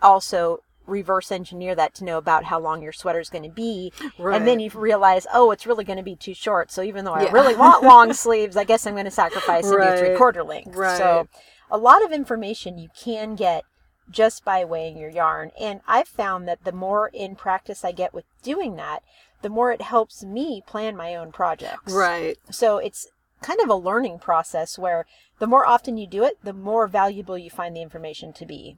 also 0.00 0.60
reverse 0.86 1.30
engineer 1.30 1.74
that 1.74 1.94
to 1.94 2.04
know 2.04 2.16
about 2.16 2.44
how 2.44 2.58
long 2.58 2.82
your 2.82 2.92
sweater 2.92 3.20
is 3.20 3.28
going 3.28 3.44
to 3.44 3.50
be. 3.50 3.92
And 4.18 4.46
then 4.46 4.58
you 4.58 4.70
realize, 4.74 5.26
oh, 5.32 5.50
it's 5.50 5.66
really 5.66 5.84
going 5.84 5.98
to 5.98 6.02
be 6.02 6.16
too 6.16 6.34
short. 6.34 6.70
So 6.70 6.82
even 6.82 7.04
though 7.04 7.12
I 7.12 7.24
Yeah. 7.24 7.32
really 7.32 7.54
want 7.54 7.82
long 7.84 8.12
sleeves, 8.14 8.56
I 8.56 8.64
guess 8.64 8.86
I'm 8.86 8.94
going 8.94 9.04
to 9.04 9.10
sacrifice 9.10 9.64
and 9.64 9.82
do 9.82 9.98
three 9.98 10.16
quarter 10.16 10.42
length. 10.42 10.76
Right. 10.76 10.96
So 10.96 11.28
a 11.70 11.76
lot 11.76 12.02
of 12.04 12.12
information 12.12 12.78
you 12.78 12.88
can 12.98 13.34
get 13.34 13.64
just 14.10 14.44
by 14.44 14.64
weighing 14.64 14.96
your 14.96 15.10
yarn. 15.10 15.50
And 15.60 15.80
I've 15.86 16.08
found 16.08 16.48
that 16.48 16.64
the 16.64 16.72
more 16.72 17.08
in 17.12 17.36
practice 17.36 17.84
I 17.84 17.92
get 17.92 18.14
with 18.14 18.24
doing 18.42 18.76
that, 18.76 19.02
the 19.42 19.50
more 19.50 19.70
it 19.70 19.82
helps 19.82 20.24
me 20.24 20.62
plan 20.66 20.96
my 20.96 21.14
own 21.14 21.32
projects. 21.32 21.92
Right. 21.92 22.38
So 22.50 22.78
it's 22.78 23.06
kind 23.40 23.60
of 23.60 23.68
a 23.68 23.74
learning 23.74 24.18
process 24.18 24.78
where 24.78 25.06
the 25.38 25.46
more 25.46 25.66
often 25.66 25.96
you 25.96 26.06
do 26.06 26.24
it, 26.24 26.38
the 26.42 26.52
more 26.52 26.86
valuable 26.86 27.38
you 27.38 27.50
find 27.50 27.76
the 27.76 27.82
information 27.82 28.32
to 28.34 28.46
be. 28.46 28.76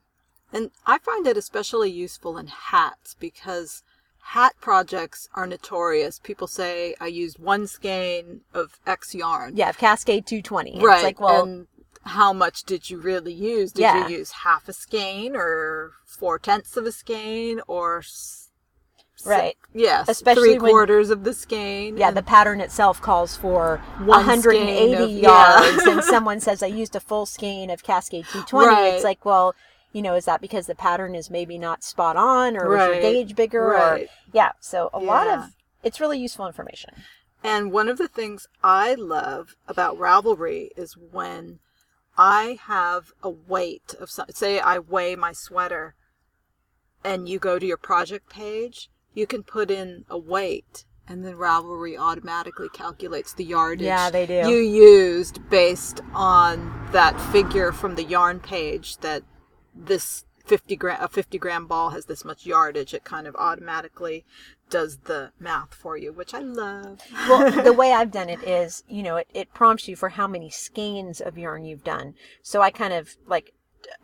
And 0.53 0.71
I 0.87 0.99
find 0.99 1.27
it 1.27 1.37
especially 1.37 1.91
useful 1.91 2.37
in 2.37 2.49
hats 2.49 3.17
because 3.19 3.83
hat 4.23 4.55
projects 4.61 5.29
are 5.35 5.47
notorious. 5.47 6.19
People 6.19 6.47
say 6.47 6.95
I 7.01 7.07
used 7.07 7.39
one 7.39 7.67
skein 7.67 8.41
of 8.53 8.79
X 8.87 9.15
yarn. 9.15 9.57
Yeah, 9.57 9.71
of 9.71 9.79
Cascade 9.79 10.27
220. 10.27 10.81
Right. 10.85 10.97
It's 10.97 11.05
like, 11.05 11.21
well, 11.21 11.45
and 11.45 11.67
how 12.05 12.33
much 12.33 12.65
did 12.65 12.91
you 12.91 12.99
really 12.99 13.33
use? 13.33 13.73
Did 13.73 13.83
Yeah. 13.83 14.09
you 14.09 14.19
use 14.19 14.33
half 14.33 14.69
a 14.69 14.73
skein 14.73 15.37
or 15.37 15.93
four 16.05 16.39
tenths 16.39 16.77
of 16.77 16.87
a 16.87 16.93
skein 16.93 17.61
or 17.67 18.03
Right. 19.27 19.57
Yes. 19.75 20.09
Especially 20.09 20.51
three 20.55 20.59
when- 20.59 20.71
quarters 20.73 21.11
of 21.11 21.25
the 21.25 21.33
skein. 21.35 21.97
Yeah, 21.97 22.11
the 22.11 22.23
pattern 22.23 22.61
itself 22.61 23.01
calls 23.01 23.37
for 23.37 23.79
One 23.99 24.27
180 24.27 24.95
skein 24.95 24.95
of- 25.03 25.11
yeah. 25.11 25.61
yards, 25.63 25.83
and 25.85 26.05
someone 26.15 26.41
says 26.41 26.63
I 26.63 26.67
used 26.67 26.97
a 26.97 27.01
full 27.01 27.27
skein 27.27 27.71
of 27.71 27.83
Cascade 27.83 28.25
220. 28.27 28.67
Right. 28.69 28.95
It's 28.95 29.05
like, 29.05 29.25
well, 29.25 29.55
you 29.93 30.03
know, 30.03 30.15
is 30.15 30.25
that 30.27 30.41
because 30.41 30.67
the 30.67 30.75
pattern 30.75 31.15
is 31.15 31.31
maybe 31.31 31.59
not 31.59 31.83
spot 31.83 32.17
on, 32.17 32.57
or 32.57 32.69
was 32.69 32.79
your 32.89 33.01
gauge 33.01 33.35
bigger? 33.35 33.67
Right. 33.69 34.05
Or 34.05 34.07
yeah, 34.33 34.53
so 34.61 34.89
a 34.93 34.99
lot 35.01 35.27
of 35.27 35.51
it's 35.83 36.01
really 36.01 36.19
useful 36.19 36.47
information. 36.47 36.91
And 37.43 37.73
one 37.73 37.89
of 37.89 37.97
the 37.99 38.07
things 38.09 38.47
I 38.63 38.95
love 38.95 39.57
about 39.67 39.99
Ravelry 39.99 40.69
is 40.77 40.93
when 40.97 41.59
I 42.19 42.59
have 42.67 43.13
a 43.23 43.31
weight 43.31 43.95
of 43.99 44.11
some, 44.11 44.27
say 44.31 44.61
I 44.61 44.79
weigh 44.79 45.17
my 45.17 45.33
sweater 45.33 45.95
and 47.03 47.29
you 47.29 47.39
go 47.39 47.59
to 47.59 47.65
your 47.67 47.79
project 47.79 48.29
page, 48.29 48.91
you 49.15 49.27
can 49.27 49.43
put 49.43 49.71
in 49.71 50.05
a 50.09 50.19
weight 50.19 50.85
and 51.09 51.25
then 51.25 51.35
Ravelry 51.35 51.99
automatically 51.99 52.69
calculates 52.69 53.33
the 53.35 53.45
yardage 53.45 53.85
Yeah, 53.87 54.11
they 54.11 54.27
do. 54.27 54.49
you 54.49 54.59
used 54.59 55.49
based 55.51 56.01
on 56.15 56.89
that 56.93 57.21
figure 57.33 57.73
from 57.73 57.97
the 57.97 58.05
yarn 58.05 58.39
page 58.41 58.99
that 58.99 59.23
this 59.75 60.25
50 60.47 60.77
gram 60.77 60.99
a 61.01 61.09
50 61.09 61.39
gram 61.39 61.67
ball 61.67 61.91
has 61.91 62.07
this 62.07 62.25
much 62.25 62.45
yardage 62.47 62.93
it 62.93 63.05
kind 63.05 63.27
of 63.29 63.37
automatically 63.37 64.25
does 64.69 64.99
the 65.05 65.31
math 65.39 65.73
for 65.75 65.97
you 65.97 66.13
which 66.13 66.33
i 66.35 66.41
love 66.41 67.01
Well, 67.29 67.51
the 67.65 67.73
way 67.73 67.93
I've 67.93 68.11
done 68.11 68.29
it 68.29 68.43
is, 68.43 68.83
you 68.89 69.03
know, 69.03 69.17
it, 69.17 69.29
it 69.35 69.53
prompts 69.55 69.87
you 69.89 69.97
for 69.97 70.11
how 70.11 70.27
many 70.27 70.49
skeins 70.51 71.21
of 71.21 71.37
yarn 71.39 71.65
you've 71.65 71.85
done. 71.85 72.15
So 72.43 72.63
I 72.63 72.71
kind 72.71 72.93
of 72.93 73.17
like 73.27 73.53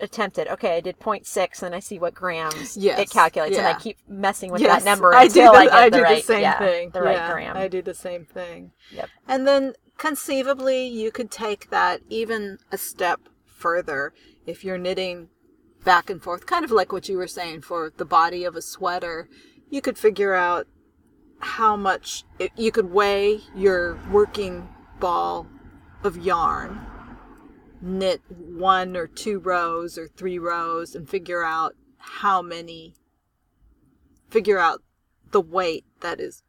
attempted, 0.01 0.49
okay, 0.49 0.77
I 0.77 0.81
did 0.81 0.99
0.6 0.99 1.63
and 1.63 1.75
I 1.75 1.81
see 1.81 1.99
what 1.99 2.15
grams 2.15 2.77
Yes, 2.77 3.01
it 3.01 3.11
calculates. 3.11 3.57
And 3.59 3.67
I 3.67 3.75
keep 3.75 3.99
messing 4.09 4.51
with 4.53 4.63
Yes, 4.63 4.85
that 4.85 4.91
number 4.91 5.15
I 5.15 5.29
do 5.29 5.41
until 5.41 5.53
the, 5.53 5.59
I 5.59 5.65
get 5.65 5.73
I 5.73 5.91
the 5.91 5.97
do 5.97 6.03
right, 6.03 6.17
the 6.17 6.23
same 6.23 6.43
yeah, 6.43 6.59
thing 6.59 6.91
the 6.91 7.03
right 7.03 7.15
Yeah, 7.17 7.33
gram. 7.33 7.57
i 7.57 7.69
do 7.69 7.83
the 7.83 7.95
same 7.95 8.25
thing 8.25 8.73
Yep. 8.93 9.11
and 9.29 9.47
then 9.47 9.75
conceivably 9.99 10.87
you 10.87 11.11
could 11.11 11.31
take 11.31 11.71
that 11.71 12.01
even 12.09 12.59
a 12.71 12.79
step 12.79 13.21
further 13.47 14.13
if 14.47 14.65
you're 14.65 14.79
knitting 14.79 15.29
back 15.85 16.11
and 16.11 16.23
forth 16.23 16.47
kind 16.47 16.65
of 16.65 16.71
like 16.71 16.93
what 16.93 17.09
you 17.09 17.17
were 17.17 17.27
saying 17.27 17.63
for 17.63 17.93
the 17.97 18.05
body 18.05 18.45
of 18.45 18.57
a 18.57 18.63
sweater 18.63 19.29
you 19.71 19.81
could 19.81 19.99
figure 19.99 20.35
out 20.35 20.67
how 21.41 21.77
much 21.77 22.25
it, 22.39 22.51
you 22.57 22.73
could 22.73 22.91
weigh 22.91 23.41
your 23.55 23.99
working 24.11 24.69
ball 25.01 25.47
of 26.03 26.17
yarn 26.17 26.81
knit 27.81 28.21
one 28.29 28.97
or 28.97 29.07
two 29.07 29.39
rows 29.39 29.97
or 29.99 30.09
three 30.09 30.39
rows 30.39 30.95
and 30.95 31.09
figure 31.09 31.45
out 31.45 31.75
how 31.99 32.41
many 32.43 32.95
figure 34.31 34.59
out 34.59 34.83
the 35.31 35.41
weight 35.41 35.85
that 36.01 36.21
is 36.21 36.43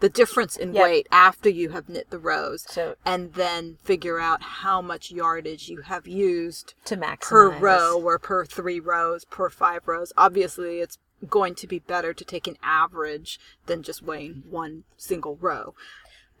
the 0.00 0.08
difference 0.08 0.56
in 0.56 0.72
Yep. 0.74 0.82
weight 0.84 1.06
after 1.10 1.48
you 1.48 1.70
have 1.70 1.88
knit 1.88 2.10
the 2.10 2.18
rows 2.18 2.64
So 2.68 2.94
and 3.04 3.34
then 3.34 3.78
figure 3.82 4.20
out 4.20 4.42
how 4.42 4.80
much 4.80 5.10
yardage 5.10 5.68
you 5.68 5.82
have 5.82 6.06
used 6.06 6.74
to 6.84 6.96
maximize. 6.96 7.20
per 7.20 7.50
row 7.58 8.00
or 8.00 8.18
per 8.18 8.44
three 8.44 8.78
rows 8.80 9.24
per 9.24 9.50
five 9.50 9.86
rows 9.88 10.12
obviously 10.16 10.80
it's 10.80 10.98
going 11.28 11.56
to 11.56 11.66
be 11.66 11.80
better 11.80 12.14
to 12.14 12.24
take 12.24 12.46
an 12.46 12.56
average 12.62 13.40
than 13.66 13.82
just 13.82 14.02
weighing 14.02 14.44
one 14.48 14.84
single 14.96 15.36
row 15.36 15.74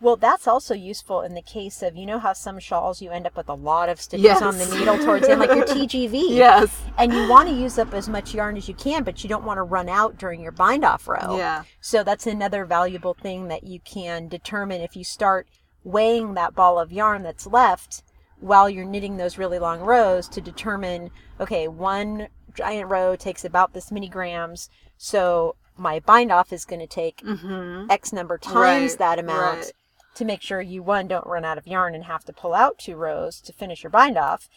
Well, 0.00 0.16
that's 0.16 0.46
also 0.46 0.74
useful 0.74 1.22
in 1.22 1.34
the 1.34 1.42
case 1.42 1.82
of, 1.82 1.96
you 1.96 2.06
know 2.06 2.20
how 2.20 2.32
some 2.32 2.60
shawls 2.60 3.02
you 3.02 3.10
end 3.10 3.26
up 3.26 3.36
with 3.36 3.48
a 3.48 3.54
lot 3.54 3.88
of 3.88 4.00
stitches 4.00 4.24
Yes. 4.24 4.42
on 4.42 4.56
the 4.56 4.66
needle 4.66 4.96
towards 4.98 5.26
the 5.26 5.32
end, 5.32 5.40
like 5.40 5.50
your 5.50 5.66
TGV. 5.66 6.36
yes 6.36 6.80
And 6.96 7.12
you 7.12 7.28
want 7.28 7.48
to 7.48 7.54
use 7.54 7.78
up 7.78 7.92
as 7.92 8.08
much 8.08 8.32
yarn 8.34 8.56
as 8.56 8.68
you 8.68 8.74
can, 8.74 9.02
but 9.02 9.22
you 9.24 9.28
don't 9.28 9.44
want 9.44 9.58
to 9.58 9.62
run 9.64 9.88
out 9.88 10.16
during 10.16 10.40
your 10.40 10.52
bind 10.52 10.84
off 10.84 11.08
row. 11.08 11.36
yeah 11.36 11.64
So 11.80 12.04
that's 12.04 12.26
another 12.26 12.64
valuable 12.64 13.14
thing 13.14 13.48
that 13.48 13.64
you 13.64 13.80
can 13.80 14.28
determine 14.28 14.80
if 14.80 14.94
you 14.94 15.02
start 15.04 15.48
weighing 15.82 16.34
that 16.34 16.54
ball 16.54 16.78
of 16.78 16.92
yarn 16.92 17.22
that's 17.22 17.46
left 17.46 18.02
while 18.40 18.70
you're 18.70 18.84
knitting 18.84 19.16
those 19.16 19.36
really 19.36 19.58
long 19.58 19.80
rows 19.80 20.28
to 20.28 20.40
determine, 20.40 21.10
okay, 21.40 21.66
one 21.66 22.28
giant 22.54 22.88
row 22.88 23.16
takes 23.16 23.44
about 23.44 23.72
this 23.72 23.90
many 23.90 24.08
grams, 24.08 24.70
so 24.96 25.56
my 25.76 26.00
bind 26.00 26.30
off 26.30 26.52
is 26.52 26.64
going 26.64 26.80
to 26.80 26.86
take 26.86 27.18
mm-hmm. 27.22 27.90
X 27.90 28.12
number 28.12 28.36
times 28.38 28.92
Right, 28.92 28.98
that 28.98 29.18
amount 29.18 29.58
right. 29.58 29.72
To 30.18 30.24
make 30.24 30.42
sure 30.42 30.60
you 30.60 30.82
one 30.82 31.08
don't 31.08 31.26
run 31.26 31.44
out 31.44 31.58
of 31.58 31.66
yarn 31.66 31.94
and 31.94 32.04
have 32.04 32.24
to 32.26 32.32
pull 32.32 32.54
out 32.54 32.78
two 32.78 32.96
rows 32.96 33.40
to 33.40 33.52
finish 33.52 33.82
your 33.82 33.90
bind 33.90 34.18
off 34.18 34.48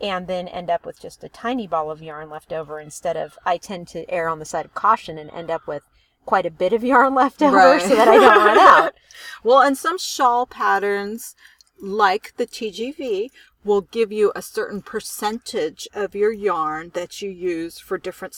and 0.00 0.26
then 0.28 0.46
end 0.48 0.70
up 0.70 0.86
with 0.86 1.00
just 1.00 1.24
a 1.24 1.28
tiny 1.28 1.66
ball 1.66 1.90
of 1.90 2.02
yarn 2.02 2.30
left 2.30 2.52
over 2.52 2.78
instead 2.80 3.16
of 3.16 3.36
I 3.44 3.56
tend 3.58 3.88
to 3.88 4.08
err 4.10 4.28
on 4.28 4.38
the 4.38 4.44
side 4.44 4.64
of 4.64 4.74
caution 4.74 5.18
and 5.18 5.30
end 5.30 5.50
up 5.50 5.66
with 5.66 5.82
quite 6.24 6.46
a 6.46 6.50
bit 6.50 6.72
of 6.72 6.84
yarn 6.84 7.14
left 7.22 7.42
over 7.42 7.56
Right. 7.56 7.82
so 7.82 7.94
that 7.96 8.08
I 8.08 8.14
don't 8.18 8.44
run 8.44 8.58
out. 8.58 8.94
Well, 9.42 9.60
and 9.60 9.76
some 9.76 9.98
shawl 9.98 10.46
patterns, 10.46 11.34
like 11.80 12.34
the 12.36 12.46
TGV, 12.46 13.30
will 13.64 13.80
give 13.80 14.12
you 14.12 14.30
a 14.36 14.42
certain 14.42 14.80
percentage 14.80 15.88
of 15.92 16.14
your 16.14 16.32
yarn 16.32 16.90
that 16.94 17.20
you 17.20 17.28
use 17.28 17.78
for 17.80 17.98
different 17.98 18.36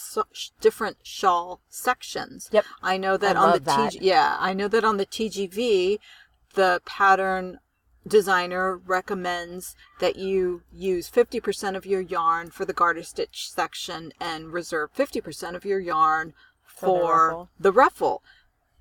different 0.61 0.97
shawl 1.03 1.61
sections. 1.69 2.49
Yep. 2.51 2.65
I 2.83 2.97
know 2.97 3.17
that 3.19 3.37
I 3.37 3.41
on 3.41 3.53
the 3.53 3.61
that. 3.61 3.93
TG, 3.93 3.99
yeah, 4.01 4.37
I 4.41 4.55
know 4.55 4.69
that 4.69 4.85
on 4.85 4.97
the 4.97 5.05
TGV, 5.07 5.99
the 6.55 6.81
pattern 6.85 7.59
designer 8.07 8.77
recommends 8.77 9.77
that 10.01 10.17
you 10.17 10.63
use 10.73 11.11
50% 11.11 11.77
of 11.77 11.85
your 11.87 12.01
yarn 12.01 12.51
for 12.51 12.65
the 12.65 12.73
garter 12.73 13.03
stitch 13.03 13.51
section 13.51 14.13
and 14.21 14.53
reserve 14.53 14.91
50% 14.95 15.55
of 15.55 15.65
your 15.65 15.81
yarn 15.81 16.33
For 16.65 16.99
the 16.99 17.05
ruffle. 17.05 17.49
the 17.61 17.73
ruffle. 17.73 18.23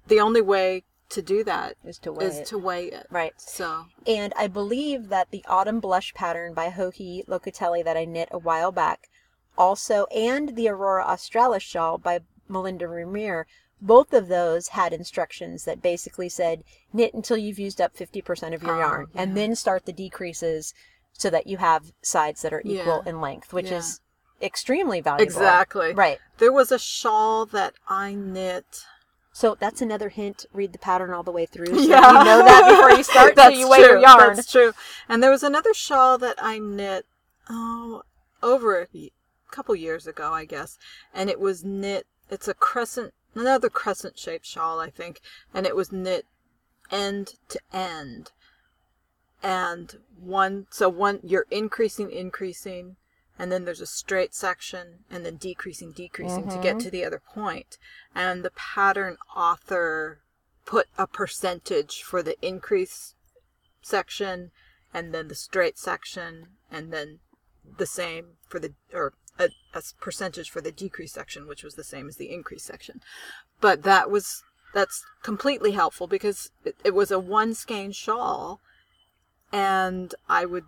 The 0.07 0.19
only 0.21 0.41
way 0.41 0.83
to 1.09 1.21
do 1.21 1.43
that 1.43 1.75
Is 1.83 1.97
to 1.99 2.13
weigh 2.13 2.25
is 2.25 2.37
it. 2.37 2.45
to 2.47 2.57
weigh 2.57 2.85
it. 2.87 3.07
Right. 3.09 3.33
So 3.41 3.85
And 4.07 4.31
I 4.37 4.47
believe 4.47 5.09
that 5.09 5.31
the 5.31 5.43
autumn 5.47 5.79
blush 5.79 6.13
pattern 6.13 6.53
by 6.53 6.69
Joji 6.71 7.23
Locatelli 7.27 7.83
that 7.83 7.97
I 7.97 8.05
knit 8.05 8.29
a 8.31 8.37
while 8.37 8.71
back 8.71 9.09
also, 9.57 10.05
and 10.05 10.55
the 10.55 10.69
Aurora 10.69 11.03
Australis 11.03 11.61
shawl 11.63 11.97
by 11.97 12.21
Melinda 12.47 12.85
Rumir, 12.85 13.43
both 13.81 14.13
of 14.13 14.27
those 14.27 14.69
had 14.69 14.93
instructions 14.93 15.65
that 15.65 15.81
basically 15.81 16.29
said 16.29 16.63
knit 16.93 17.13
until 17.13 17.37
you've 17.37 17.59
used 17.59 17.79
up 17.79 17.95
50% 17.95 18.53
of 18.53 18.61
your 18.63 18.75
Oh, 18.75 18.79
yarn 18.79 19.07
and 19.15 19.35
then 19.37 19.55
start 19.55 19.85
the 19.85 19.93
decreases 19.93 20.73
so 21.13 21.29
that 21.29 21.47
you 21.47 21.57
have 21.57 21.91
sides 22.01 22.41
that 22.41 22.53
are 22.53 22.61
equal 22.65 23.01
Yeah. 23.05 23.09
in 23.09 23.21
length, 23.21 23.53
which 23.53 23.69
Yeah. 23.71 23.77
is 23.77 24.01
extremely 24.41 25.01
valuable. 25.01 25.23
Exactly. 25.23 25.93
Right. 25.93 26.19
There 26.37 26.51
was 26.51 26.71
a 26.71 26.79
shawl 26.79 27.45
that 27.47 27.73
I 27.87 28.13
knit. 28.13 28.85
So 29.31 29.55
that's 29.59 29.81
another 29.81 30.09
hint. 30.09 30.45
Read 30.53 30.73
the 30.73 30.79
pattern 30.79 31.11
all 31.13 31.23
the 31.23 31.31
way 31.31 31.45
through. 31.45 31.67
So 31.67 31.73
Yeah. 31.75 32.07
you 32.07 32.23
know 32.25 32.43
that 32.45 32.67
before 32.69 32.91
you 32.91 33.03
start, 33.03 33.29
so 33.35 33.35
That's 33.35 33.57
you 33.57 33.69
weigh 33.69 33.79
your 33.79 33.99
yarn. 33.99 34.35
That's 34.35 34.51
true. 34.51 34.73
And 35.07 35.21
there 35.23 35.31
was 35.31 35.43
another 35.43 35.73
shawl 35.73 36.17
that 36.19 36.35
I 36.41 36.57
knit, 36.59 37.05
oh, 37.49 38.03
over 38.41 38.81
a 38.93 39.11
couple 39.51 39.75
years 39.75 40.07
ago, 40.07 40.33
I 40.33 40.45
guess. 40.45 40.77
And 41.13 41.29
it 41.29 41.39
was 41.39 41.63
knit, 41.63 42.07
it's 42.29 42.47
a 42.47 42.53
crescent, 42.53 43.13
another 43.35 43.69
crescent 43.69 44.17
shaped 44.17 44.45
shawl, 44.45 44.79
I 44.79 44.89
think. 44.89 45.21
And 45.53 45.65
it 45.65 45.75
was 45.75 45.91
knit 45.91 46.25
end 46.91 47.33
to 47.49 47.59
end. 47.71 48.31
And 49.41 49.97
one, 50.19 50.67
so 50.69 50.89
one, 50.89 51.19
you're 51.23 51.45
increasing, 51.49 52.11
increasing, 52.11 52.97
and 53.37 53.51
then 53.51 53.63
there's 53.63 53.79
a 53.79 53.87
straight 53.87 54.35
section, 54.35 55.05
and 55.09 55.25
then 55.25 55.37
decreasing, 55.37 55.93
decreasing 55.93 56.49
to 56.49 56.57
get 56.57 56.75
mm-hmm. 56.75 56.79
to 56.79 56.91
the 56.91 57.05
other 57.05 57.21
point. 57.25 57.77
And 58.13 58.43
the 58.43 58.51
pattern 58.51 59.15
author 59.33 60.19
put 60.65 60.87
a 60.97 61.07
percentage 61.07 62.03
for 62.03 62.21
the 62.21 62.35
increase 62.45 63.15
section, 63.81 64.51
and 64.93 65.13
then 65.13 65.29
the 65.29 65.35
straight 65.35 65.77
section, 65.77 66.47
and 66.69 66.91
then 66.91 67.19
the 67.77 67.85
same 67.85 68.31
for 68.45 68.59
the, 68.59 68.73
or 68.93 69.13
a, 69.39 69.49
a 69.73 69.81
percentage 69.99 70.49
for 70.49 70.61
the 70.61 70.71
decrease 70.71 71.13
section, 71.13 71.47
which 71.47 71.63
was 71.63 71.75
the 71.75 71.83
same 71.83 72.07
as 72.07 72.17
the 72.17 72.31
increase 72.31 72.63
section. 72.63 73.01
But 73.61 73.83
that 73.83 74.11
was, 74.11 74.43
that's 74.73 75.03
completely 75.23 75.71
helpful 75.71 76.07
because 76.07 76.51
it, 76.65 76.75
it 76.83 76.93
was 76.93 77.09
a 77.11 77.19
one 77.19 77.53
skein 77.53 77.91
shawl, 77.91 78.59
and 79.51 80.13
I 80.27 80.45
would 80.45 80.65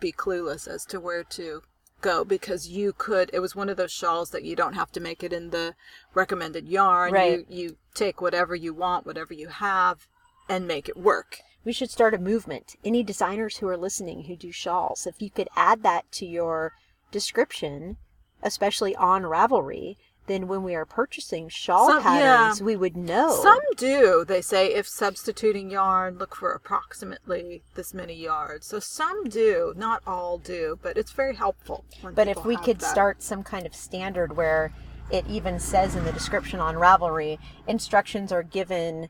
be 0.00 0.12
clueless 0.12 0.66
as 0.66 0.84
to 0.86 0.98
where 1.00 1.24
to 1.24 1.62
go 2.00 2.24
because 2.24 2.68
you 2.68 2.94
could 2.96 3.28
it 3.34 3.40
was 3.40 3.54
one 3.54 3.68
of 3.68 3.76
those 3.76 3.92
shawls 3.92 4.30
that 4.30 4.42
you 4.42 4.56
don't 4.56 4.72
have 4.72 4.90
to 4.90 5.00
make 5.00 5.22
it 5.22 5.34
in 5.34 5.50
the 5.50 5.74
recommended 6.14 6.66
yarn 6.66 7.12
Right. 7.12 7.40
you 7.40 7.46
you 7.48 7.76
take 7.94 8.22
whatever 8.22 8.54
you 8.54 8.72
want 8.72 9.04
whatever 9.04 9.34
you 9.34 9.48
have 9.48 10.06
and 10.48 10.66
make 10.66 10.88
it 10.88 10.96
work 10.96 11.40
We 11.62 11.74
should 11.74 11.90
start 11.90 12.14
a 12.14 12.18
movement. 12.18 12.76
Any 12.82 13.02
designers 13.02 13.58
who 13.58 13.68
are 13.68 13.76
listening 13.76 14.24
who 14.24 14.34
do 14.36 14.50
shawls, 14.50 15.06
if 15.06 15.20
you 15.20 15.28
could 15.30 15.48
add 15.54 15.82
that 15.82 16.10
to 16.12 16.24
your 16.24 16.72
description, 17.10 17.96
especially 18.42 18.94
on 18.96 19.22
Ravelry, 19.22 19.96
then 20.26 20.46
when 20.46 20.62
we 20.62 20.74
are 20.76 20.84
purchasing 20.84 21.48
shawl 21.48 21.88
Some- 21.88 21.96
yeah. 22.04 22.36
patterns, 22.36 22.62
we 22.62 22.76
would 22.76 22.96
know. 22.96 23.40
some 23.42 23.58
do 23.76 24.24
they 24.26 24.40
say 24.40 24.72
if 24.74 24.86
substituting 24.88 25.70
yarn 25.70 26.18
look 26.18 26.36
for 26.36 26.52
approximately 26.52 27.62
this 27.74 27.92
many 27.94 28.14
yards 28.14 28.66
so 28.66 28.78
some 28.78 29.24
do 29.24 29.72
not 29.76 30.02
all 30.06 30.38
do 30.38 30.78
but 30.82 30.96
it's 30.96 31.10
very 31.12 31.34
helpful 31.34 31.84
But 32.14 32.28
if 32.28 32.44
we 32.44 32.56
could 32.56 32.78
that. 32.78 32.90
start 32.90 33.22
some 33.22 33.42
kind 33.42 33.66
of 33.66 33.74
standard 33.74 34.36
where 34.36 34.72
it 35.10 35.26
even 35.26 35.58
says 35.58 35.96
in 35.96 36.04
the 36.04 36.12
description 36.12 36.60
on 36.60 36.76
Ravelry, 36.76 37.38
instructions 37.66 38.30
are 38.30 38.44
given. 38.44 39.08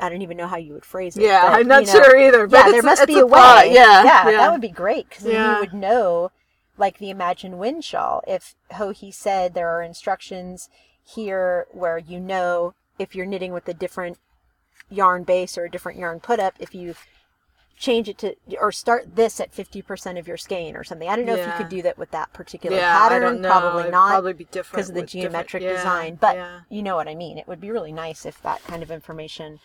I 0.00 0.08
don't 0.08 0.22
even 0.22 0.36
know 0.36 0.46
how 0.46 0.56
you 0.58 0.74
would 0.74 0.84
phrase 0.84 1.16
it. 1.16 1.22
yeah 1.24 1.50
but, 1.50 1.60
i'm 1.60 1.66
not 1.66 1.82
you 1.86 1.92
know, 1.94 2.02
sure 2.04 2.16
either 2.16 2.46
but 2.46 2.66
yeah, 2.66 2.72
there 2.72 2.82
must 2.82 3.06
be 3.06 3.18
a 3.18 3.26
thought. 3.26 3.64
way. 3.66 3.74
yeah 3.74 4.04
yeah, 4.04 4.30
yeah 4.30 4.36
that 4.38 4.52
would 4.52 4.60
be 4.60 4.68
great 4.68 5.08
because 5.08 5.24
then 5.24 5.34
Yeah. 5.34 5.54
you 5.54 5.60
would 5.60 5.74
know, 5.74 6.30
like 6.76 6.98
the 6.98 7.10
Imagine 7.10 7.58
When 7.58 7.80
shawl. 7.80 8.22
If 8.26 8.54
Joji 8.76 9.10
said 9.10 9.54
there 9.54 9.68
are 9.68 9.82
instructions 9.82 10.68
here 11.04 11.66
where 11.72 11.98
you 11.98 12.20
know 12.20 12.74
if 12.98 13.14
you're 13.14 13.26
knitting 13.26 13.52
with 13.52 13.68
a 13.68 13.74
different 13.74 14.18
yarn 14.88 15.24
base 15.24 15.56
or 15.58 15.64
a 15.64 15.70
different 15.70 15.98
yarn 15.98 16.20
put 16.20 16.40
up, 16.40 16.54
if 16.58 16.74
you 16.74 16.94
change 17.82 18.08
it 18.08 18.16
to 18.18 18.36
or 18.60 18.70
start 18.70 19.16
this 19.16 19.40
at 19.40 19.52
50% 19.52 20.16
of 20.18 20.28
your 20.28 20.36
skein 20.36 20.76
or 20.76 20.84
something. 20.84 21.08
I 21.08 21.16
don't 21.16 21.26
know 21.26 21.34
if 21.34 21.44
you 21.44 21.52
could 21.56 21.68
do 21.68 21.82
that 21.82 21.98
with 21.98 22.12
that 22.12 22.32
particular 22.32 22.76
yeah, 22.76 22.96
pattern. 22.96 23.22
I 23.22 23.26
don't 23.26 23.40
know. 23.40 23.50
Probably 23.50 23.80
It'd 23.80 23.92
not 23.92 24.10
Probably 24.10 24.32
be 24.34 24.44
different 24.44 24.76
because 24.76 24.88
of 24.90 24.94
the 24.94 25.02
geometric 25.02 25.64
yeah, 25.64 25.72
design. 25.72 26.14
But 26.20 26.36
yeah. 26.36 26.60
you 26.68 26.80
know 26.80 26.94
what 26.94 27.08
I 27.08 27.16
mean. 27.16 27.38
It 27.38 27.48
would 27.48 27.60
be 27.60 27.72
really 27.72 27.90
nice 27.90 28.24
if 28.24 28.40
that 28.42 28.62
kind 28.64 28.84
of 28.84 28.92
information 28.92 29.58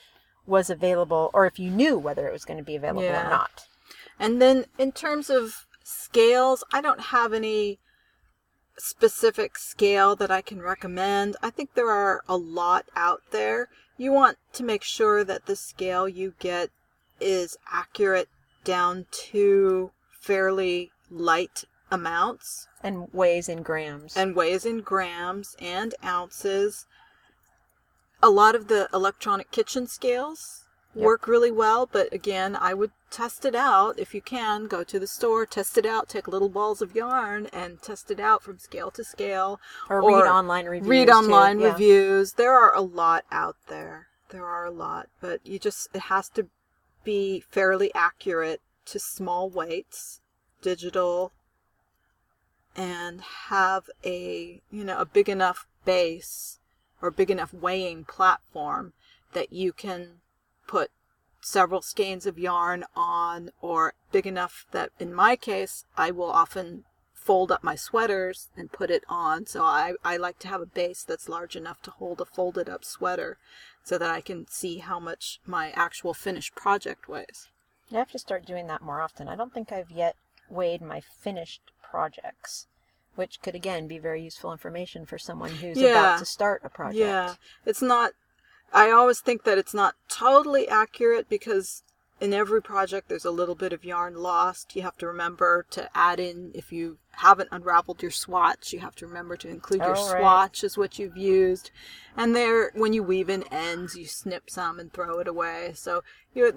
was 0.48 0.72
available 0.72 1.30
or 1.34 1.46
if 1.46 1.60
you 1.60 1.70
knew 1.70 1.98
whether 2.00 2.28
it 2.28 2.34
was 2.34 2.44
going 2.44 2.58
to 2.58 2.64
be 2.64 2.76
available 2.76 3.04
Yeah. 3.04 3.28
or 3.28 3.30
not. 3.30 3.68
And 4.20 4.42
then 4.42 4.66
in 4.80 4.94
terms 4.94 5.30
of 5.30 5.67
scales, 5.88 6.64
I 6.74 6.82
don't 6.82 7.00
have 7.00 7.32
any 7.32 7.80
specific 8.78 9.58
scale 9.58 10.16
that 10.18 10.30
I 10.30 10.42
can 10.42 10.62
recommend. 10.62 11.38
I 11.42 11.50
think 11.50 11.74
there 11.74 11.90
are 11.90 12.22
a 12.28 12.36
lot 12.36 12.86
out 12.96 13.24
there. 13.32 13.70
You 13.98 14.12
want 14.12 14.38
to 14.54 14.64
make 14.64 14.84
sure 14.84 15.24
that 15.24 15.46
the 15.46 15.56
scale 15.56 16.08
you 16.08 16.34
get 16.40 16.70
is 17.20 17.58
accurate 17.72 18.28
down 18.64 19.06
to 19.32 19.92
fairly 20.12 20.92
light 21.10 21.64
amounts 21.90 22.68
and 22.84 23.08
weighs 23.14 23.48
in 23.48 23.64
grams. 23.64 24.18
and 24.18 24.36
weighs 24.36 24.66
in 24.66 24.82
grams 24.82 25.56
and 25.60 25.96
ounces. 26.04 26.86
A 28.22 28.30
lot 28.30 28.56
of 28.56 28.68
the 28.68 28.90
electronic 28.94 29.52
kitchen 29.52 29.88
scales 29.88 30.67
Yep. 30.98 31.06
work 31.06 31.28
really 31.28 31.52
well, 31.52 31.86
but 31.86 32.12
again, 32.12 32.56
I 32.56 32.74
would 32.74 32.92
test 33.12 33.46
it 33.46 33.56
out 33.56 34.00
if 34.00 34.14
you 34.16 34.22
can. 34.22 34.68
Go 34.68 34.84
to 34.84 35.00
the 35.00 35.08
store, 35.08 35.46
test 35.46 35.78
it 35.78 35.86
out, 35.86 36.10
take 36.10 36.28
little 36.28 36.50
balls 36.50 36.82
of 36.82 36.96
yarn 36.96 37.48
and 37.54 37.82
test 37.82 38.10
it 38.10 38.20
out 38.20 38.42
from 38.42 38.58
scale 38.58 38.90
to 38.92 39.04
scale. 39.04 39.60
or, 39.90 40.02
read 40.04 40.28
online 40.28 40.66
reviews. 40.66 40.90
Read 40.90 41.10
online 41.10 41.60
Yeah. 41.60 41.72
reviews. 41.72 42.34
There 42.34 42.54
are 42.54 42.74
a 42.74 42.82
lot 42.82 43.26
out 43.32 43.58
there. 43.68 44.08
There 44.30 44.46
are 44.46 44.66
a 44.66 44.72
lot, 44.72 45.08
but 45.22 45.46
you 45.46 45.60
just, 45.60 45.90
it 45.94 46.02
has 46.02 46.30
to 46.30 46.50
be 47.04 47.40
fairly 47.40 47.94
accurate 47.94 48.62
to 48.86 49.00
small 49.00 49.50
weights, 49.50 50.22
digital, 50.62 51.32
and 52.76 53.22
have 53.22 53.90
a, 54.04 54.62
you 54.70 54.84
know, 54.84 54.98
a 54.98 55.06
big 55.06 55.30
enough 55.30 55.68
base 55.86 56.60
or 57.02 57.12
big 57.12 57.32
enough 57.32 57.54
weighing 57.54 58.04
platform 58.04 58.94
that 59.34 59.54
you 59.54 59.72
can 59.72 60.20
put 60.68 60.92
several 61.42 61.82
skeins 61.82 62.26
of 62.26 62.38
yarn 62.38 62.84
on 62.96 63.52
or 63.62 63.94
big 64.12 64.28
enough 64.28 64.66
that 64.72 64.92
in 65.00 65.14
my 65.14 65.36
case 65.36 65.86
I 65.98 66.12
will 66.12 66.30
often 66.32 66.84
fold 67.14 67.52
up 67.52 67.64
my 67.64 67.76
sweaters 67.76 68.48
and 68.58 68.72
put 68.72 68.90
it 68.90 69.04
on 69.10 69.46
so 69.46 69.64
I, 69.64 69.94
I 70.04 70.18
like 70.18 70.40
to 70.40 70.48
have 70.48 70.62
a 70.62 70.66
base 70.66 71.04
that's 71.04 71.30
large 71.30 71.56
enough 71.56 71.82
to 71.84 71.92
hold 71.92 72.22
a 72.22 72.26
folded 72.26 72.70
up 72.70 72.84
sweater 72.86 73.38
so 73.84 73.98
that 73.98 74.10
I 74.10 74.22
can 74.22 74.48
see 74.50 74.80
how 74.80 75.00
much 75.00 75.40
my 75.46 75.72
actual 75.72 76.14
finished 76.14 76.56
project 76.56 77.08
weighs. 77.08 77.48
I 77.94 77.96
have 77.96 78.12
to 78.12 78.20
start 78.20 78.46
doing 78.46 78.68
that 78.68 78.82
more 78.82 79.02
often. 79.02 79.28
I 79.30 79.36
don't 79.36 79.54
think 79.54 79.72
I've 79.72 79.92
yet 79.92 80.16
weighed 80.50 80.82
my 80.82 81.02
finished 81.02 81.62
projects, 81.82 82.68
which 83.16 83.42
could 83.42 83.56
again 83.56 83.88
be 83.88 83.98
very 83.98 84.22
useful 84.22 84.52
information 84.52 85.06
for 85.06 85.18
someone 85.18 85.52
who's 85.52 85.78
Yeah. 85.78 85.92
about 85.92 86.20
to 86.20 86.26
start 86.26 86.62
a 86.66 86.70
project. 86.70 87.00
Yeah, 87.00 87.36
it's 87.66 87.82
not. 87.82 88.12
I 88.74 88.92
always 88.92 89.20
think 89.22 89.44
that 89.44 89.58
it's 89.58 89.74
not 89.74 89.96
totally 90.10 90.68
accurate 90.68 91.30
because 91.30 91.84
in 92.20 92.34
every 92.34 92.62
project 92.62 93.10
there's 93.10 93.26
a 93.26 93.32
little 93.32 93.56
bit 93.56 93.74
of 93.74 93.86
yarn 93.86 94.16
lost. 94.16 94.76
You 94.76 94.82
have 94.82 94.98
to 94.98 95.08
remember 95.08 95.66
to 95.72 95.90
add 95.96 96.20
in 96.20 96.52
if 96.54 96.72
you 96.72 96.98
haven't 97.12 97.50
unraveled 97.52 98.02
your 98.02 98.12
swatch. 98.12 98.74
You 98.74 98.80
have 98.80 98.96
to 98.96 99.08
remember 99.08 99.38
to 99.38 99.48
include 99.48 99.82
your 99.82 99.96
Oh, 99.98 100.12
right. 100.12 100.20
swatch 100.20 100.64
as 100.64 100.78
what 100.78 101.00
you've 101.00 101.18
used. 101.18 101.72
And 102.16 102.36
there, 102.36 102.72
when 102.74 102.94
you 102.94 103.04
weave 103.04 103.30
in 103.30 103.44
ends, 103.52 103.96
you 103.96 104.06
snip 104.06 104.50
some 104.50 104.80
and 104.80 104.92
throw 104.92 105.20
it 105.20 105.28
away. 105.28 105.74
So 105.76 106.04
you 106.34 106.52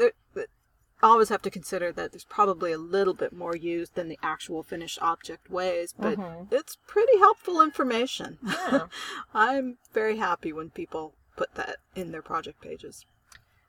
always 1.03 1.29
have 1.31 1.43
to 1.43 1.51
consider 1.51 1.93
that 1.93 2.13
there's 2.13 2.25
probably 2.25 2.73
a 2.73 2.79
little 2.79 3.15
bit 3.15 3.33
more 3.33 3.57
used 3.57 3.95
than 3.95 4.09
the 4.09 4.19
actual 4.23 4.63
finished 4.63 4.99
object 5.01 5.49
weighs, 5.51 5.95
but 5.99 6.19
Mhm. 6.19 6.53
it's 6.53 6.77
pretty 6.87 7.19
helpful 7.19 7.63
information. 7.63 8.39
Yeah. 8.43 8.89
I'm 9.35 9.79
very 9.95 10.17
happy 10.19 10.53
when 10.53 10.69
people 10.71 11.15
put 11.41 11.55
that 11.55 11.77
in 11.97 12.13
their 12.13 12.21
project 12.21 12.61
pages. 12.61 13.07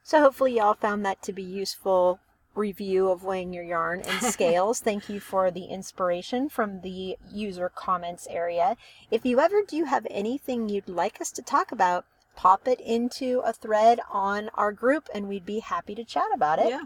So 0.04 0.20
hopefully 0.20 0.58
y'all 0.58 0.74
found 0.74 1.06
that 1.06 1.22
to 1.24 1.32
be 1.32 1.42
useful 1.42 2.20
review 2.54 3.08
of 3.08 3.24
weighing 3.24 3.54
your 3.54 3.64
yarn 3.64 4.02
and 4.02 4.22
scales. 4.34 4.82
Thank 4.82 5.08
you 5.08 5.22
for 5.22 5.50
the 5.50 5.64
inspiration 5.66 6.50
from 6.50 6.82
the 6.82 7.18
user 7.32 7.72
comments 7.74 8.28
area. 8.30 8.76
If 9.10 9.26
you 9.26 9.40
ever 9.40 9.62
do 9.66 9.86
have 9.86 10.06
anything 10.12 10.68
you'd 10.68 10.90
like 10.90 11.22
us 11.22 11.32
to 11.32 11.42
talk 11.42 11.72
about, 11.72 12.04
pop 12.36 12.68
it 12.68 12.82
into 12.82 13.42
a 13.46 13.54
thread 13.54 14.02
on 14.12 14.50
our 14.56 14.74
group 14.74 15.08
and 15.14 15.30
we'd 15.30 15.46
be 15.46 15.60
happy 15.60 15.96
to 15.96 16.04
chat 16.04 16.28
about 16.34 16.60
it. 16.60 16.68
Yeah. 16.72 16.84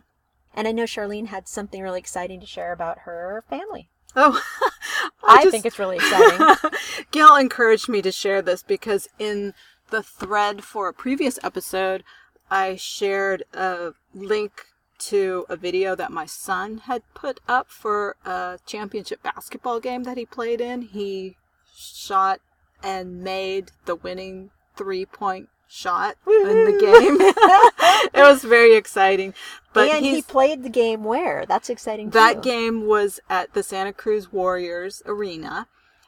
And 0.54 0.68
I 0.68 0.72
know 0.72 0.84
Charlene 0.84 1.28
had 1.28 1.48
something 1.48 1.82
really 1.82 2.00
exciting 2.00 2.40
to 2.42 2.46
share 2.46 2.72
about 2.74 3.00
her 3.00 3.44
family. 3.50 3.90
Oh, 4.16 4.40
I, 5.28 5.42
just- 5.42 5.52
think 5.52 5.66
it's 5.66 5.80
really 5.80 5.96
exciting. 5.96 6.56
Gail 7.12 7.36
encouraged 7.38 7.90
me 7.90 8.04
to 8.04 8.12
share 8.12 8.44
this 8.44 8.62
because 8.62 9.10
in 9.18 9.56
the 9.90 10.04
thread 10.04 10.64
for 10.64 10.88
a 10.88 10.94
previous 10.94 11.40
episode, 11.44 12.04
I 12.50 12.76
shared 12.76 13.44
a 13.54 13.94
link 14.14 14.66
to 14.98 15.46
a 15.50 15.56
video 15.56 15.96
that 15.96 16.12
my 16.12 16.26
son 16.26 16.80
had 16.86 17.02
put 17.14 17.40
up 17.48 17.70
for 17.70 18.16
a 18.26 18.60
championship 18.66 19.22
basketball 19.24 19.80
game 19.80 20.04
that 20.04 20.18
he 20.18 20.26
played 20.26 20.62
in. 20.62 20.84
He 20.84 21.36
shot 21.76 22.40
and 22.84 23.22
made 23.24 23.72
the 23.86 23.96
winning 23.96 24.52
three 24.76 25.06
point 25.06 25.50
shot 25.68 26.16
in 26.28 26.66
the 26.66 26.80
game. 26.80 27.18
it 28.14 28.24
was 28.24 28.44
very 28.44 28.76
exciting. 28.76 29.34
But 29.74 29.90
and 29.90 30.06
he 30.06 30.22
played 30.22 30.64
the 30.64 30.70
game 30.70 31.04
where? 31.04 31.46
That's 31.46 31.70
exciting 31.70 32.12
too. 32.12 32.18
that 32.20 32.42
game 32.42 32.86
was 32.86 33.20
at 33.30 33.54
the 33.54 33.64
Santa 33.64 33.92
Cruz 33.92 34.32
Warriors 34.32 35.02
Arena. 35.06 35.68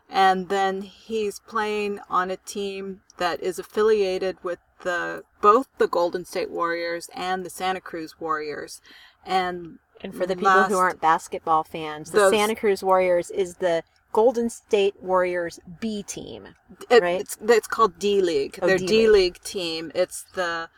And 0.09 0.49
then 0.49 0.81
he's 0.83 1.39
playing 1.39 1.99
on 2.09 2.31
a 2.31 2.37
team 2.37 3.01
that 3.17 3.41
is 3.41 3.59
affiliated 3.59 4.37
with 4.43 4.59
the 4.81 5.23
both 5.41 5.67
the 5.77 5.87
Golden 5.87 6.23
State 6.23 6.49
Warriors 6.49 7.09
and 7.13 7.45
the 7.45 7.49
Santa 7.49 7.81
Cruz 7.81 8.15
Warriors. 8.19 8.81
And 9.25 9.79
And 10.01 10.15
for 10.15 10.25
the 10.25 10.35
people 10.35 10.63
who 10.63 10.77
aren't 10.77 11.01
basketball 11.01 11.63
fans, 11.63 12.11
the 12.11 12.19
Those- 12.19 12.31
Santa 12.33 12.55
Cruz 12.55 12.83
Warriors 12.83 13.29
is 13.31 13.55
the 13.55 13.83
Golden 14.13 14.49
State 14.49 14.95
Warriors 15.01 15.59
B 15.81 16.03
team. 16.03 16.47
It, 16.89 17.01
Right? 17.03 17.19
It's, 17.21 17.37
it's 17.41 17.67
called 17.67 17.99
D 17.99 18.21
League. 18.21 18.57
Oh, 18.61 18.67
Their 18.67 18.77
D 18.77 19.09
League 19.09 19.39
team. 19.43 19.91
It's 19.93 20.23
the 20.35 20.69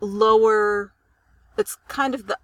lower. 0.00 0.92
It's 1.56 1.76
kind 1.88 2.14
of 2.14 2.26
the 2.26 2.36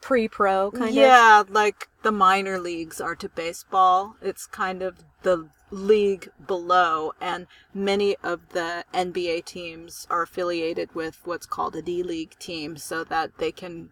Pre-pro 0.00 0.70
kind 0.70 0.88
of. 0.88 0.94
yeah, 0.94 1.42
like 1.48 1.88
the 2.02 2.12
minor 2.12 2.58
leagues 2.58 3.00
are 3.00 3.14
to 3.16 3.28
baseball. 3.28 4.16
It's 4.22 4.46
kind 4.46 4.82
of 4.82 5.04
the 5.22 5.48
league 5.70 6.30
below, 6.46 7.12
and 7.20 7.46
many 7.74 8.16
of 8.22 8.48
the 8.50 8.84
NBA 8.94 9.44
teams 9.44 10.06
are 10.10 10.22
affiliated 10.22 10.94
with 10.94 11.18
what's 11.24 11.46
called 11.46 11.76
a 11.76 11.82
D 11.82 12.02
League 12.02 12.38
team, 12.38 12.76
so 12.76 13.04
that 13.04 13.38
they 13.38 13.52
can 13.52 13.90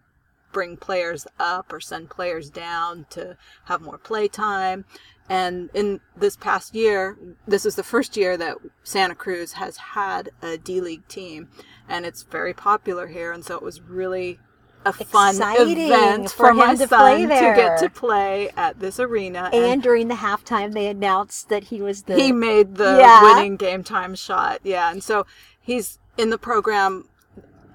bring 0.51 0.75
players 0.77 1.27
up 1.39 1.71
or 1.71 1.79
send 1.79 2.09
players 2.09 2.49
down 2.49 3.05
to 3.11 3.37
have 3.65 3.81
more 3.81 3.99
play 3.99 4.27
time. 4.27 4.85
And 5.29 5.69
in 5.75 6.01
this 6.17 6.35
past 6.35 6.73
year, 6.73 7.15
this 7.47 7.65
is 7.67 7.75
the 7.75 7.83
first 7.83 8.17
year 8.17 8.35
that 8.35 8.57
Santa 8.83 9.13
Cruz 9.13 9.53
has 9.53 9.77
had 9.77 10.31
a 10.41 10.57
D 10.57 10.81
League 10.81 11.07
team, 11.07 11.49
and 11.87 12.05
it's 12.05 12.23
very 12.23 12.53
popular 12.53 13.07
here. 13.07 13.31
And 13.31 13.45
so 13.45 13.55
it 13.55 13.61
was 13.61 13.79
really 13.79 14.39
a 14.85 14.93
fun 14.93 15.35
event 15.41 16.31
for 16.31 16.37
for, 16.37 16.49
him 16.51 16.57
my 16.57 16.75
to 16.75 16.87
son 16.87 17.21
to 17.21 17.27
get 17.27 17.79
to 17.79 17.89
play 17.89 18.49
at 18.55 18.79
this 18.79 18.99
arena. 18.99 19.49
And 19.53 19.83
during 19.83 20.07
the 20.07 20.15
halftime, 20.15 20.73
they 20.73 20.87
announced 20.87 21.49
that 21.49 21.65
he 21.65 21.81
was 21.81 22.03
the. 22.03 22.15
he 22.15 22.31
made 22.31 22.75
the 22.75 22.97
Yeah. 22.97 23.23
winning 23.23 23.57
game 23.57 23.83
time 23.83 24.15
shot. 24.15 24.59
Yeah, 24.63 24.91
and 24.91 25.03
so 25.03 25.25
he's 25.61 25.99
in 26.17 26.29
the 26.29 26.37
program 26.37 27.09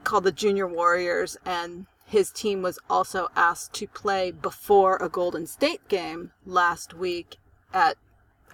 called 0.02 0.24
the 0.24 0.32
Junior 0.32 0.66
Warriors, 0.66 1.36
and 1.44 1.86
his 2.06 2.30
team 2.30 2.62
was 2.62 2.78
also 2.88 3.28
asked 3.36 3.72
to 3.74 3.86
play 3.86 4.30
before 4.30 4.96
a 4.96 5.08
Golden 5.08 5.46
State 5.46 5.86
game 5.88 6.32
last 6.46 6.94
week 6.94 7.36
at 7.72 7.96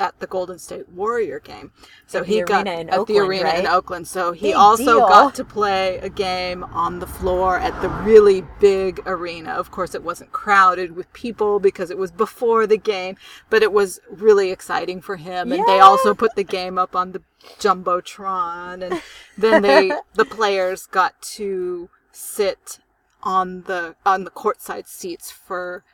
at 0.01 0.19
the 0.19 0.27
Golden 0.27 0.59
State 0.59 0.89
Warrior 0.89 1.39
game. 1.39 1.73
So 2.07 2.25
he 2.25 2.43
got 2.43 2.67
at 2.67 2.87
the 2.87 2.97
Oakland, 2.97 3.29
arena 3.29 3.51
in? 3.51 3.67
Oakland. 3.67 4.09
So 4.09 4.33
he 4.33 4.49
Big 4.49 4.55
also 4.57 4.85
deal. 4.85 5.09
got 5.09 5.35
to 5.37 5.45
play 5.45 5.99
a 5.99 6.09
game 6.09 6.65
on 6.65 6.99
the 6.99 7.07
floor 7.07 7.59
at 7.59 7.81
the 7.83 7.89
really 7.89 8.43
big 8.59 9.03
arena. 9.07 9.51
Of 9.51 9.71
course, 9.71 9.95
it 9.95 10.03
wasn't 10.03 10.33
crowded 10.33 10.97
with 10.97 11.13
people 11.13 11.61
because 11.61 11.91
it 11.91 11.99
was 11.99 12.11
before 12.11 12.67
the 12.67 12.79
game, 12.79 13.17
but 13.51 13.63
it 13.63 13.73
was 13.73 14.01
really 14.11 14.51
exciting 14.51 15.03
for 15.03 15.17
him. 15.17 15.53
And 15.53 15.65
they 15.69 15.79
also 15.79 16.15
put 16.15 16.35
the 16.35 16.45
game 16.45 16.79
up 16.79 16.97
on 16.97 17.13
the 17.13 17.23
jumbotron, 17.59 18.83
and 18.91 19.03
then 19.37 19.63
they 19.63 19.93
the 20.15 20.25
players 20.25 20.87
got 20.87 21.21
to 21.23 21.91
sit 22.11 22.79
on 23.23 23.63
the 23.63 23.95
on 24.07 24.25
the 24.25 24.31
courtside 24.31 24.87
seats 24.87 25.31
for 25.31 25.85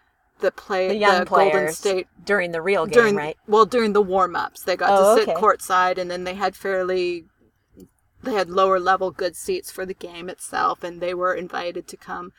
the 0.41 0.51
play 0.51 0.89
the 0.89 0.95
young 0.97 1.25
Golden 1.25 1.27
players 1.27 1.79
State 1.79 2.07
during 2.25 2.53
the 2.53 2.61
real 2.63 2.87
game, 2.87 2.95
during 2.95 3.17
right? 3.17 3.37
well 3.47 3.67
during 3.67 3.93
the 3.93 4.03
warm 4.03 4.37
ups 4.37 4.63
they 4.63 4.77
got 4.77 4.91
Oh, 4.93 5.17
to 5.17 5.21
sit 5.23 5.29
okay. 5.31 5.41
courtside 5.41 5.99
and 5.99 6.11
then 6.11 6.25
they 6.25 6.35
had 6.35 6.55
fairly 6.55 7.25
they 8.23 8.33
had 8.35 8.49
lower 8.51 8.79
level 8.81 9.11
good 9.11 9.37
seats 9.37 9.71
for 9.71 9.87
the 9.87 9.95
game 9.95 10.29
itself 10.29 10.83
and 10.85 11.01
they 11.01 11.15
were 11.15 11.35
invited 11.35 11.87
to 11.89 11.97
come 11.97 12.33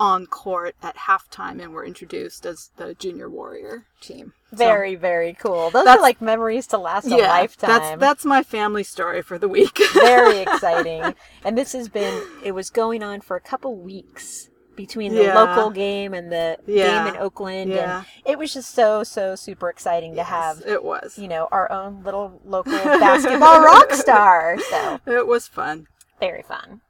on 0.00 0.26
court 0.26 0.74
at 0.82 0.96
halftime 0.96 1.62
and 1.62 1.72
were 1.72 1.84
introduced 1.84 2.44
as 2.44 2.70
the 2.76 2.94
junior 2.94 3.30
warrior 3.30 3.84
team 4.00 4.32
So, 4.50 4.56
Very, 4.56 4.96
very 4.96 5.32
cool. 5.34 5.70
Those 5.70 5.86
are 5.86 6.00
like 6.00 6.20
memories 6.20 6.66
to 6.68 6.78
last 6.78 7.06
a 7.06 7.16
lifetime. 7.16 7.68
that's 7.70 8.00
that's 8.00 8.24
my 8.24 8.42
family 8.42 8.82
story 8.82 9.22
for 9.22 9.38
the 9.38 9.48
week 9.48 9.78
very 9.94 10.38
exciting. 10.46 11.14
And 11.44 11.56
this 11.56 11.72
has 11.72 11.88
been, 11.88 12.20
it 12.42 12.52
was 12.52 12.70
going 12.70 13.04
on 13.04 13.20
for 13.20 13.36
a 13.36 13.40
couple 13.40 13.76
weeks 13.76 14.50
between 14.76 15.14
the 15.14 15.24
Yeah. 15.24 15.34
local 15.40 15.70
game 15.70 16.14
and 16.14 16.30
the 16.30 16.58
Yeah. 16.66 17.04
game 17.04 17.14
in 17.14 17.20
Oakland. 17.20 17.70
Yeah. 17.70 17.98
And 17.98 18.06
it 18.24 18.38
was 18.38 18.52
just 18.54 18.74
so, 18.74 19.02
so 19.04 19.34
super 19.34 19.68
exciting 19.70 20.14
to 20.16 20.22
have, 20.24 20.62
it 20.66 20.82
was 20.84 21.18
you 21.18 21.28
know, 21.28 21.48
our 21.52 21.70
own 21.72 22.02
little 22.04 22.40
local 22.44 22.72
basketball 22.84 23.60
rock 23.60 23.92
star. 23.92 24.58
So 24.70 24.98
it 25.06 25.26
was 25.26 25.46
fun 25.48 25.86
very 26.20 26.42
fun. 26.42 26.80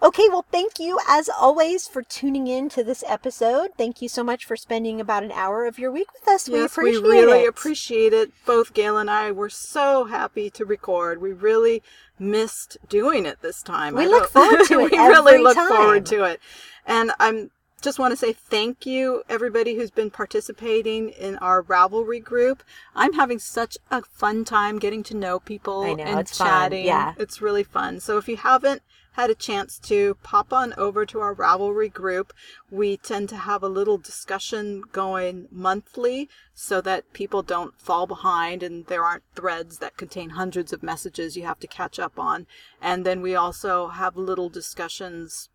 Okay, 0.00 0.28
well, 0.28 0.44
thank 0.52 0.78
you 0.78 1.00
as 1.08 1.28
always 1.28 1.88
for 1.88 2.02
tuning 2.02 2.46
in 2.46 2.68
to 2.68 2.84
this 2.84 3.02
episode. 3.08 3.70
Thank 3.76 4.00
you 4.00 4.08
so 4.08 4.22
much 4.22 4.44
for 4.44 4.56
spending 4.56 5.00
about 5.00 5.24
an 5.24 5.32
hour 5.32 5.66
of 5.66 5.76
your 5.76 5.90
week 5.90 6.06
with 6.12 6.28
us. 6.28 6.48
we 6.48 6.60
yes, 6.60 6.70
appreciate 6.70 7.02
we 7.02 7.08
really 7.08 7.40
it. 7.44 7.48
appreciate 7.48 8.12
it. 8.12 8.30
Both 8.46 8.74
Gail 8.74 8.96
and 8.96 9.10
I 9.10 9.32
were 9.32 9.50
so 9.50 10.04
happy 10.04 10.50
to 10.50 10.64
record. 10.64 11.20
We 11.20 11.32
really 11.32 11.82
missed 12.16 12.76
doing 12.88 13.26
it 13.26 13.42
this 13.42 13.60
time. 13.60 13.96
We 13.96 14.04
I 14.04 14.06
look 14.06 14.32
don't- 14.32 14.48
forward 14.50 14.66
to 14.66 14.80
it 14.86 14.92
we 14.92 14.98
really 14.98 15.38
look 15.42 15.56
time. 15.56 15.68
forward 15.68 16.06
to 16.06 16.22
it. 16.24 16.40
And 16.86 17.10
I'm 17.18 17.50
just 17.82 17.98
want 17.98 18.12
to 18.12 18.16
say 18.16 18.32
thank 18.32 18.86
you 18.86 19.22
everybody 19.28 19.74
who's 19.74 19.90
been 19.90 20.10
participating 20.10 21.08
in 21.10 21.36
our 21.38 21.60
Ravelry 21.60 22.22
group. 22.22 22.62
I'm 22.94 23.14
having 23.14 23.40
such 23.40 23.76
a 23.90 24.02
fun 24.02 24.44
time 24.44 24.78
getting 24.78 25.02
to 25.04 25.16
know 25.16 25.40
people 25.40 25.82
know, 25.82 26.02
and 26.04 26.20
it's 26.20 26.38
fun. 26.38 26.46
chatting. 26.46 26.86
Yeah. 26.86 27.14
It's 27.18 27.42
really 27.42 27.64
fun. 27.64 27.98
So 27.98 28.16
if 28.16 28.28
you 28.28 28.36
haven't 28.36 28.82
had 29.18 29.30
a 29.30 29.34
chance 29.34 29.80
to 29.80 30.14
pop 30.22 30.52
on 30.52 30.72
over 30.76 31.04
to 31.04 31.18
our 31.18 31.34
Ravelry 31.34 31.92
group, 31.92 32.32
we 32.70 32.96
tend 32.96 33.28
to 33.30 33.36
have 33.36 33.64
a 33.64 33.68
little 33.68 33.98
discussion 33.98 34.84
going 34.92 35.48
monthly 35.50 36.28
so 36.54 36.80
that 36.82 37.12
people 37.12 37.42
don't 37.42 37.76
fall 37.80 38.06
behind 38.06 38.62
and 38.62 38.86
there 38.86 39.02
aren't 39.02 39.24
threads 39.34 39.78
that 39.78 39.96
contain 39.96 40.30
hundreds 40.30 40.72
of 40.72 40.84
messages 40.84 41.36
you 41.36 41.42
have 41.42 41.58
to 41.58 41.66
catch 41.66 41.98
up 41.98 42.16
on. 42.16 42.46
And 42.80 43.04
then 43.04 43.20
we 43.20 43.34
also 43.34 43.88
have 43.88 44.16
little 44.16 44.48
discussions 44.48 45.48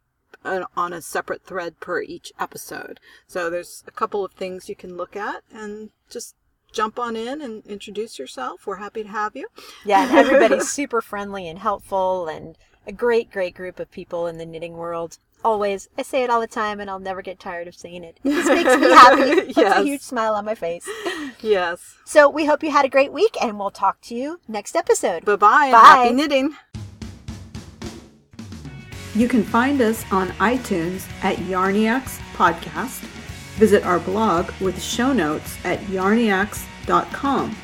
uh, 0.44 0.66
on 0.76 0.92
a 0.92 1.02
separate 1.02 1.46
thread 1.46 1.80
per 1.80 2.02
each 2.02 2.34
episode. 2.38 3.00
So 3.28 3.50
there's 3.50 3.86
a 3.88 3.92
couple 3.92 4.26
of 4.26 4.34
things 4.34 4.68
you 4.68 4.76
can 4.76 4.98
look 4.98 5.16
at 5.16 5.42
and 5.54 5.92
just 6.10 6.36
jump 6.74 7.00
on 7.00 7.16
in 7.16 7.42
and 7.42 7.66
introduce 7.66 8.20
yourself. 8.20 8.68
We're 8.68 8.78
happy 8.78 9.04
to 9.04 9.10
have 9.10 9.38
you. 9.38 9.48
Yeah, 9.86 10.06
and 10.06 10.18
everybody's 10.18 10.70
super 10.80 11.02
friendly 11.02 11.48
and 11.48 11.60
helpful 11.60 12.28
and 12.28 12.58
a 12.86 12.92
great, 12.92 13.32
great 13.32 13.56
group 13.56 13.80
of 13.80 13.90
people 13.92 14.28
in 14.28 14.38
the 14.38 14.46
knitting 14.46 14.74
world. 14.74 15.18
Always. 15.44 15.90
I 15.98 16.04
say 16.04 16.24
it 16.24 16.30
all 16.30 16.40
the 16.40 16.48
time 16.48 16.80
and 16.80 16.90
I'll 16.90 17.00
never 17.00 17.22
get 17.22 17.40
tired 17.40 17.68
of 17.68 17.76
saying 17.76 18.04
it. 18.04 18.18
It 18.24 18.30
just 18.32 18.48
makes 18.48 18.78
me 18.78 18.90
happy. 18.94 19.54
Puts 19.54 19.58
a 19.58 19.84
huge 19.84 20.02
smile 20.02 20.36
on 20.36 20.46
my 20.46 20.56
face. 20.56 20.88
Yes. 21.42 21.98
So 22.06 22.30
we 22.30 22.46
hope 22.46 22.64
you 22.64 22.72
had 22.72 22.86
a 22.86 22.90
great 22.90 23.12
week 23.12 23.36
and 23.42 23.60
we'll 23.60 23.72
talk 23.72 24.00
to 24.04 24.16
you 24.16 24.40
next 24.48 24.76
episode. 24.76 25.26
Bye-bye. 25.26 25.66
and 25.66 25.72
Bye. 25.74 25.80
Happy 25.80 26.14
knitting. 26.14 26.56
You 29.16 29.28
can 29.28 29.44
find 29.44 29.80
us 29.82 30.04
on 30.12 30.30
iTunes 30.40 31.06
at 31.24 31.36
Yarniacs 31.38 32.20
Podcast. 32.36 33.02
Visit 33.58 33.86
our 33.86 34.00
blog 34.00 34.50
with 34.60 34.82
show 34.82 35.14
notes 35.14 35.58
at 35.64 35.80
yarniacs.com. 35.82 37.56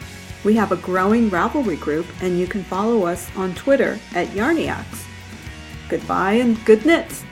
We 0.43 0.55
have 0.55 0.71
a 0.71 0.77
growing 0.77 1.29
Ravelry 1.31 1.79
group, 1.79 2.05
and 2.21 2.37
you 2.39 2.45
can 2.45 2.63
follow 2.63 3.05
us 3.05 3.29
on 3.35 3.55
Twitter 3.55 3.99
at 4.13 4.27
Yarniacs. 4.29 5.05
Goodbye 5.89 6.33
and 6.33 6.63
good 6.65 6.85
knits. 6.85 7.23